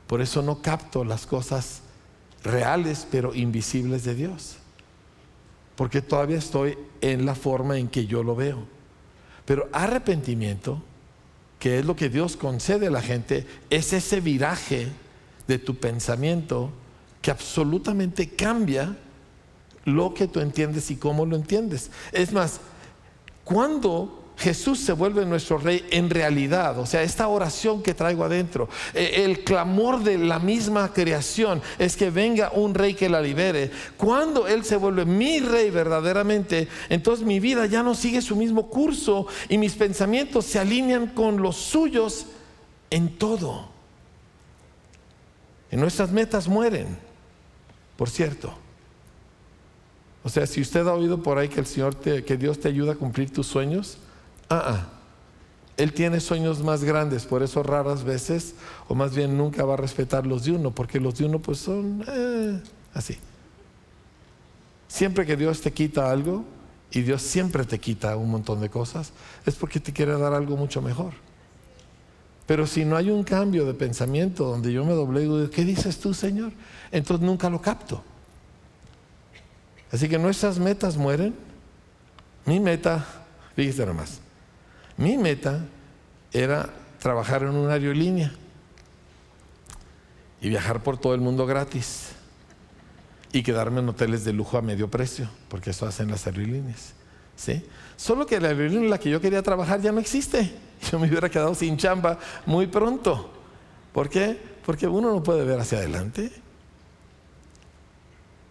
Por 0.07 0.21
eso 0.21 0.41
no 0.41 0.61
capto 0.61 1.03
las 1.03 1.25
cosas 1.25 1.81
reales 2.43 3.07
pero 3.09 3.33
invisibles 3.33 4.03
de 4.03 4.15
Dios. 4.15 4.57
Porque 5.75 6.01
todavía 6.01 6.37
estoy 6.37 6.77
en 7.01 7.25
la 7.25 7.35
forma 7.35 7.77
en 7.77 7.87
que 7.87 8.05
yo 8.05 8.23
lo 8.23 8.35
veo. 8.35 8.65
Pero 9.45 9.69
arrepentimiento, 9.71 10.81
que 11.59 11.79
es 11.79 11.85
lo 11.85 11.95
que 11.95 12.09
Dios 12.09 12.37
concede 12.37 12.87
a 12.87 12.91
la 12.91 13.01
gente, 13.01 13.45
es 13.69 13.93
ese 13.93 14.21
viraje 14.21 14.91
de 15.47 15.59
tu 15.59 15.75
pensamiento 15.75 16.71
que 17.21 17.31
absolutamente 17.31 18.29
cambia 18.29 18.95
lo 19.85 20.13
que 20.13 20.27
tú 20.27 20.39
entiendes 20.39 20.91
y 20.91 20.95
cómo 20.95 21.25
lo 21.25 21.35
entiendes. 21.35 21.91
Es 22.11 22.31
más, 22.31 22.59
cuando 23.43 24.23
Jesús 24.37 24.79
se 24.79 24.93
vuelve 24.93 25.25
nuestro 25.25 25.57
rey 25.57 25.85
en 25.91 26.09
realidad, 26.09 26.79
o 26.79 26.85
sea, 26.85 27.03
esta 27.03 27.27
oración 27.27 27.83
que 27.83 27.93
traigo 27.93 28.23
adentro, 28.23 28.67
eh, 28.93 29.23
el 29.25 29.43
clamor 29.43 30.03
de 30.03 30.17
la 30.17 30.39
misma 30.39 30.91
creación 30.91 31.61
es 31.77 31.95
que 31.95 32.09
venga 32.09 32.51
un 32.53 32.73
rey 32.73 32.93
que 32.93 33.09
la 33.09 33.21
libere. 33.21 33.71
Cuando 33.95 34.47
Él 34.47 34.65
se 34.65 34.77
vuelve 34.77 35.05
mi 35.05 35.39
rey 35.39 35.69
verdaderamente, 35.69 36.67
entonces 36.89 37.25
mi 37.25 37.39
vida 37.39 37.65
ya 37.67 37.83
no 37.83 37.95
sigue 37.95 38.21
su 38.21 38.35
mismo 38.35 38.69
curso 38.69 39.27
y 39.49 39.57
mis 39.57 39.75
pensamientos 39.75 40.45
se 40.45 40.59
alinean 40.59 41.07
con 41.07 41.41
los 41.41 41.55
suyos 41.55 42.25
en 42.89 43.17
todo. 43.17 43.72
Y 45.73 45.75
nuestras 45.75 46.11
metas 46.11 46.47
mueren, 46.47 46.85
por 47.97 48.07
cierto. 48.07 48.53
O 50.23 50.29
sea, 50.29 50.45
si 50.45 50.61
usted 50.61 50.85
ha 50.85 50.93
oído 50.93 51.23
por 51.23 51.39
ahí 51.39 51.49
que 51.49 51.59
el 51.59 51.65
Señor 51.65 51.95
te, 51.95 52.23
que 52.23 52.37
Dios 52.37 52.59
te 52.59 52.67
ayuda 52.67 52.93
a 52.93 52.95
cumplir 52.95 53.33
tus 53.33 53.47
sueños, 53.47 53.97
ah, 54.49 54.63
ah, 54.67 54.87
Él 55.75 55.91
tiene 55.91 56.19
sueños 56.19 56.63
más 56.63 56.83
grandes, 56.83 57.25
por 57.25 57.41
eso 57.41 57.63
raras 57.63 58.03
veces, 58.03 58.53
o 58.87 58.93
más 58.93 59.15
bien 59.15 59.35
nunca 59.35 59.65
va 59.65 59.73
a 59.73 59.77
respetar 59.77 60.27
los 60.27 60.45
de 60.45 60.51
uno, 60.51 60.69
porque 60.69 60.99
los 60.99 61.17
de 61.17 61.25
uno 61.25 61.39
pues 61.39 61.57
son 61.57 62.05
eh, 62.07 62.61
así. 62.93 63.17
Siempre 64.87 65.25
que 65.25 65.35
Dios 65.35 65.59
te 65.61 65.73
quita 65.73 66.11
algo, 66.11 66.45
y 66.91 67.01
Dios 67.01 67.23
siempre 67.23 67.65
te 67.65 67.79
quita 67.79 68.15
un 68.15 68.29
montón 68.29 68.61
de 68.61 68.69
cosas, 68.69 69.11
es 69.43 69.55
porque 69.55 69.79
te 69.79 69.91
quiere 69.91 70.19
dar 70.19 70.35
algo 70.35 70.55
mucho 70.55 70.83
mejor. 70.83 71.13
Pero 72.45 72.67
si 72.67 72.83
no 72.83 72.97
hay 72.97 73.09
un 73.09 73.23
cambio 73.23 73.65
de 73.65 73.73
pensamiento 73.73 74.45
donde 74.45 74.73
yo 74.73 74.83
me 74.83 74.93
doblego, 74.93 75.49
¿qué 75.49 75.63
dices 75.63 75.99
tú, 75.99 76.13
Señor? 76.13 76.51
Entonces 76.91 77.25
nunca 77.25 77.49
lo 77.49 77.61
capto. 77.61 78.03
Así 79.91 80.09
que 80.09 80.17
nuestras 80.17 80.59
metas 80.59 80.97
mueren. 80.97 81.35
Mi 82.45 82.59
meta, 82.59 83.05
fíjese 83.55 83.85
nomás, 83.85 84.19
mi 84.97 85.17
meta 85.17 85.65
era 86.33 86.69
trabajar 86.99 87.43
en 87.43 87.49
una 87.49 87.73
aerolínea 87.73 88.33
y 90.41 90.49
viajar 90.49 90.83
por 90.83 90.97
todo 90.97 91.13
el 91.13 91.21
mundo 91.21 91.45
gratis 91.45 92.09
y 93.31 93.43
quedarme 93.43 93.79
en 93.79 93.87
hoteles 93.87 94.25
de 94.25 94.33
lujo 94.33 94.57
a 94.57 94.61
medio 94.61 94.89
precio, 94.89 95.29
porque 95.47 95.69
eso 95.69 95.85
hacen 95.85 96.11
las 96.11 96.27
aerolíneas. 96.27 96.93
¿Sí? 97.35 97.63
Solo 97.95 98.25
que 98.25 98.39
la 98.39 98.49
aerolínea 98.49 98.81
en 98.81 98.89
la 98.89 98.99
que 98.99 99.09
yo 99.09 99.21
quería 99.21 99.41
trabajar 99.41 99.81
ya 99.81 99.91
no 99.91 99.99
existe. 99.99 100.51
Yo 100.91 100.99
me 100.99 101.07
hubiera 101.07 101.29
quedado 101.29 101.55
sin 101.55 101.77
chamba 101.77 102.19
muy 102.45 102.67
pronto. 102.67 103.29
¿Por 103.93 104.09
qué? 104.09 104.37
Porque 104.65 104.87
uno 104.87 105.11
no 105.11 105.23
puede 105.23 105.45
ver 105.45 105.59
hacia 105.59 105.77
adelante. 105.77 106.31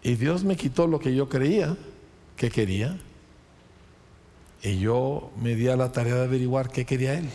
Y 0.02 0.14
Dios 0.14 0.44
me 0.44 0.56
quitó 0.56 0.86
lo 0.86 0.98
que 0.98 1.14
yo 1.14 1.28
creía 1.28 1.76
que 2.36 2.50
quería. 2.50 2.98
Y 4.62 4.78
yo 4.78 5.30
me 5.40 5.54
di 5.54 5.68
a 5.68 5.76
la 5.76 5.92
tarea 5.92 6.14
de 6.14 6.24
averiguar 6.24 6.70
qué 6.70 6.86
quería 6.86 7.14
Él. 7.14 7.28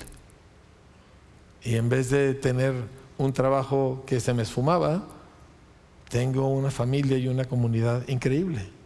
Y 1.63 1.75
en 1.75 1.89
vez 1.89 2.09
de 2.09 2.33
tener 2.33 2.73
un 3.17 3.33
trabajo 3.33 4.03
que 4.05 4.19
se 4.19 4.33
me 4.33 4.43
esfumaba, 4.43 5.05
tengo 6.09 6.47
una 6.47 6.71
familia 6.71 7.17
y 7.17 7.27
una 7.27 7.45
comunidad 7.45 8.07
increíble. 8.07 8.76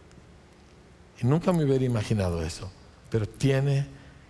Nunca 1.22 1.52
me 1.52 1.64
hubiera 1.64 1.84
imaginado 1.84 2.42
eso. 2.42 2.70
Pero 3.10 3.28
tiene 3.28 3.86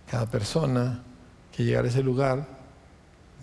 cada 0.09 0.25
persona 0.29 1.03
que 1.51 1.63
llegar 1.63 1.85
a 1.85 1.87
ese 1.87 2.03
lugar 2.03 2.47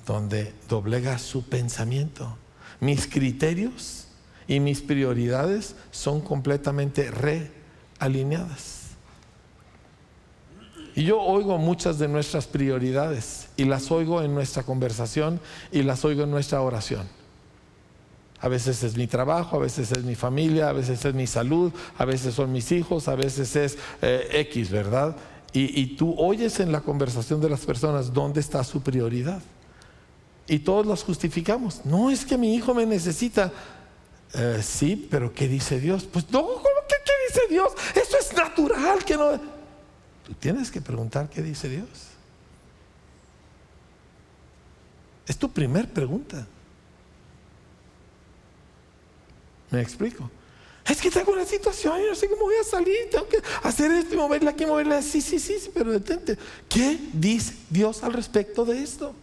donde 0.06 0.54
doblega 0.68 1.18
su 1.18 1.44
pensamiento. 1.44 2.36
Mis 2.80 3.06
criterios 3.06 4.06
y 4.46 4.60
mis 4.60 4.80
prioridades 4.80 5.76
son 5.90 6.20
completamente 6.20 7.10
realineadas. 7.10 8.80
Y 10.94 11.04
yo 11.04 11.20
oigo 11.20 11.56
muchas 11.58 11.98
de 11.98 12.08
nuestras 12.08 12.46
prioridades 12.46 13.48
y 13.56 13.64
las 13.64 13.90
oigo 13.90 14.22
en 14.22 14.34
nuestra 14.34 14.64
conversación 14.64 15.40
y 15.70 15.82
las 15.82 16.04
oigo 16.04 16.24
en 16.24 16.30
nuestra 16.30 16.60
oración. 16.62 17.19
A 18.40 18.48
veces 18.48 18.82
es 18.82 18.96
mi 18.96 19.06
trabajo, 19.06 19.56
a 19.56 19.58
veces 19.58 19.92
es 19.92 20.02
mi 20.02 20.14
familia, 20.14 20.70
a 20.70 20.72
veces 20.72 21.04
es 21.04 21.14
mi 21.14 21.26
salud, 21.26 21.72
a 21.98 22.04
veces 22.04 22.34
son 22.34 22.52
mis 22.52 22.72
hijos, 22.72 23.06
a 23.08 23.14
veces 23.14 23.54
es 23.54 23.76
eh, 24.00 24.28
X, 24.32 24.70
¿verdad? 24.70 25.14
Y, 25.52 25.96
tú 25.96 26.14
oyes 26.16 26.60
en 26.60 26.70
la 26.70 26.80
conversación 26.80 27.40
de 27.40 27.50
las 27.50 27.66
personas 27.66 28.12
dónde 28.12 28.38
está 28.38 28.62
su 28.62 28.82
prioridad. 28.82 29.42
Y 30.46 30.60
todos 30.60 30.86
las 30.86 31.02
justificamos. 31.02 31.84
No 31.84 32.08
es 32.08 32.24
que 32.24 32.38
mi 32.38 32.54
hijo 32.54 32.72
me 32.72 32.86
necesita. 32.86 33.52
Eh, 34.32 34.60
sí, 34.62 35.08
pero 35.10 35.32
¿qué 35.32 35.48
dice 35.48 35.80
Dios? 35.80 36.04
Pues 36.04 36.30
no, 36.30 36.42
¿cómo 36.42 36.62
que 36.88 36.94
qué 37.04 37.12
dice 37.28 37.40
Dios? 37.50 37.72
Eso 37.96 38.16
es 38.16 38.32
natural 38.36 39.04
que 39.04 39.16
no. 39.16 39.32
Tú 40.24 40.34
tienes 40.38 40.70
que 40.70 40.80
preguntar 40.80 41.28
qué 41.28 41.42
dice 41.42 41.68
Dios. 41.68 41.88
Es 45.26 45.36
tu 45.36 45.50
primer 45.50 45.92
pregunta. 45.92 46.46
¿Me 49.70 49.80
explico? 49.80 50.30
Es 50.84 51.00
que 51.00 51.10
tengo 51.10 51.32
una 51.32 51.44
situación, 51.44 52.00
y 52.00 52.08
no 52.08 52.14
sé 52.14 52.28
cómo 52.28 52.42
voy 52.42 52.56
a 52.60 52.64
salir, 52.64 53.08
tengo 53.10 53.28
que 53.28 53.40
hacer 53.62 53.90
esto 53.92 54.14
y 54.14 54.18
moverla 54.18 54.50
aquí, 54.50 54.66
moverla 54.66 54.98
así, 54.98 55.20
sí, 55.20 55.38
sí, 55.38 55.58
sí, 55.60 55.70
pero 55.72 55.92
detente. 55.92 56.36
¿Qué 56.68 56.98
dice 57.12 57.54
Dios 57.68 58.02
al 58.02 58.12
respecto 58.12 58.64
de 58.64 58.82
esto? 58.82 59.14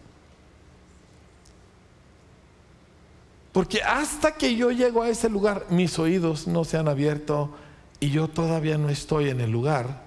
Porque 3.52 3.82
hasta 3.82 4.34
que 4.36 4.56
yo 4.56 4.72
llego 4.72 5.02
a 5.02 5.10
ese 5.10 5.30
lugar, 5.30 5.66
mis 5.70 5.98
oídos 5.98 6.48
no 6.48 6.64
se 6.64 6.78
han 6.78 6.88
abierto 6.88 7.56
y 8.00 8.12
yo 8.12 8.28
todavía 8.28 8.78
no 8.78 8.90
estoy 8.90 9.30
en 9.30 9.42
el 9.42 9.52
lugar 9.52 10.04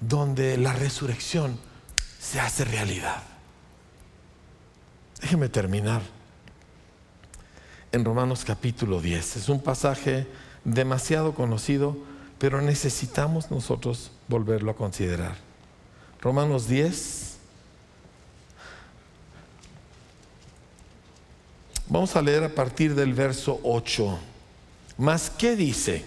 donde 0.00 0.58
la 0.58 0.72
resurrección 0.72 1.58
se 2.18 2.40
hace 2.40 2.64
realidad. 2.64 3.22
Déjeme 5.20 5.48
terminar 5.48 6.02
en 7.92 8.04
Romanos 8.04 8.44
capítulo 8.44 9.00
10. 9.00 9.36
Es 9.36 9.48
un 9.48 9.60
pasaje 9.60 10.26
demasiado 10.64 11.34
conocido, 11.34 11.96
pero 12.38 12.60
necesitamos 12.60 13.50
nosotros 13.50 14.10
volverlo 14.28 14.70
a 14.70 14.76
considerar. 14.76 15.36
Romanos 16.20 16.68
10, 16.68 17.28
Vamos 21.90 22.14
a 22.16 22.22
leer 22.22 22.44
a 22.44 22.50
partir 22.50 22.94
del 22.94 23.14
verso 23.14 23.60
8. 23.62 24.18
Mas, 24.98 25.30
¿qué 25.30 25.56
dice? 25.56 26.04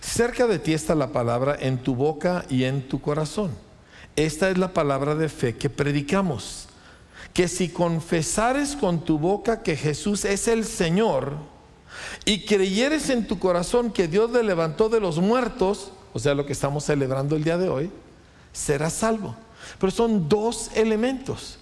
Cerca 0.00 0.46
de 0.46 0.60
ti 0.60 0.74
está 0.74 0.94
la 0.94 1.08
palabra 1.08 1.56
en 1.58 1.78
tu 1.78 1.96
boca 1.96 2.44
y 2.48 2.64
en 2.64 2.86
tu 2.86 3.00
corazón. 3.00 3.50
Esta 4.14 4.48
es 4.48 4.58
la 4.58 4.72
palabra 4.72 5.16
de 5.16 5.28
fe 5.28 5.56
que 5.56 5.68
predicamos. 5.68 6.65
Que 7.36 7.48
si 7.48 7.68
confesares 7.68 8.76
con 8.76 9.04
tu 9.04 9.18
boca 9.18 9.62
que 9.62 9.76
Jesús 9.76 10.24
es 10.24 10.48
el 10.48 10.64
Señor 10.64 11.34
y 12.24 12.46
creyeres 12.46 13.10
en 13.10 13.26
tu 13.26 13.38
corazón 13.38 13.92
que 13.92 14.08
Dios 14.08 14.30
le 14.30 14.42
levantó 14.42 14.88
de 14.88 15.00
los 15.00 15.18
muertos, 15.18 15.92
o 16.14 16.18
sea, 16.18 16.34
lo 16.34 16.46
que 16.46 16.54
estamos 16.54 16.84
celebrando 16.84 17.36
el 17.36 17.44
día 17.44 17.58
de 17.58 17.68
hoy, 17.68 17.90
serás 18.54 18.94
salvo. 18.94 19.36
Pero 19.78 19.90
son 19.90 20.30
dos 20.30 20.70
elementos. 20.74 21.58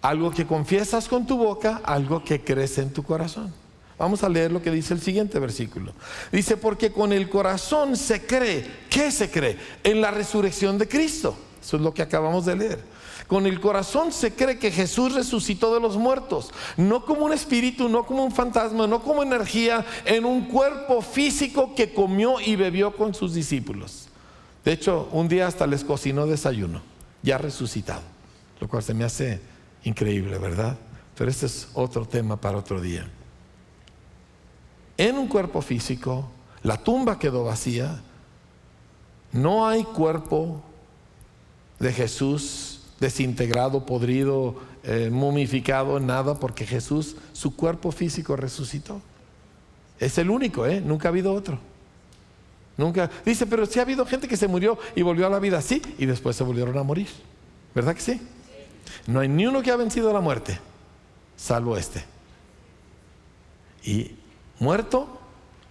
Algo 0.00 0.30
que 0.30 0.46
confiesas 0.46 1.08
con 1.08 1.26
tu 1.26 1.36
boca, 1.36 1.82
algo 1.84 2.24
que 2.24 2.42
crece 2.42 2.80
en 2.80 2.90
tu 2.90 3.02
corazón. 3.02 3.52
Vamos 3.98 4.24
a 4.24 4.30
leer 4.30 4.50
lo 4.50 4.62
que 4.62 4.70
dice 4.70 4.94
el 4.94 5.02
siguiente 5.02 5.38
versículo. 5.38 5.92
Dice, 6.32 6.56
porque 6.56 6.90
con 6.90 7.12
el 7.12 7.28
corazón 7.28 7.96
se 7.96 8.24
cree. 8.24 8.66
¿Qué 8.88 9.12
se 9.12 9.30
cree? 9.30 9.58
En 9.84 10.00
la 10.00 10.10
resurrección 10.10 10.78
de 10.78 10.88
Cristo. 10.88 11.36
Eso 11.62 11.76
es 11.76 11.82
lo 11.82 11.92
que 11.92 12.00
acabamos 12.00 12.46
de 12.46 12.56
leer. 12.56 12.95
Con 13.26 13.46
el 13.46 13.60
corazón 13.60 14.12
se 14.12 14.34
cree 14.34 14.58
que 14.58 14.70
Jesús 14.70 15.14
resucitó 15.14 15.74
de 15.74 15.80
los 15.80 15.96
muertos, 15.96 16.52
no 16.76 17.04
como 17.04 17.24
un 17.24 17.32
espíritu, 17.32 17.88
no 17.88 18.06
como 18.06 18.24
un 18.24 18.32
fantasma, 18.32 18.86
no 18.86 19.02
como 19.02 19.22
energía, 19.22 19.84
en 20.04 20.24
un 20.24 20.46
cuerpo 20.46 21.02
físico 21.02 21.74
que 21.74 21.92
comió 21.92 22.40
y 22.40 22.54
bebió 22.54 22.94
con 22.94 23.14
sus 23.14 23.34
discípulos. 23.34 24.08
De 24.64 24.72
hecho, 24.72 25.08
un 25.12 25.28
día 25.28 25.46
hasta 25.46 25.66
les 25.66 25.82
cocinó 25.82 26.26
desayuno, 26.26 26.82
ya 27.22 27.38
resucitado, 27.38 28.02
lo 28.60 28.68
cual 28.68 28.82
se 28.82 28.94
me 28.94 29.04
hace 29.04 29.40
Increíble, 29.86 30.36
¿verdad? 30.38 30.76
Pero 31.16 31.30
este 31.30 31.46
es 31.46 31.68
otro 31.72 32.04
tema 32.04 32.40
para 32.40 32.58
otro 32.58 32.80
día. 32.80 33.08
En 34.96 35.16
un 35.16 35.28
cuerpo 35.28 35.62
físico, 35.62 36.28
la 36.64 36.76
tumba 36.76 37.20
quedó 37.20 37.44
vacía, 37.44 38.02
no 39.30 39.68
hay 39.68 39.84
cuerpo 39.84 40.60
de 41.78 41.92
Jesús 41.92 42.75
desintegrado, 43.00 43.84
podrido, 43.86 44.56
eh, 44.84 45.10
mumificado, 45.10 46.00
nada, 46.00 46.38
porque 46.38 46.66
Jesús, 46.66 47.16
su 47.32 47.54
cuerpo 47.56 47.92
físico 47.92 48.36
resucitó. 48.36 49.00
Es 49.98 50.18
el 50.18 50.30
único, 50.30 50.66
¿eh? 50.66 50.80
Nunca 50.80 51.08
ha 51.08 51.10
habido 51.10 51.32
otro. 51.32 51.58
Nunca. 52.76 53.10
Dice, 53.24 53.46
pero 53.46 53.64
sí 53.66 53.78
ha 53.78 53.82
habido 53.82 54.04
gente 54.04 54.28
que 54.28 54.36
se 54.36 54.48
murió 54.48 54.78
y 54.94 55.02
volvió 55.02 55.26
a 55.26 55.30
la 55.30 55.38
vida 55.38 55.58
así 55.58 55.80
y 55.98 56.06
después 56.06 56.36
se 56.36 56.44
volvieron 56.44 56.76
a 56.76 56.82
morir. 56.82 57.08
¿Verdad 57.74 57.94
que 57.94 58.00
sí? 58.00 58.20
No 59.06 59.20
hay 59.20 59.28
ni 59.28 59.46
uno 59.46 59.62
que 59.62 59.70
ha 59.70 59.76
vencido 59.76 60.12
la 60.12 60.20
muerte, 60.20 60.58
salvo 61.36 61.76
este. 61.76 62.04
Y 63.84 64.12
muerto, 64.58 65.18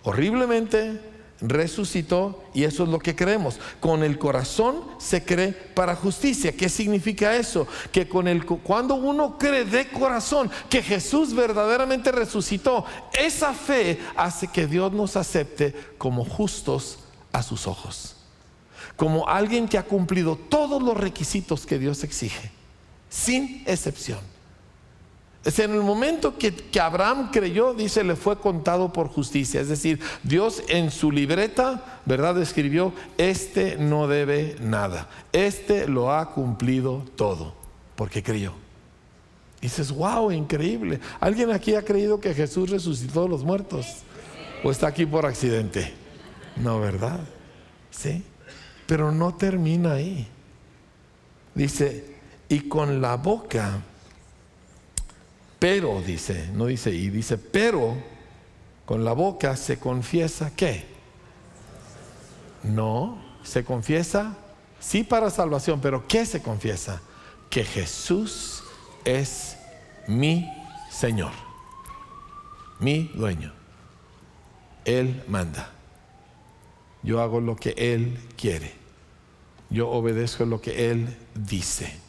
horriblemente, 0.03 0.99
resucitó 1.41 2.43
y 2.53 2.63
eso 2.63 2.83
es 2.83 2.89
lo 2.89 2.99
que 2.99 3.15
creemos. 3.15 3.59
Con 3.79 4.03
el 4.03 4.17
corazón 4.17 4.83
se 4.99 5.23
cree 5.23 5.51
para 5.51 5.95
justicia. 5.95 6.55
¿Qué 6.55 6.69
significa 6.69 7.35
eso? 7.35 7.67
Que 7.91 8.07
con 8.07 8.27
el 8.27 8.45
cuando 8.45 8.95
uno 8.95 9.37
cree 9.37 9.65
de 9.65 9.89
corazón 9.89 10.49
que 10.69 10.81
Jesús 10.81 11.33
verdaderamente 11.33 12.11
resucitó, 12.11 12.85
esa 13.13 13.53
fe 13.53 13.99
hace 14.15 14.47
que 14.47 14.67
Dios 14.67 14.91
nos 14.91 15.17
acepte 15.17 15.73
como 15.97 16.23
justos 16.23 16.99
a 17.31 17.43
sus 17.43 17.67
ojos. 17.67 18.15
Como 18.95 19.27
alguien 19.27 19.67
que 19.67 19.77
ha 19.77 19.83
cumplido 19.83 20.37
todos 20.37 20.81
los 20.81 20.95
requisitos 20.95 21.65
que 21.65 21.79
Dios 21.79 22.03
exige, 22.03 22.51
sin 23.09 23.63
excepción. 23.65 24.34
Es 25.45 25.59
en 25.59 25.73
el 25.73 25.81
momento 25.81 26.39
que, 26.39 26.51
Abraham 26.81 27.29
creyó, 27.31 27.75
dice, 27.75 28.03
le 28.03 28.15
fue 28.15 28.39
contado 28.39 28.91
por 28.91 29.09
justicia. 29.09 29.61
Es 29.61 29.69
decir, 29.69 29.99
Dios 30.23 30.63
en 30.69 30.89
su 30.89 31.11
libreta, 31.11 32.01
¿verdad? 32.03 32.41
Escribió, 32.41 32.91
este 33.19 33.77
no 33.77 34.07
debe 34.07 34.55
nada. 34.59 35.07
Este 35.31 35.87
lo 35.87 36.11
ha 36.11 36.31
cumplido 36.31 37.05
todo, 37.15 37.53
porque 37.95 38.23
creyó. 38.23 38.53
Y 39.61 39.67
dices, 39.67 39.91
wow, 39.91 40.31
increíble. 40.31 40.99
¿Alguien 41.19 41.51
aquí 41.51 41.75
ha 41.75 41.85
creído 41.85 42.19
que 42.19 42.33
Jesús 42.33 42.71
resucitó 42.71 43.25
a 43.25 43.29
los 43.29 43.43
muertos? 43.43 43.97
¿O 44.63 44.71
está 44.71 44.87
aquí 44.87 45.05
por 45.05 45.27
accidente? 45.27 45.93
No, 46.55 46.79
¿verdad? 46.79 47.19
Sí. 47.91 48.23
Pero 48.87 49.11
no 49.11 49.35
termina 49.35 49.93
ahí. 49.93 50.27
Dice, 51.53 52.15
y 52.49 52.61
con 52.61 52.99
la 52.99 53.15
boca 53.15 53.83
pero 55.59 56.01
dice, 56.01 56.49
no 56.53 56.65
dice 56.65 56.91
y, 56.91 57.09
dice, 57.09 57.37
pero 57.37 57.95
con 58.85 59.03
la 59.03 59.13
boca 59.13 59.55
se 59.55 59.79
confiesa 59.79 60.51
qué? 60.55 60.85
No, 62.63 63.17
se 63.43 63.63
confiesa, 63.63 64.37
sí 64.79 65.03
para 65.03 65.29
salvación, 65.29 65.79
pero 65.81 66.07
¿qué 66.07 66.25
se 66.25 66.41
confiesa? 66.41 67.01
Que 67.49 67.63
Jesús 67.63 68.63
es 69.05 69.57
mi 70.07 70.51
Señor, 70.89 71.31
mi 72.79 73.11
dueño. 73.13 73.53
Él 74.85 75.23
manda. 75.27 75.71
Yo 77.03 77.21
hago 77.21 77.41
lo 77.41 77.55
que 77.55 77.73
Él 77.77 78.17
quiere. 78.37 78.73
Yo 79.69 79.89
obedezco 79.89 80.45
lo 80.45 80.61
que 80.61 80.91
Él 80.91 81.15
dice. 81.33 82.04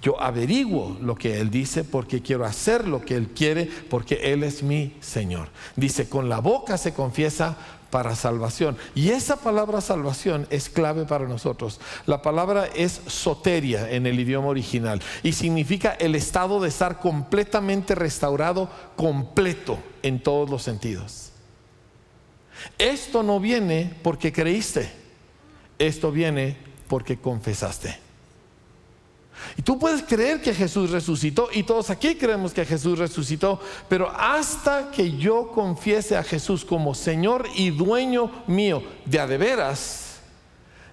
Yo 0.00 0.20
averiguo 0.20 0.96
lo 1.00 1.14
que 1.14 1.40
Él 1.40 1.50
dice 1.50 1.84
porque 1.84 2.22
quiero 2.22 2.44
hacer 2.44 2.86
lo 2.86 3.00
que 3.02 3.16
Él 3.16 3.28
quiere 3.28 3.66
porque 3.66 4.32
Él 4.32 4.42
es 4.42 4.62
mi 4.62 4.96
Señor. 5.00 5.48
Dice, 5.76 6.08
con 6.08 6.28
la 6.28 6.40
boca 6.40 6.76
se 6.78 6.92
confiesa 6.92 7.56
para 7.92 8.16
salvación. 8.16 8.78
Y 8.94 9.10
esa 9.10 9.36
palabra 9.36 9.82
salvación 9.82 10.46
es 10.48 10.70
clave 10.70 11.04
para 11.04 11.28
nosotros. 11.28 11.78
La 12.06 12.22
palabra 12.22 12.66
es 12.74 13.02
soteria 13.06 13.90
en 13.90 14.06
el 14.06 14.18
idioma 14.18 14.48
original 14.48 15.02
y 15.22 15.34
significa 15.34 15.92
el 15.92 16.14
estado 16.14 16.58
de 16.58 16.70
estar 16.70 16.98
completamente 17.00 17.94
restaurado, 17.94 18.70
completo 18.96 19.78
en 20.02 20.22
todos 20.22 20.48
los 20.48 20.62
sentidos. 20.62 21.32
Esto 22.78 23.22
no 23.22 23.40
viene 23.40 23.94
porque 24.02 24.32
creíste, 24.32 24.90
esto 25.78 26.10
viene 26.10 26.56
porque 26.88 27.18
confesaste. 27.18 28.01
Y 29.56 29.62
tú 29.62 29.78
puedes 29.78 30.02
creer 30.02 30.40
que 30.40 30.54
Jesús 30.54 30.90
resucitó 30.90 31.48
y 31.52 31.62
todos 31.62 31.90
aquí 31.90 32.14
creemos 32.14 32.52
que 32.52 32.64
Jesús 32.64 32.98
resucitó, 32.98 33.60
pero 33.88 34.10
hasta 34.10 34.90
que 34.90 35.16
yo 35.16 35.50
confiese 35.52 36.16
a 36.16 36.22
Jesús 36.22 36.64
como 36.64 36.94
Señor 36.94 37.46
y 37.54 37.70
dueño 37.70 38.30
mío 38.46 38.82
de 39.04 39.20
a 39.20 39.26
de 39.26 39.38
veras, 39.38 40.20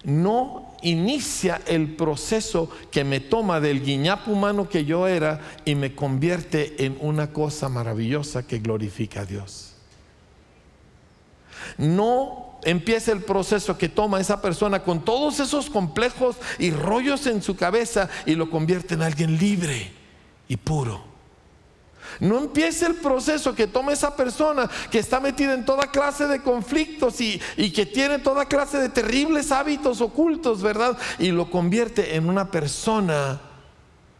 no 0.03 0.75
inicia 0.81 1.61
el 1.67 1.95
proceso 1.95 2.69
que 2.91 3.03
me 3.03 3.19
toma 3.19 3.59
del 3.59 3.83
guiñapo 3.83 4.31
humano 4.31 4.69
que 4.69 4.85
yo 4.85 5.07
era 5.07 5.41
y 5.65 5.75
me 5.75 5.93
convierte 5.93 6.85
en 6.85 6.97
una 7.01 7.33
cosa 7.33 7.69
maravillosa 7.69 8.47
que 8.47 8.59
glorifica 8.59 9.21
a 9.21 9.25
Dios. 9.25 9.73
No 11.77 12.48
empieza 12.63 13.11
el 13.11 13.23
proceso 13.23 13.77
que 13.77 13.89
toma 13.89 14.19
esa 14.19 14.41
persona 14.41 14.83
con 14.83 15.03
todos 15.03 15.39
esos 15.39 15.69
complejos 15.69 16.35
y 16.57 16.71
rollos 16.71 17.25
en 17.27 17.41
su 17.41 17.55
cabeza 17.55 18.09
y 18.25 18.35
lo 18.35 18.49
convierte 18.49 18.95
en 18.95 19.01
alguien 19.01 19.37
libre 19.37 19.91
y 20.47 20.57
puro. 20.57 21.07
No 22.19 22.39
empieza 22.39 22.87
el 22.87 22.95
proceso 22.95 23.55
que 23.55 23.67
toma 23.67 23.93
esa 23.93 24.15
persona 24.15 24.69
que 24.91 24.99
está 24.99 25.19
metida 25.19 25.53
en 25.53 25.63
toda 25.63 25.91
clase 25.91 26.27
de 26.27 26.41
conflictos 26.41 27.21
y, 27.21 27.39
y, 27.55 27.71
que 27.71 27.85
tiene 27.85 28.19
toda 28.19 28.45
clase 28.45 28.79
de 28.79 28.89
terribles 28.89 29.51
hábitos 29.51 30.01
ocultos, 30.01 30.61
¿verdad? 30.61 30.97
Y 31.17 31.29
lo 31.29 31.49
convierte 31.49 32.15
en 32.15 32.27
una 32.27 32.51
persona 32.51 33.39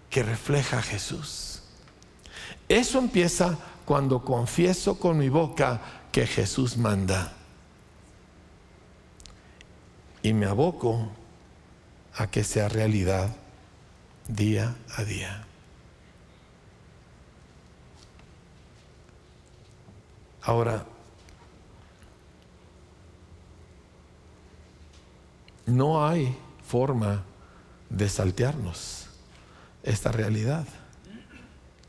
que 0.09 0.23
refleja 0.23 0.77
a 0.77 0.81
Jesús. 0.81 1.61
Eso 2.69 2.99
empieza 2.99 3.57
cuando 3.85 4.23
confieso 4.23 4.97
con 4.99 5.17
mi 5.17 5.29
boca 5.29 5.81
que 6.11 6.25
Jesús 6.25 6.77
manda 6.77 7.33
y 10.21 10.33
me 10.33 10.45
aboco 10.45 11.09
a 12.15 12.27
que 12.27 12.43
sea 12.43 12.69
realidad 12.69 13.35
día 14.27 14.75
a 14.95 15.03
día. 15.03 15.45
Ahora, 20.41 20.85
no 25.65 26.05
hay 26.05 26.35
forma 26.65 27.23
de 27.89 28.09
saltearnos 28.09 29.07
esta 29.83 30.11
realidad. 30.11 30.65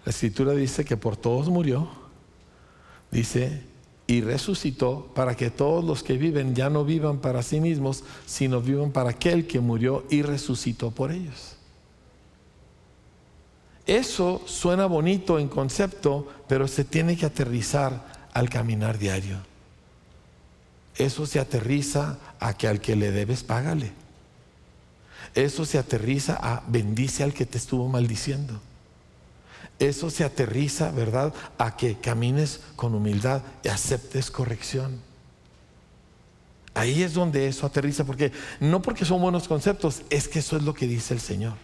La 0.04 0.10
escritura 0.10 0.52
dice 0.52 0.84
que 0.84 0.96
por 0.96 1.16
todos 1.16 1.48
murió, 1.48 1.88
dice 3.10 3.69
y 4.10 4.22
resucitó 4.22 5.08
para 5.14 5.36
que 5.36 5.50
todos 5.50 5.84
los 5.84 6.02
que 6.02 6.18
viven 6.18 6.52
ya 6.52 6.68
no 6.68 6.84
vivan 6.84 7.18
para 7.18 7.44
sí 7.44 7.60
mismos, 7.60 8.02
sino 8.26 8.60
vivan 8.60 8.90
para 8.90 9.10
aquel 9.10 9.46
que 9.46 9.60
murió 9.60 10.04
y 10.10 10.22
resucitó 10.22 10.90
por 10.90 11.12
ellos. 11.12 11.54
Eso 13.86 14.42
suena 14.46 14.86
bonito 14.86 15.38
en 15.38 15.46
concepto, 15.46 16.26
pero 16.48 16.66
se 16.66 16.82
tiene 16.82 17.16
que 17.16 17.24
aterrizar 17.24 18.28
al 18.32 18.50
caminar 18.50 18.98
diario. 18.98 19.36
Eso 20.96 21.24
se 21.24 21.38
aterriza 21.38 22.18
a 22.40 22.54
que 22.54 22.66
al 22.66 22.80
que 22.80 22.96
le 22.96 23.12
debes, 23.12 23.44
págale. 23.44 23.92
Eso 25.36 25.64
se 25.64 25.78
aterriza 25.78 26.34
a 26.34 26.64
bendice 26.66 27.22
al 27.22 27.32
que 27.32 27.46
te 27.46 27.58
estuvo 27.58 27.86
maldiciendo 27.86 28.60
eso 29.80 30.10
se 30.10 30.24
aterriza, 30.24 30.92
¿verdad?, 30.92 31.34
a 31.58 31.76
que 31.76 31.96
camines 31.96 32.60
con 32.76 32.94
humildad 32.94 33.42
y 33.64 33.68
aceptes 33.68 34.30
corrección. 34.30 35.00
Ahí 36.74 37.02
es 37.02 37.14
donde 37.14 37.48
eso 37.48 37.66
aterriza, 37.66 38.04
porque 38.04 38.30
no 38.60 38.80
porque 38.82 39.04
son 39.04 39.20
buenos 39.20 39.48
conceptos, 39.48 40.02
es 40.10 40.28
que 40.28 40.38
eso 40.38 40.56
es 40.56 40.62
lo 40.62 40.74
que 40.74 40.86
dice 40.86 41.14
el 41.14 41.20
Señor. 41.20 41.54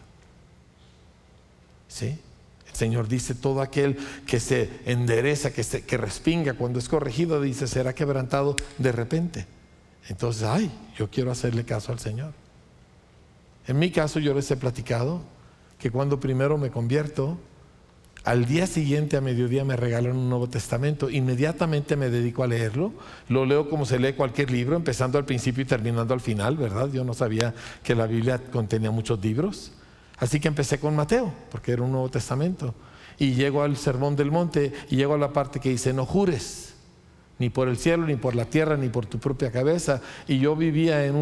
¿Sí? 1.89 2.19
El 2.69 2.75
Señor 2.75 3.07
dice, 3.07 3.35
todo 3.35 3.61
aquel 3.61 3.99
que 4.27 4.41
se 4.41 4.71
endereza, 4.87 5.53
que, 5.53 5.63
se, 5.63 5.85
que 5.85 5.97
respinga 5.97 6.55
cuando 6.55 6.79
es 6.79 6.89
corregido, 6.89 7.41
dice, 7.41 7.67
será 7.67 7.95
quebrantado 7.95 8.57
de 8.79 8.93
repente. 8.93 9.47
Entonces, 10.09 10.43
ay, 10.45 10.71
yo 10.97 11.11
quiero 11.11 11.31
hacerle 11.31 11.65
caso 11.65 11.93
al 11.93 11.99
Señor. 11.99 12.33
En 13.67 13.79
mi 13.79 13.91
caso, 13.91 14.21
yo 14.21 14.33
les 14.35 14.51
he 14.51 14.57
platicado 14.57 15.21
que 15.79 15.91
cuando 15.91 16.19
primero 16.19 16.57
me 16.57 16.71
convierto, 16.71 17.39
al 18.27 18.45
día 18.45 18.67
siguiente 18.67 19.17
a 19.17 19.21
mediodía 19.21 19.65
me 19.65 19.77
regalaron 19.77 20.17
un 20.17 20.29
Nuevo 20.29 20.49
Testamento. 20.49 21.09
Inmediatamente 21.09 21.95
me 21.95 22.11
dedico 22.11 22.43
a 22.43 22.49
leerlo. 22.49 22.93
Lo 23.29 23.47
leo 23.47 23.71
como 23.71 23.87
se 23.87 24.01
lee 24.01 24.15
cualquier 24.15 24.51
libro, 24.51 24.75
empezando 24.75 25.17
al 25.17 25.25
principio 25.25 25.63
y 25.63 25.65
terminando 25.65 26.13
al 26.13 26.21
final, 26.21 26.57
¿verdad? 26.57 26.91
Yo 26.93 27.05
no 27.05 27.15
sabía 27.15 27.55
que 27.85 27.95
la 27.95 28.09
Biblia 28.09 28.43
contenía 28.51 28.91
muchos 28.91 29.21
libros. 29.23 29.71
Así 30.19 30.41
que 30.41 30.49
empecé 30.49 30.81
con 30.81 30.97
Mateo, 30.97 31.33
porque 31.53 31.71
era 31.71 31.83
un 31.83 31.93
Nuevo 31.93 32.11
Testamento. 32.11 32.75
Y 33.17 33.35
llego 33.35 33.63
al 33.63 33.77
Sermón 33.77 34.17
del 34.17 34.33
Monte 34.33 34.73
y 34.91 34.97
llego 34.97 35.15
a 35.15 35.19
la 35.19 35.33
parte 35.33 35.61
que 35.61 35.69
dice, 35.69 35.93
no 35.93 36.05
jures, 36.05 36.75
ni 37.39 37.49
por 37.49 37.69
el 37.69 37.77
cielo, 37.77 38.07
ni 38.07 38.17
por 38.17 38.35
la 38.35 38.47
tierra, 38.47 38.77
ni 38.77 38.89
por 38.89 39.07
tu 39.07 39.21
propia 39.21 39.53
cabeza. 39.53 40.01
Y 40.27 40.41
yo 40.41 40.57
vivía 40.57 41.07
en 41.07 41.15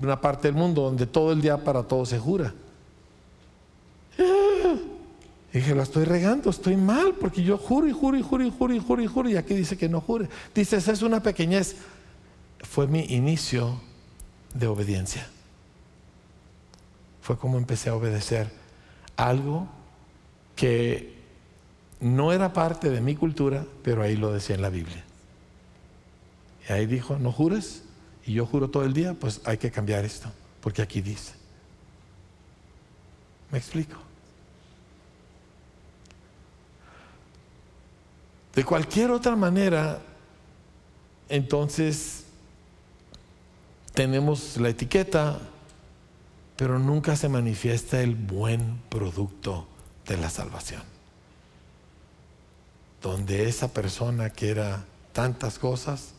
una 0.00 0.20
parte 0.20 0.46
del 0.46 0.54
mundo 0.54 0.82
donde 0.82 1.06
todo 1.06 1.32
el 1.32 1.42
día 1.42 1.64
para 1.64 1.82
todo 1.82 2.06
se 2.06 2.20
jura. 2.20 2.54
Dije, 5.52 5.74
la 5.74 5.82
estoy 5.82 6.04
regando, 6.04 6.50
estoy 6.50 6.76
mal, 6.76 7.14
porque 7.20 7.42
yo 7.42 7.56
juro 7.56 7.88
y 7.88 7.92
juro 7.92 8.18
y 8.18 8.22
juro 8.22 8.44
y 8.44 8.50
juro 8.50 8.74
y 8.74 8.78
juro 8.78 9.02
y 9.02 9.06
juro, 9.06 9.28
y 9.28 9.36
aquí 9.36 9.54
dice 9.54 9.76
que 9.76 9.88
no 9.88 10.00
jure. 10.00 10.28
Dice, 10.54 10.76
esa 10.76 10.92
es 10.92 11.02
una 11.02 11.22
pequeñez. 11.22 11.76
Fue 12.60 12.86
mi 12.86 13.00
inicio 13.00 13.80
de 14.54 14.66
obediencia. 14.66 15.26
Fue 17.22 17.38
como 17.38 17.58
empecé 17.58 17.90
a 17.90 17.94
obedecer 17.94 18.50
algo 19.16 19.66
que 20.54 21.16
no 22.00 22.32
era 22.32 22.52
parte 22.52 22.90
de 22.90 23.00
mi 23.00 23.16
cultura, 23.16 23.64
pero 23.82 24.02
ahí 24.02 24.16
lo 24.16 24.32
decía 24.32 24.54
en 24.54 24.62
la 24.62 24.70
Biblia. 24.70 25.04
Y 26.68 26.72
ahí 26.72 26.86
dijo, 26.86 27.18
no 27.18 27.32
jures, 27.32 27.82
y 28.24 28.34
yo 28.34 28.46
juro 28.46 28.70
todo 28.70 28.84
el 28.84 28.92
día, 28.92 29.14
pues 29.14 29.40
hay 29.44 29.58
que 29.58 29.70
cambiar 29.70 30.04
esto, 30.04 30.30
porque 30.60 30.82
aquí 30.82 31.00
dice. 31.00 31.32
¿Me 33.50 33.58
explico? 33.58 34.05
De 38.56 38.64
cualquier 38.64 39.10
otra 39.10 39.36
manera, 39.36 40.00
entonces 41.28 42.24
tenemos 43.92 44.56
la 44.56 44.70
etiqueta, 44.70 45.38
pero 46.56 46.78
nunca 46.78 47.16
se 47.16 47.28
manifiesta 47.28 48.00
el 48.00 48.14
buen 48.14 48.80
producto 48.88 49.68
de 50.06 50.16
la 50.16 50.30
salvación. 50.30 50.80
Donde 53.02 53.46
esa 53.46 53.68
persona 53.74 54.30
que 54.30 54.48
era 54.48 54.86
tantas 55.12 55.58
cosas, 55.58 56.14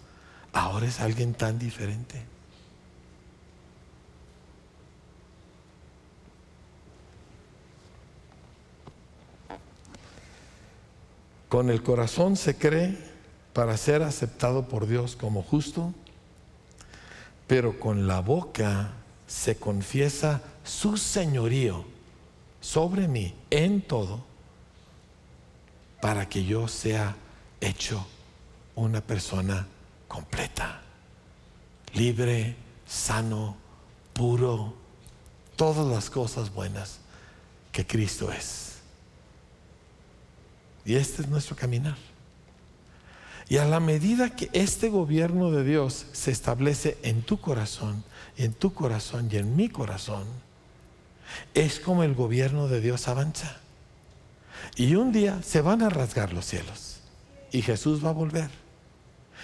ahora 0.53 0.85
es 0.85 0.99
alguien 0.99 1.33
tan 1.33 1.57
diferente. 1.57 2.23
Con 11.49 11.69
el 11.69 11.81
corazón 11.81 12.35
se 12.35 12.57
cree 12.57 12.97
para 13.53 13.77
ser 13.77 14.03
aceptado 14.03 14.67
por 14.67 14.87
Dios 14.87 15.15
como 15.15 15.41
justo, 15.41 15.93
pero 17.47 17.79
con 17.79 18.07
la 18.07 18.19
boca 18.19 18.91
se 19.27 19.55
confiesa 19.55 20.41
su 20.63 20.97
señorío 20.97 21.85
sobre 22.59 23.07
mí 23.07 23.33
en 23.49 23.81
todo, 23.81 24.25
para 26.01 26.27
que 26.27 26.43
yo 26.43 26.67
sea 26.67 27.15
hecho 27.61 28.05
una 28.75 29.01
persona 29.01 29.65
completa, 30.07 30.81
libre, 31.93 32.55
sano, 32.85 33.55
puro, 34.13 34.73
todas 35.55 35.87
las 35.87 36.09
cosas 36.09 36.53
buenas 36.53 36.99
que 37.71 37.87
Cristo 37.87 38.31
es. 38.31 38.66
Y 40.88 40.95
este 40.95 41.21
es 41.21 41.27
nuestro 41.27 41.57
caminar. 41.57 41.97
Y 43.49 43.57
a 43.57 43.65
la 43.65 43.81
medida 43.81 44.29
que 44.29 44.49
este 44.53 44.88
gobierno 44.88 45.51
de 45.51 45.65
Dios 45.65 46.05
se 46.13 46.31
establece 46.31 46.97
en 47.03 47.23
tu 47.23 47.41
corazón, 47.41 48.05
en 48.38 48.53
tu 48.53 48.73
corazón 48.73 49.27
y 49.29 49.35
en 49.35 49.57
mi 49.57 49.67
corazón, 49.67 50.23
es 51.53 51.81
como 51.81 52.03
el 52.03 52.15
gobierno 52.15 52.69
de 52.69 52.79
Dios 52.79 53.09
avanza. 53.09 53.57
Y 54.77 54.95
un 54.95 55.11
día 55.11 55.41
se 55.43 55.59
van 55.59 55.81
a 55.81 55.89
rasgar 55.89 56.31
los 56.31 56.45
cielos 56.45 57.01
y 57.51 57.61
Jesús 57.61 58.03
va 58.03 58.11
a 58.11 58.13
volver. 58.13 58.49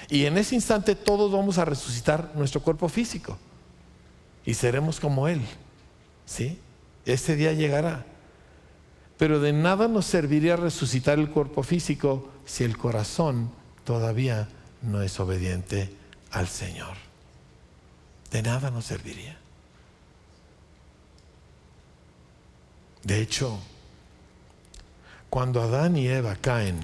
Y 0.10 0.24
en 0.26 0.38
ese 0.38 0.56
instante 0.56 0.96
todos 0.96 1.30
vamos 1.30 1.58
a 1.58 1.66
resucitar 1.66 2.32
nuestro 2.36 2.62
cuerpo 2.62 2.88
físico 2.88 3.38
y 4.46 4.54
seremos 4.54 4.98
como 4.98 5.28
Él. 5.28 5.42
¿Sí? 6.26 6.58
Ese 7.06 7.36
día 7.36 7.52
llegará. 7.52 8.06
Pero 9.18 9.40
de 9.40 9.54
nada 9.54 9.88
nos 9.88 10.06
serviría 10.06 10.56
resucitar 10.56 11.20
el 11.20 11.30
cuerpo 11.30 11.64
físico 11.64 12.30
si 12.46 12.64
el 12.64 12.78
corazón 12.78 13.50
todavía 13.84 14.50
no 14.82 15.02
es 15.02 15.20
obediente 15.20 15.94
al 16.32 16.48
Señor. 16.48 16.98
De 18.32 18.42
nada 18.42 18.72
nos 18.72 18.86
serviría. 18.86 19.38
De 23.04 23.22
hecho, 23.22 23.60
cuando 25.30 25.62
Adán 25.62 25.98
y 25.98 26.08
Eva 26.08 26.36
caen 26.36 26.80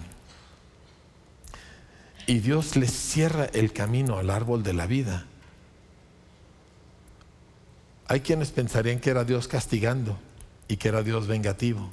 y 2.28 2.40
Dios 2.40 2.76
les 2.76 2.92
cierra 2.92 3.46
el 3.54 3.74
camino 3.74 4.18
al 4.18 4.30
árbol 4.30 4.62
de 4.62 4.74
la 4.74 4.86
vida, 4.86 5.26
hay 8.08 8.22
quienes 8.22 8.52
pensarían 8.52 9.00
que 9.00 9.12
era 9.12 9.24
Dios 9.24 9.48
castigando 9.48 10.18
y 10.68 10.78
que 10.78 10.90
era 10.90 11.04
Dios 11.04 11.28
vengativo. 11.28 11.90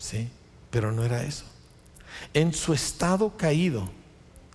¿Sí? 0.00 0.28
Pero 0.70 0.90
no 0.90 1.04
era 1.04 1.22
eso. 1.22 1.44
En 2.34 2.52
su 2.52 2.72
estado 2.72 3.36
caído, 3.36 3.88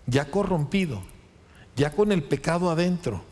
ya 0.07 0.29
corrompido, 0.29 1.01
ya 1.77 1.91
con 1.91 2.11
el 2.11 2.23
pecado 2.23 2.69
adentro, 2.69 3.23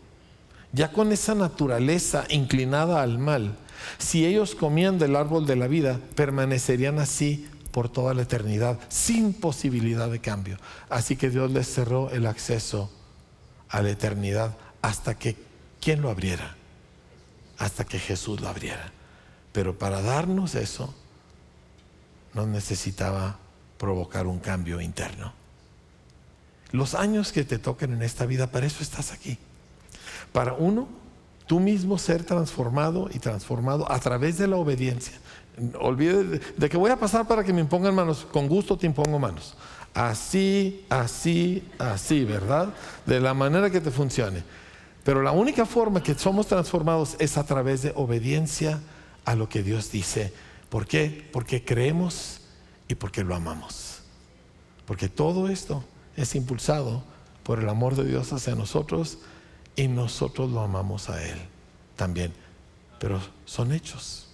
ya 0.72 0.92
con 0.92 1.12
esa 1.12 1.36
naturaleza 1.36 2.26
inclinada 2.30 3.02
al 3.02 3.20
mal, 3.20 3.58
si 3.98 4.26
ellos 4.26 4.56
comían 4.56 4.98
del 4.98 5.18
árbol 5.18 5.46
de 5.46 5.58
la 5.58 5.68
vida, 5.68 6.00
permanecerían 6.16 7.00
así 7.00 7.50
por 7.72 7.90
toda 7.90 8.14
la 8.14 8.22
eternidad, 8.22 8.80
sin 8.88 9.34
posibilidad 9.34 10.10
de 10.10 10.20
cambio. 10.20 10.58
Así 10.90 11.16
que 11.16 11.30
Dios 11.30 11.52
les 11.52 11.68
cerró 11.68 12.12
el 12.12 12.28
acceso 12.28 12.92
a 13.70 13.82
la 13.82 13.90
eternidad 13.90 14.56
hasta 14.82 15.16
que, 15.18 15.36
¿quién 15.82 16.02
lo 16.02 16.10
abriera? 16.10 16.56
Hasta 17.58 17.84
que 17.84 18.00
Jesús 18.00 18.40
lo 18.40 18.48
abriera. 18.48 18.92
Pero 19.52 19.78
para 19.78 20.02
darnos 20.02 20.56
eso, 20.56 20.94
no 22.34 22.48
necesitaba 22.48 23.38
provocar 23.78 24.28
un 24.28 24.40
cambio 24.40 24.82
interno. 24.82 25.34
Los 26.72 26.96
años 26.96 27.32
que 27.32 27.44
te 27.44 27.60
toquen 27.60 27.94
en 27.94 28.02
esta 28.02 28.26
vida, 28.26 28.48
para 28.48 28.66
eso 28.66 28.82
estás 28.82 29.12
aquí. 29.12 29.38
Para 30.32 30.54
uno, 30.54 30.88
tú 31.46 31.60
mismo 31.60 31.98
ser 31.98 32.24
transformado 32.24 33.10
y 33.14 33.20
transformado 33.20 33.92
a 33.92 34.00
través 34.00 34.38
de 34.38 34.48
la 34.48 34.56
obediencia. 34.56 35.14
Olvide 35.80 36.40
de, 36.58 36.70
que 36.70 36.78
voy 36.78 36.90
a 36.90 36.98
pasar 36.98 37.28
para 37.28 37.44
que 37.44 37.54
me 37.54 37.62
impongan 37.62 37.94
manos. 37.94 38.26
Con 38.32 38.48
gusto 38.48 38.76
te 38.76 38.88
impongo 38.88 39.20
manos. 39.20 39.56
Así, 39.94 40.84
así, 40.90 41.70
así, 41.78 42.26
¿verdad? 42.26 42.74
De 43.06 43.20
la 43.20 43.36
manera 43.36 43.70
que 43.70 43.82
te 43.82 43.92
funcione. 43.92 44.44
Pero 45.04 45.22
la 45.22 45.32
única 45.32 45.68
forma 45.68 46.02
que 46.02 46.16
somos 46.16 46.48
transformados 46.48 47.16
es 47.20 47.38
a 47.38 47.46
través 47.46 47.84
de 47.84 47.94
obediencia 47.96 48.80
a 49.26 49.36
lo 49.36 49.48
que 49.48 49.62
Dios 49.62 49.92
dice 49.92 50.34
¿Por 50.74 50.88
qué? 50.88 51.30
Porque 51.32 51.64
creemos 51.64 52.40
y 52.88 52.96
porque 52.96 53.24
lo 53.24 53.36
amamos. 53.36 54.00
Porque 54.88 55.08
todo 55.08 55.48
esto 55.48 55.84
es 56.18 56.34
impulsado 56.34 57.04
por 57.44 57.60
el 57.60 57.70
amor 57.70 57.96
de 57.96 58.04
Dios 58.04 58.34
hacia 58.34 58.56
nosotros 58.56 59.20
y 59.76 59.88
nosotros 59.88 60.50
lo 60.50 60.62
amamos 60.62 61.12
a 61.12 61.24
Él 61.24 61.38
también. 61.96 62.34
Pero 62.98 63.22
son 63.46 63.72
hechos 63.72 64.30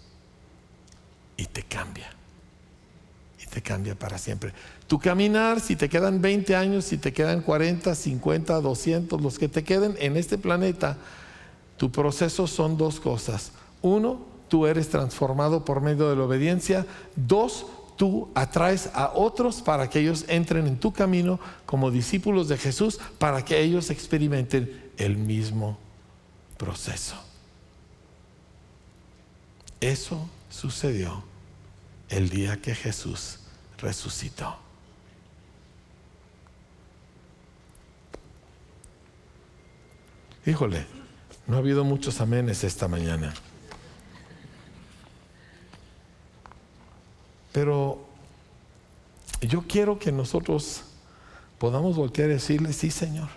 y 1.35 1.43
te 1.45 1.63
cambia. 1.63 2.09
Y 3.43 3.45
te 3.47 3.61
cambia 3.61 3.95
para 3.95 4.17
siempre. 4.17 4.53
Tu 4.87 4.97
caminar, 4.97 5.59
si 5.59 5.75
te 5.75 5.89
quedan 5.89 6.21
20 6.21 6.55
años, 6.55 6.85
si 6.85 6.97
te 6.97 7.11
quedan 7.11 7.41
40, 7.41 7.93
50, 7.93 8.61
200, 8.61 9.21
los 9.21 9.37
que 9.37 9.49
te 9.49 9.65
queden 9.65 9.97
en 9.99 10.15
este 10.15 10.37
planeta, 10.37 10.95
tu 11.75 11.91
proceso 11.91 12.47
son 12.47 12.77
dos 12.77 13.01
cosas. 13.01 13.51
Uno, 13.81 14.38
tú 14.49 14.67
eres 14.67 14.89
transformado 14.89 15.63
por 15.63 15.81
medio 15.81 16.09
de 16.09 16.15
la 16.15 16.23
obediencia. 16.23 16.85
Dos, 17.15 17.65
tú 17.95 18.29
atraes 18.35 18.89
a 18.93 19.11
otros 19.13 19.61
para 19.61 19.89
que 19.89 19.99
ellos 19.99 20.25
entren 20.27 20.67
en 20.67 20.79
tu 20.79 20.91
camino 20.91 21.39
como 21.65 21.91
discípulos 21.91 22.47
de 22.47 22.57
Jesús, 22.57 22.99
para 23.17 23.45
que 23.45 23.61
ellos 23.61 23.89
experimenten 23.89 24.91
el 24.97 25.17
mismo 25.17 25.77
proceso. 26.57 27.15
Eso 29.79 30.29
sucedió 30.49 31.23
el 32.09 32.29
día 32.29 32.61
que 32.61 32.75
Jesús 32.75 33.39
resucitó. 33.77 34.57
Híjole, 40.45 40.85
no 41.47 41.55
ha 41.55 41.59
habido 41.59 41.83
muchos 41.83 42.21
amenes 42.21 42.63
esta 42.63 42.87
mañana. 42.87 43.33
Pero 47.51 47.99
yo 49.41 49.63
quiero 49.67 49.97
que 49.99 50.11
nosotros 50.11 50.83
podamos 51.57 51.95
voltear 51.95 52.29
y 52.29 52.33
decirle, 52.33 52.73
sí 52.73 52.91
Señor, 52.91 53.29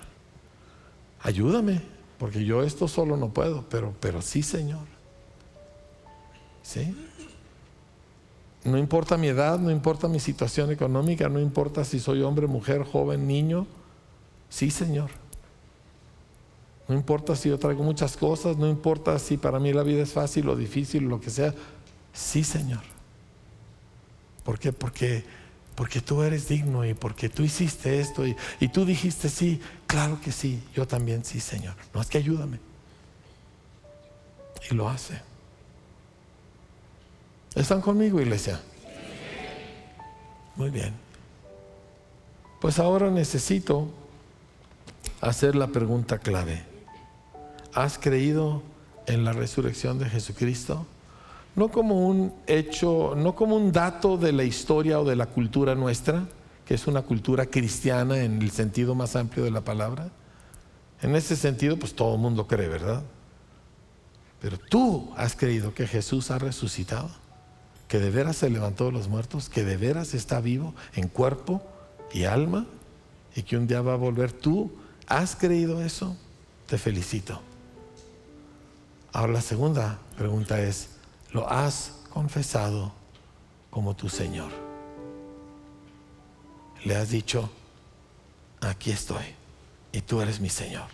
ayúdame, 1.20 1.82
porque 2.18 2.44
yo 2.44 2.62
esto 2.62 2.88
solo 2.88 3.16
no 3.16 3.30
puedo, 3.30 3.64
pero, 3.68 3.94
pero 4.00 4.22
sí 4.22 4.42
Señor. 4.42 4.86
¿Sí? 6.62 6.94
No 8.64 8.78
importa 8.78 9.16
mi 9.16 9.26
edad, 9.26 9.58
no 9.58 9.70
importa 9.70 10.06
mi 10.06 10.20
situación 10.20 10.70
económica, 10.70 11.28
no 11.28 11.40
importa 11.40 11.84
si 11.84 11.98
soy 11.98 12.22
hombre, 12.22 12.46
mujer, 12.46 12.84
joven, 12.84 13.26
niño. 13.26 13.66
Sí, 14.48 14.70
Señor. 14.70 15.10
No 16.86 16.94
importa 16.94 17.34
si 17.34 17.48
yo 17.48 17.58
traigo 17.58 17.82
muchas 17.82 18.16
cosas, 18.16 18.56
no 18.56 18.68
importa 18.68 19.18
si 19.18 19.36
para 19.36 19.58
mí 19.58 19.72
la 19.72 19.82
vida 19.82 20.02
es 20.02 20.12
fácil 20.12 20.48
o 20.48 20.54
difícil, 20.54 21.04
lo 21.04 21.20
que 21.20 21.30
sea. 21.30 21.54
Sí, 22.12 22.44
Señor. 22.44 22.91
¿Por 24.44 24.58
qué? 24.58 24.72
Porque, 24.72 25.24
porque 25.74 26.00
tú 26.00 26.22
eres 26.22 26.48
digno 26.48 26.84
y 26.84 26.94
porque 26.94 27.28
tú 27.28 27.42
hiciste 27.42 28.00
esto 28.00 28.24
y, 28.26 28.36
tú 28.68 28.84
dijiste 28.84 29.28
sí, 29.28 29.60
claro 29.86 30.20
que 30.20 30.32
sí, 30.32 30.62
yo 30.74 30.86
también 30.86 31.24
sí, 31.24 31.40
Señor. 31.40 31.74
No 31.94 32.00
es 32.00 32.08
que 32.08 32.18
ayúdame. 32.18 32.58
Y 34.70 34.74
lo 34.74 34.88
hace. 34.88 35.20
¿Están 37.54 37.80
conmigo, 37.80 38.20
iglesia? 38.20 38.60
Muy 40.56 40.70
bien. 40.70 40.94
Pues 42.60 42.78
ahora 42.78 43.10
necesito 43.10 43.88
hacer 45.20 45.54
la 45.54 45.68
pregunta 45.68 46.18
clave. 46.18 46.64
¿Has 47.74 47.98
creído 47.98 48.62
en 49.06 49.24
la 49.24 49.32
resurrección 49.32 49.98
de 49.98 50.08
Jesucristo? 50.08 50.86
No 51.54 51.70
como 51.70 52.08
un 52.08 52.32
hecho, 52.46 53.14
no 53.16 53.34
como 53.34 53.56
un 53.56 53.72
dato 53.72 54.16
de 54.16 54.32
la 54.32 54.44
historia 54.44 55.00
o 55.00 55.04
de 55.04 55.16
la 55.16 55.26
cultura 55.26 55.74
nuestra, 55.74 56.26
que 56.64 56.74
es 56.74 56.86
una 56.86 57.02
cultura 57.02 57.46
cristiana 57.46 58.18
en 58.18 58.40
el 58.40 58.50
sentido 58.50 58.94
más 58.94 59.16
amplio 59.16 59.44
de 59.44 59.50
la 59.50 59.60
palabra. 59.60 60.08
En 61.02 61.14
ese 61.16 61.36
sentido, 61.36 61.78
pues 61.78 61.94
todo 61.94 62.14
el 62.14 62.20
mundo 62.20 62.46
cree, 62.46 62.68
¿verdad? 62.68 63.02
Pero 64.40 64.58
tú 64.58 65.12
has 65.16 65.36
creído 65.36 65.74
que 65.74 65.86
Jesús 65.86 66.30
ha 66.30 66.38
resucitado, 66.38 67.10
que 67.86 67.98
de 67.98 68.10
veras 68.10 68.36
se 68.36 68.50
levantó 68.50 68.86
de 68.86 68.92
los 68.92 69.08
muertos, 69.08 69.48
que 69.48 69.64
de 69.64 69.76
veras 69.76 70.14
está 70.14 70.40
vivo 70.40 70.74
en 70.94 71.08
cuerpo 71.08 71.62
y 72.12 72.24
alma 72.24 72.66
y 73.36 73.42
que 73.42 73.56
un 73.56 73.66
día 73.66 73.82
va 73.82 73.92
a 73.92 73.96
volver. 73.96 74.32
¿Tú 74.32 74.72
has 75.06 75.36
creído 75.36 75.82
eso? 75.82 76.16
Te 76.66 76.78
felicito. 76.78 77.40
Ahora 79.12 79.34
la 79.34 79.42
segunda 79.42 79.98
pregunta 80.16 80.60
es, 80.60 80.88
¿lo 81.32 81.48
has 81.50 81.92
confesado 82.10 82.92
como 83.70 83.94
tu 83.96 84.08
Señor? 84.08 84.50
Le 86.84 86.96
has 86.96 87.10
dicho, 87.10 87.50
aquí 88.60 88.90
estoy 88.90 89.24
y 89.92 90.00
tú 90.00 90.20
eres 90.20 90.40
mi 90.40 90.48
Señor. 90.48 90.88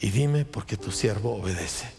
Y 0.00 0.10
dime 0.10 0.44
porque 0.44 0.76
tu 0.76 0.92
siervo 0.92 1.36
obedece. 1.36 1.90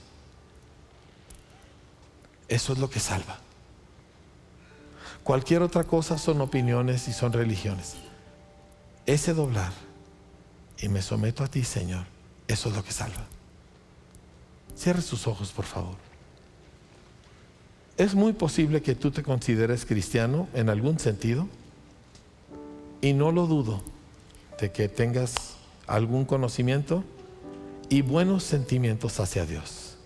Eso 2.48 2.74
es 2.74 2.80
lo 2.80 2.90
que 2.90 3.00
salva. 3.00 3.40
Cualquier 5.24 5.62
otra 5.62 5.84
cosa 5.84 6.18
son 6.18 6.42
opiniones 6.42 7.08
y 7.08 7.14
son 7.14 7.34
religiones. 7.34 7.96
Ese 9.06 9.34
doblar 9.34 9.72
y 10.80 10.90
me 10.90 11.02
someto 11.02 11.44
a 11.44 11.48
ti, 11.48 11.64
Señor, 11.64 12.06
eso 12.48 12.70
es 12.70 12.76
lo 12.76 12.84
que 12.84 12.92
salva. 12.92 13.26
Cierre 14.76 15.02
sus 15.02 15.28
ojos, 15.28 15.52
por 15.52 15.66
favor. 15.66 16.09
Es 18.00 18.16
muy 18.16 18.32
posible 18.32 18.82
que 18.82 18.96
tú 18.96 19.12
te 19.12 19.24
consideres 19.24 19.86
cristiano 19.86 20.48
en 20.54 20.70
algún 20.70 21.00
sentido 21.00 21.50
y 23.02 23.12
no 23.12 23.34
lo 23.34 23.46
dudo 23.46 23.84
de 24.58 24.72
que 24.72 24.88
tengas 24.88 25.58
algún 25.86 26.24
conocimiento 26.24 27.04
y 27.90 28.02
buenos 28.02 28.44
sentimientos 28.44 29.20
hacia 29.20 29.46
Dios. 29.46 29.98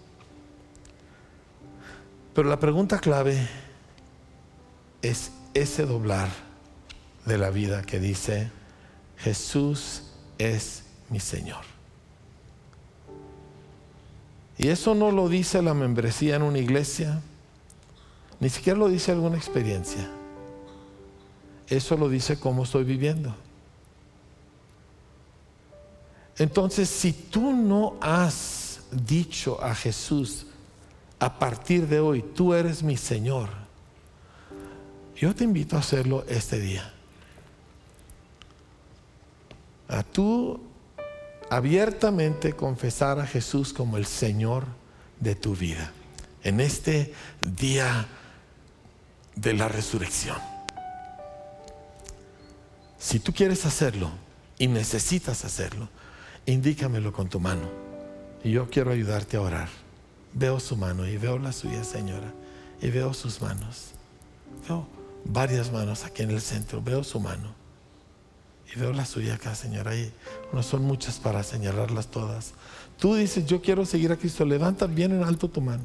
Pero 2.33 2.49
la 2.49 2.59
pregunta 2.59 2.97
clave 2.97 3.47
es 5.03 5.31
ese 5.53 5.85
doblar 5.85 6.29
de 7.27 7.37
la 7.37 7.51
vida 7.51 7.83
que 7.83 7.99
dice, 7.99 8.49
Jesús 9.17 10.05
es 10.39 10.81
mi 11.11 11.19
Señor. 11.19 11.61
Y 14.57 14.69
eso 14.69 14.95
no 14.95 15.11
lo 15.11 15.29
dice 15.29 15.61
la 15.61 15.75
membresía 15.75 16.37
en 16.37 16.41
una 16.41 16.57
iglesia, 16.57 17.21
ni 18.39 18.49
siquiera 18.49 18.77
lo 18.77 18.87
dice 18.87 19.11
alguna 19.11 19.37
experiencia. 19.37 20.09
Eso 21.67 21.97
lo 21.97 22.09
dice 22.09 22.39
cómo 22.39 22.63
estoy 22.63 22.83
viviendo. 22.83 23.35
Entonces, 26.37 26.89
si 26.89 27.13
tú 27.13 27.53
no 27.53 27.97
has 28.01 28.81
dicho 28.91 29.63
a 29.63 29.73
Jesús, 29.75 30.47
a 31.19 31.39
partir 31.39 31.87
de 31.87 31.99
hoy, 31.99 32.21
tú 32.21 32.53
eres 32.53 32.83
mi 32.83 32.97
Señor, 32.97 33.49
yo 35.15 35.33
te 35.33 35.43
invito 35.43 35.75
a 35.75 35.79
hacerlo 35.79 36.25
este 36.27 36.59
día. 36.59 36.91
A 39.87 40.03
tú 40.03 40.59
abiertamente 41.49 42.53
confesar 42.53 43.19
a 43.19 43.27
Jesús 43.27 43.71
como 43.73 43.97
el 43.97 44.05
Señor 44.05 44.65
de 45.19 45.35
tu 45.35 45.55
vida 45.55 45.91
en 46.43 46.59
este 46.59 47.13
día 47.41 48.07
de 49.35 49.53
la 49.53 49.67
resurrección. 49.67 50.37
Si 52.97 53.19
tú 53.19 53.33
quieres 53.33 53.65
hacerlo 53.65 54.11
y 54.57 54.67
necesitas 54.67 55.43
hacerlo, 55.43 55.89
indícamelo 56.45 57.11
con 57.11 57.27
tu 57.29 57.39
mano. 57.39 57.69
Y 58.43 58.51
yo 58.51 58.69
quiero 58.69 58.91
ayudarte 58.91 59.37
a 59.37 59.41
orar. 59.41 59.69
Veo 60.33 60.59
su 60.59 60.75
mano 60.75 61.07
y 61.07 61.17
veo 61.17 61.37
la 61.37 61.51
suya, 61.51 61.83
Señora. 61.83 62.33
Y 62.81 62.89
veo 62.89 63.13
sus 63.13 63.41
manos. 63.41 63.91
Veo 64.67 64.87
varias 65.25 65.71
manos 65.71 66.03
aquí 66.03 66.23
en 66.23 66.31
el 66.31 66.41
centro. 66.41 66.81
Veo 66.81 67.03
su 67.03 67.19
mano. 67.19 67.53
Y 68.73 68.79
veo 68.79 68.91
la 68.93 69.05
suya 69.05 69.35
acá, 69.35 69.53
Señora. 69.55 69.95
Y 69.95 70.11
no 70.51 70.63
son 70.63 70.83
muchas 70.83 71.19
para 71.19 71.43
señalarlas 71.43 72.07
todas. 72.07 72.53
Tú 72.97 73.15
dices, 73.15 73.45
yo 73.45 73.61
quiero 73.61 73.85
seguir 73.85 74.11
a 74.11 74.17
Cristo. 74.17 74.45
Levanta 74.45 74.87
bien 74.87 75.11
en 75.11 75.23
alto 75.23 75.49
tu 75.49 75.61
mano. 75.61 75.83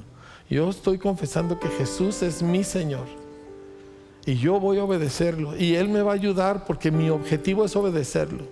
Yo 0.48 0.70
estoy 0.70 0.98
confesando 0.98 1.60
que 1.60 1.68
Jesús 1.68 2.22
es 2.22 2.42
mi 2.42 2.64
Señor. 2.64 3.06
Y 4.26 4.36
yo 4.36 4.60
voy 4.60 4.78
a 4.78 4.84
obedecerlo. 4.84 5.56
Y 5.56 5.74
Él 5.74 5.88
me 5.88 6.02
va 6.02 6.12
a 6.12 6.14
ayudar 6.14 6.66
porque 6.66 6.90
mi 6.90 7.10
objetivo 7.10 7.64
es 7.64 7.74
obedecerlo. 7.76 8.44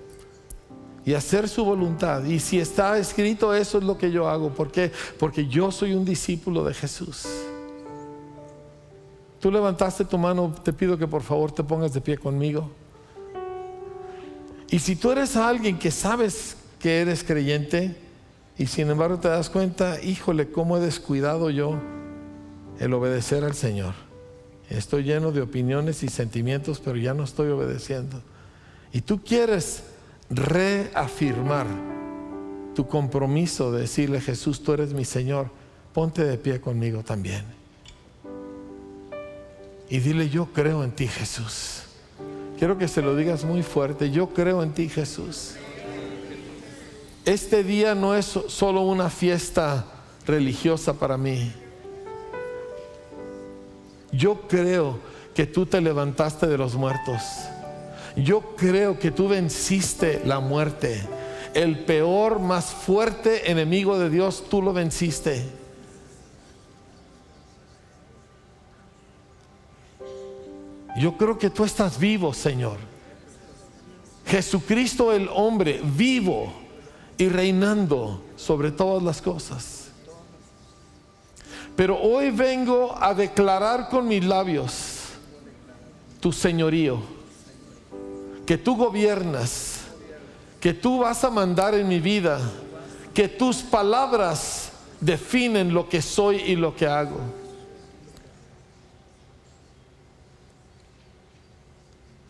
Y 1.05 1.15
hacer 1.15 1.49
su 1.49 1.65
voluntad. 1.65 2.25
Y 2.25 2.41
si 2.41 2.59
está 2.59 2.99
escrito, 2.99 3.55
eso 3.55 3.79
es 3.79 3.85
lo 3.85 3.97
que 3.97 4.11
yo 4.11 4.29
hago. 4.29 4.51
¿Por 4.51 4.71
qué? 4.73 4.91
Porque 5.19 5.47
yo 5.47 5.71
soy 5.71 5.95
un 5.95 6.05
discípulo 6.05 6.65
de 6.65 6.75
Jesús. 6.75 7.27
Tú 9.41 9.51
levantaste 9.51 10.05
tu 10.05 10.19
mano, 10.19 10.53
te 10.65 10.73
pido 10.73 10.99
que 10.99 11.07
por 11.07 11.23
favor 11.23 11.53
te 11.53 11.63
pongas 11.63 11.93
de 11.93 12.01
pie 12.01 12.17
conmigo. 12.19 12.71
Y 14.71 14.79
si 14.79 14.97
tú 14.97 15.13
eres 15.13 15.37
alguien 15.37 15.79
que 15.79 15.91
sabes 15.91 16.57
que 16.81 17.01
eres 17.01 17.23
creyente 17.23 17.97
y 18.59 18.67
sin 18.67 18.91
embargo 18.91 19.19
te 19.19 19.29
das 19.29 19.51
cuenta, 19.51 20.03
híjole, 20.03 20.51
cómo 20.51 20.77
he 20.77 20.81
descuidado 20.81 21.51
yo 21.51 21.79
el 22.81 22.93
obedecer 22.93 23.45
al 23.45 23.55
Señor. 23.55 24.06
Estoy 24.71 25.05
lleno 25.05 25.31
de 25.33 25.43
opiniones 25.43 26.03
y 26.03 26.09
sentimientos, 26.09 26.81
pero 26.85 26.97
ya 26.97 27.15
no 27.15 27.25
estoy 27.25 27.51
obedeciendo. 27.51 28.21
Y 28.93 29.01
tú 29.01 29.23
quieres 29.23 29.85
reafirmar 30.29 31.67
tu 32.75 32.87
compromiso 32.89 33.73
de 33.73 33.83
decirle, 33.83 34.21
Jesús, 34.21 34.63
tú 34.63 34.73
eres 34.73 34.93
mi 34.93 35.05
Señor, 35.05 35.51
ponte 35.93 36.25
de 36.25 36.37
pie 36.37 36.61
conmigo 36.61 37.03
también. 37.03 37.45
Y 39.89 40.01
dile, 40.01 40.29
yo 40.29 40.47
creo 40.47 40.83
en 40.83 40.91
ti, 40.91 41.07
Jesús. 41.07 41.83
Quiero 42.59 42.77
que 42.77 42.89
se 42.89 43.03
lo 43.03 43.15
digas 43.15 43.45
muy 43.45 43.63
fuerte. 43.63 44.11
Yo 44.11 44.31
creo 44.31 44.63
en 44.63 44.73
ti, 44.73 44.89
Jesús. 44.89 45.55
Este 47.25 47.63
día 47.63 47.95
no 47.95 48.15
es 48.15 48.27
solo 48.27 48.83
una 48.83 49.11
fiesta 49.11 49.87
religiosa 50.27 50.95
para 50.95 51.17
mí. 51.17 51.53
Yo 54.13 54.43
creo 54.49 54.99
que 55.35 55.47
tú 55.47 55.67
te 55.67 55.81
levantaste 55.81 56.47
de 56.47 56.59
los 56.59 56.75
muertos. 56.75 57.23
Yo 58.17 58.41
creo 58.57 58.99
que 58.99 59.11
tú 59.11 59.29
venciste 59.29 60.23
la 60.25 60.41
muerte. 60.41 61.03
El 61.53 61.85
peor, 61.85 62.39
más 62.39 62.67
fuerte 62.67 63.51
enemigo 63.51 63.99
de 63.99 64.09
Dios, 64.11 64.45
tú 64.49 64.63
lo 64.63 64.73
venciste. 64.73 65.45
Yo 70.99 71.17
creo 71.19 71.39
que 71.39 71.51
tú 71.51 71.65
estás 71.65 71.99
vivo, 71.99 72.33
Señor. 72.33 72.79
Jesucristo 74.27 75.13
el 75.13 75.29
hombre 75.33 75.81
vivo 75.85 76.53
y 77.19 77.29
reinando 77.29 78.23
sobre 78.37 78.71
todas 78.71 79.03
las 79.03 79.21
cosas. 79.21 79.76
Pero 81.77 82.01
hoy 82.01 82.31
vengo 82.31 82.97
a 82.99 83.13
declarar 83.13 83.91
con 83.91 84.09
mis 84.09 84.25
labios 84.25 85.11
tu 86.21 86.33
señorío, 86.33 87.01
que 88.47 88.57
tú 88.57 88.77
gobiernas, 88.77 89.83
que 90.59 90.73
tú 90.73 91.01
vas 91.01 91.23
a 91.23 91.31
mandar 91.31 91.75
en 91.75 91.87
mi 91.87 92.01
vida, 92.01 92.41
que 93.13 93.29
tus 93.29 93.59
palabras 93.59 94.73
definen 95.01 95.75
lo 95.75 95.87
que 95.89 96.01
soy 96.01 96.37
y 96.37 96.57
lo 96.57 96.75
que 96.75 96.87
hago. 96.87 97.21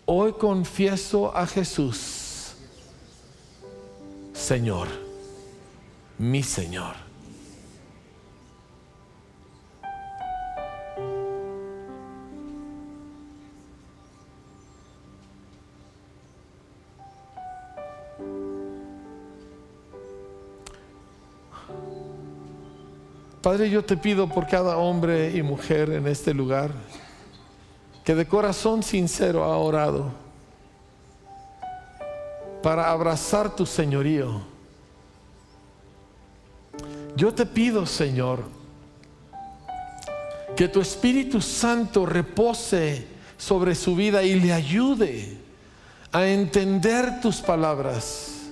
Hoy 0.06 0.32
confieso 0.32 1.36
a 1.36 1.46
Jesús, 1.46 2.54
Señor, 4.32 4.88
mi 6.18 6.42
Señor. 6.42 7.05
Padre, 23.46 23.70
yo 23.70 23.84
te 23.84 23.96
pido 23.96 24.26
por 24.28 24.48
cada 24.48 24.76
hombre 24.76 25.30
y 25.30 25.40
mujer 25.40 25.88
en 25.90 26.08
este 26.08 26.34
lugar 26.34 26.72
que 28.02 28.16
de 28.16 28.26
corazón 28.26 28.82
sincero 28.82 29.44
ha 29.44 29.56
orado 29.56 30.10
para 32.60 32.90
abrazar 32.90 33.54
tu 33.54 33.64
señorío. 33.64 34.40
Yo 37.14 37.32
te 37.32 37.46
pido, 37.46 37.86
Señor, 37.86 38.42
que 40.56 40.66
tu 40.66 40.80
Espíritu 40.80 41.40
Santo 41.40 42.04
repose 42.04 43.06
sobre 43.38 43.76
su 43.76 43.94
vida 43.94 44.24
y 44.24 44.40
le 44.40 44.52
ayude 44.52 45.38
a 46.10 46.26
entender 46.26 47.20
tus 47.20 47.36
palabras, 47.36 48.50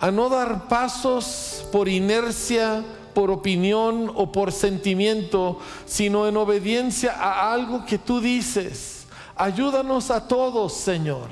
a 0.00 0.10
no 0.10 0.28
dar 0.28 0.66
pasos 0.66 1.64
por 1.70 1.88
inercia, 1.88 2.82
por 3.14 3.30
opinión 3.30 4.10
o 4.14 4.30
por 4.30 4.52
sentimiento, 4.52 5.58
sino 5.86 6.26
en 6.26 6.36
obediencia 6.36 7.12
a 7.12 7.52
algo 7.52 7.86
que 7.86 7.98
tú 7.98 8.20
dices. 8.20 9.06
Ayúdanos 9.36 10.10
a 10.10 10.26
todos, 10.26 10.74
Señor. 10.74 11.28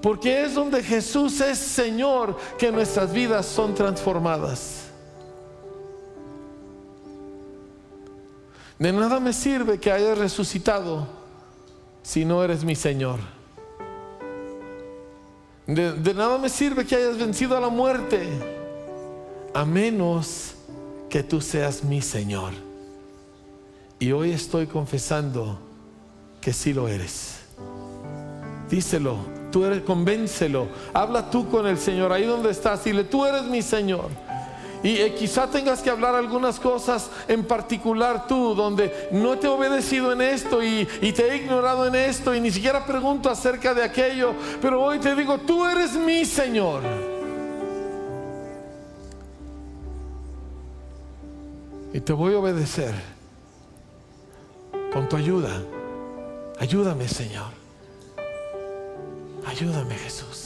Porque 0.00 0.44
es 0.44 0.54
donde 0.54 0.82
Jesús 0.82 1.40
es 1.40 1.58
Señor 1.58 2.36
que 2.56 2.70
nuestras 2.70 3.12
vidas 3.12 3.46
son 3.46 3.74
transformadas. 3.74 4.84
De 8.78 8.92
nada 8.92 9.18
me 9.18 9.32
sirve 9.32 9.80
que 9.80 9.90
hayas 9.90 10.16
resucitado 10.16 11.08
si 12.02 12.24
no 12.24 12.44
eres 12.44 12.62
mi 12.62 12.76
Señor. 12.76 13.37
De, 15.68 16.14
nada 16.14 16.38
me 16.38 16.48
sirve 16.48 16.86
que 16.86 16.96
hayas 16.96 17.18
vencido 17.18 17.54
a 17.54 17.60
la 17.60 17.68
muerte 17.68 18.26
a 19.52 19.66
menos 19.66 20.54
que 21.10 21.22
tú 21.22 21.42
seas 21.42 21.84
mi 21.84 22.00
Señor. 22.00 22.54
Y 23.98 24.12
hoy 24.12 24.30
estoy 24.30 24.66
confesando 24.66 25.58
que 26.40 26.54
sí 26.54 26.72
lo 26.72 26.88
eres. 26.88 27.40
Díselo, 28.70 29.18
tú 29.52 29.66
eres, 29.66 29.82
convéncelo. 29.82 30.68
Habla 30.94 31.30
tú 31.30 31.50
con 31.50 31.66
el 31.66 31.76
Señor 31.76 32.12
ahí 32.12 32.24
donde 32.24 32.50
estás. 32.50 32.84
Dile, 32.84 33.04
tú 33.04 33.26
eres 33.26 33.44
mi 33.44 33.60
Señor. 33.60 34.08
Y 34.82 34.96
eh, 34.98 35.14
quizá 35.14 35.50
tengas 35.50 35.82
que 35.82 35.90
hablar 35.90 36.14
algunas 36.14 36.60
cosas 36.60 37.10
en 37.26 37.44
particular 37.44 38.26
tú, 38.26 38.54
donde 38.54 39.08
no 39.10 39.38
te 39.38 39.46
he 39.46 39.50
obedecido 39.50 40.12
en 40.12 40.22
esto 40.22 40.62
y, 40.62 40.86
y, 41.00 41.12
te 41.12 41.30
he 41.30 41.36
ignorado 41.36 41.86
en 41.86 41.94
esto 41.94 42.34
y 42.34 42.40
ni 42.40 42.50
siquiera 42.50 42.86
pregunto 42.86 43.28
acerca 43.28 43.74
de 43.74 43.82
aquello. 43.82 44.34
Pero 44.62 44.82
hoy 44.82 44.98
te 44.98 45.14
digo, 45.14 45.38
tú 45.38 45.66
eres 45.66 45.94
mi 45.94 46.24
Señor. 46.24 46.82
Y 51.92 52.00
te 52.00 52.12
voy 52.12 52.34
a 52.34 52.38
obedecer 52.38 52.94
con 54.92 55.08
tu 55.08 55.16
ayuda. 55.16 55.62
Ayúdame, 56.60 57.08
Señor. 57.08 57.50
Ayúdame, 59.46 59.94
Jesús. 59.94 60.37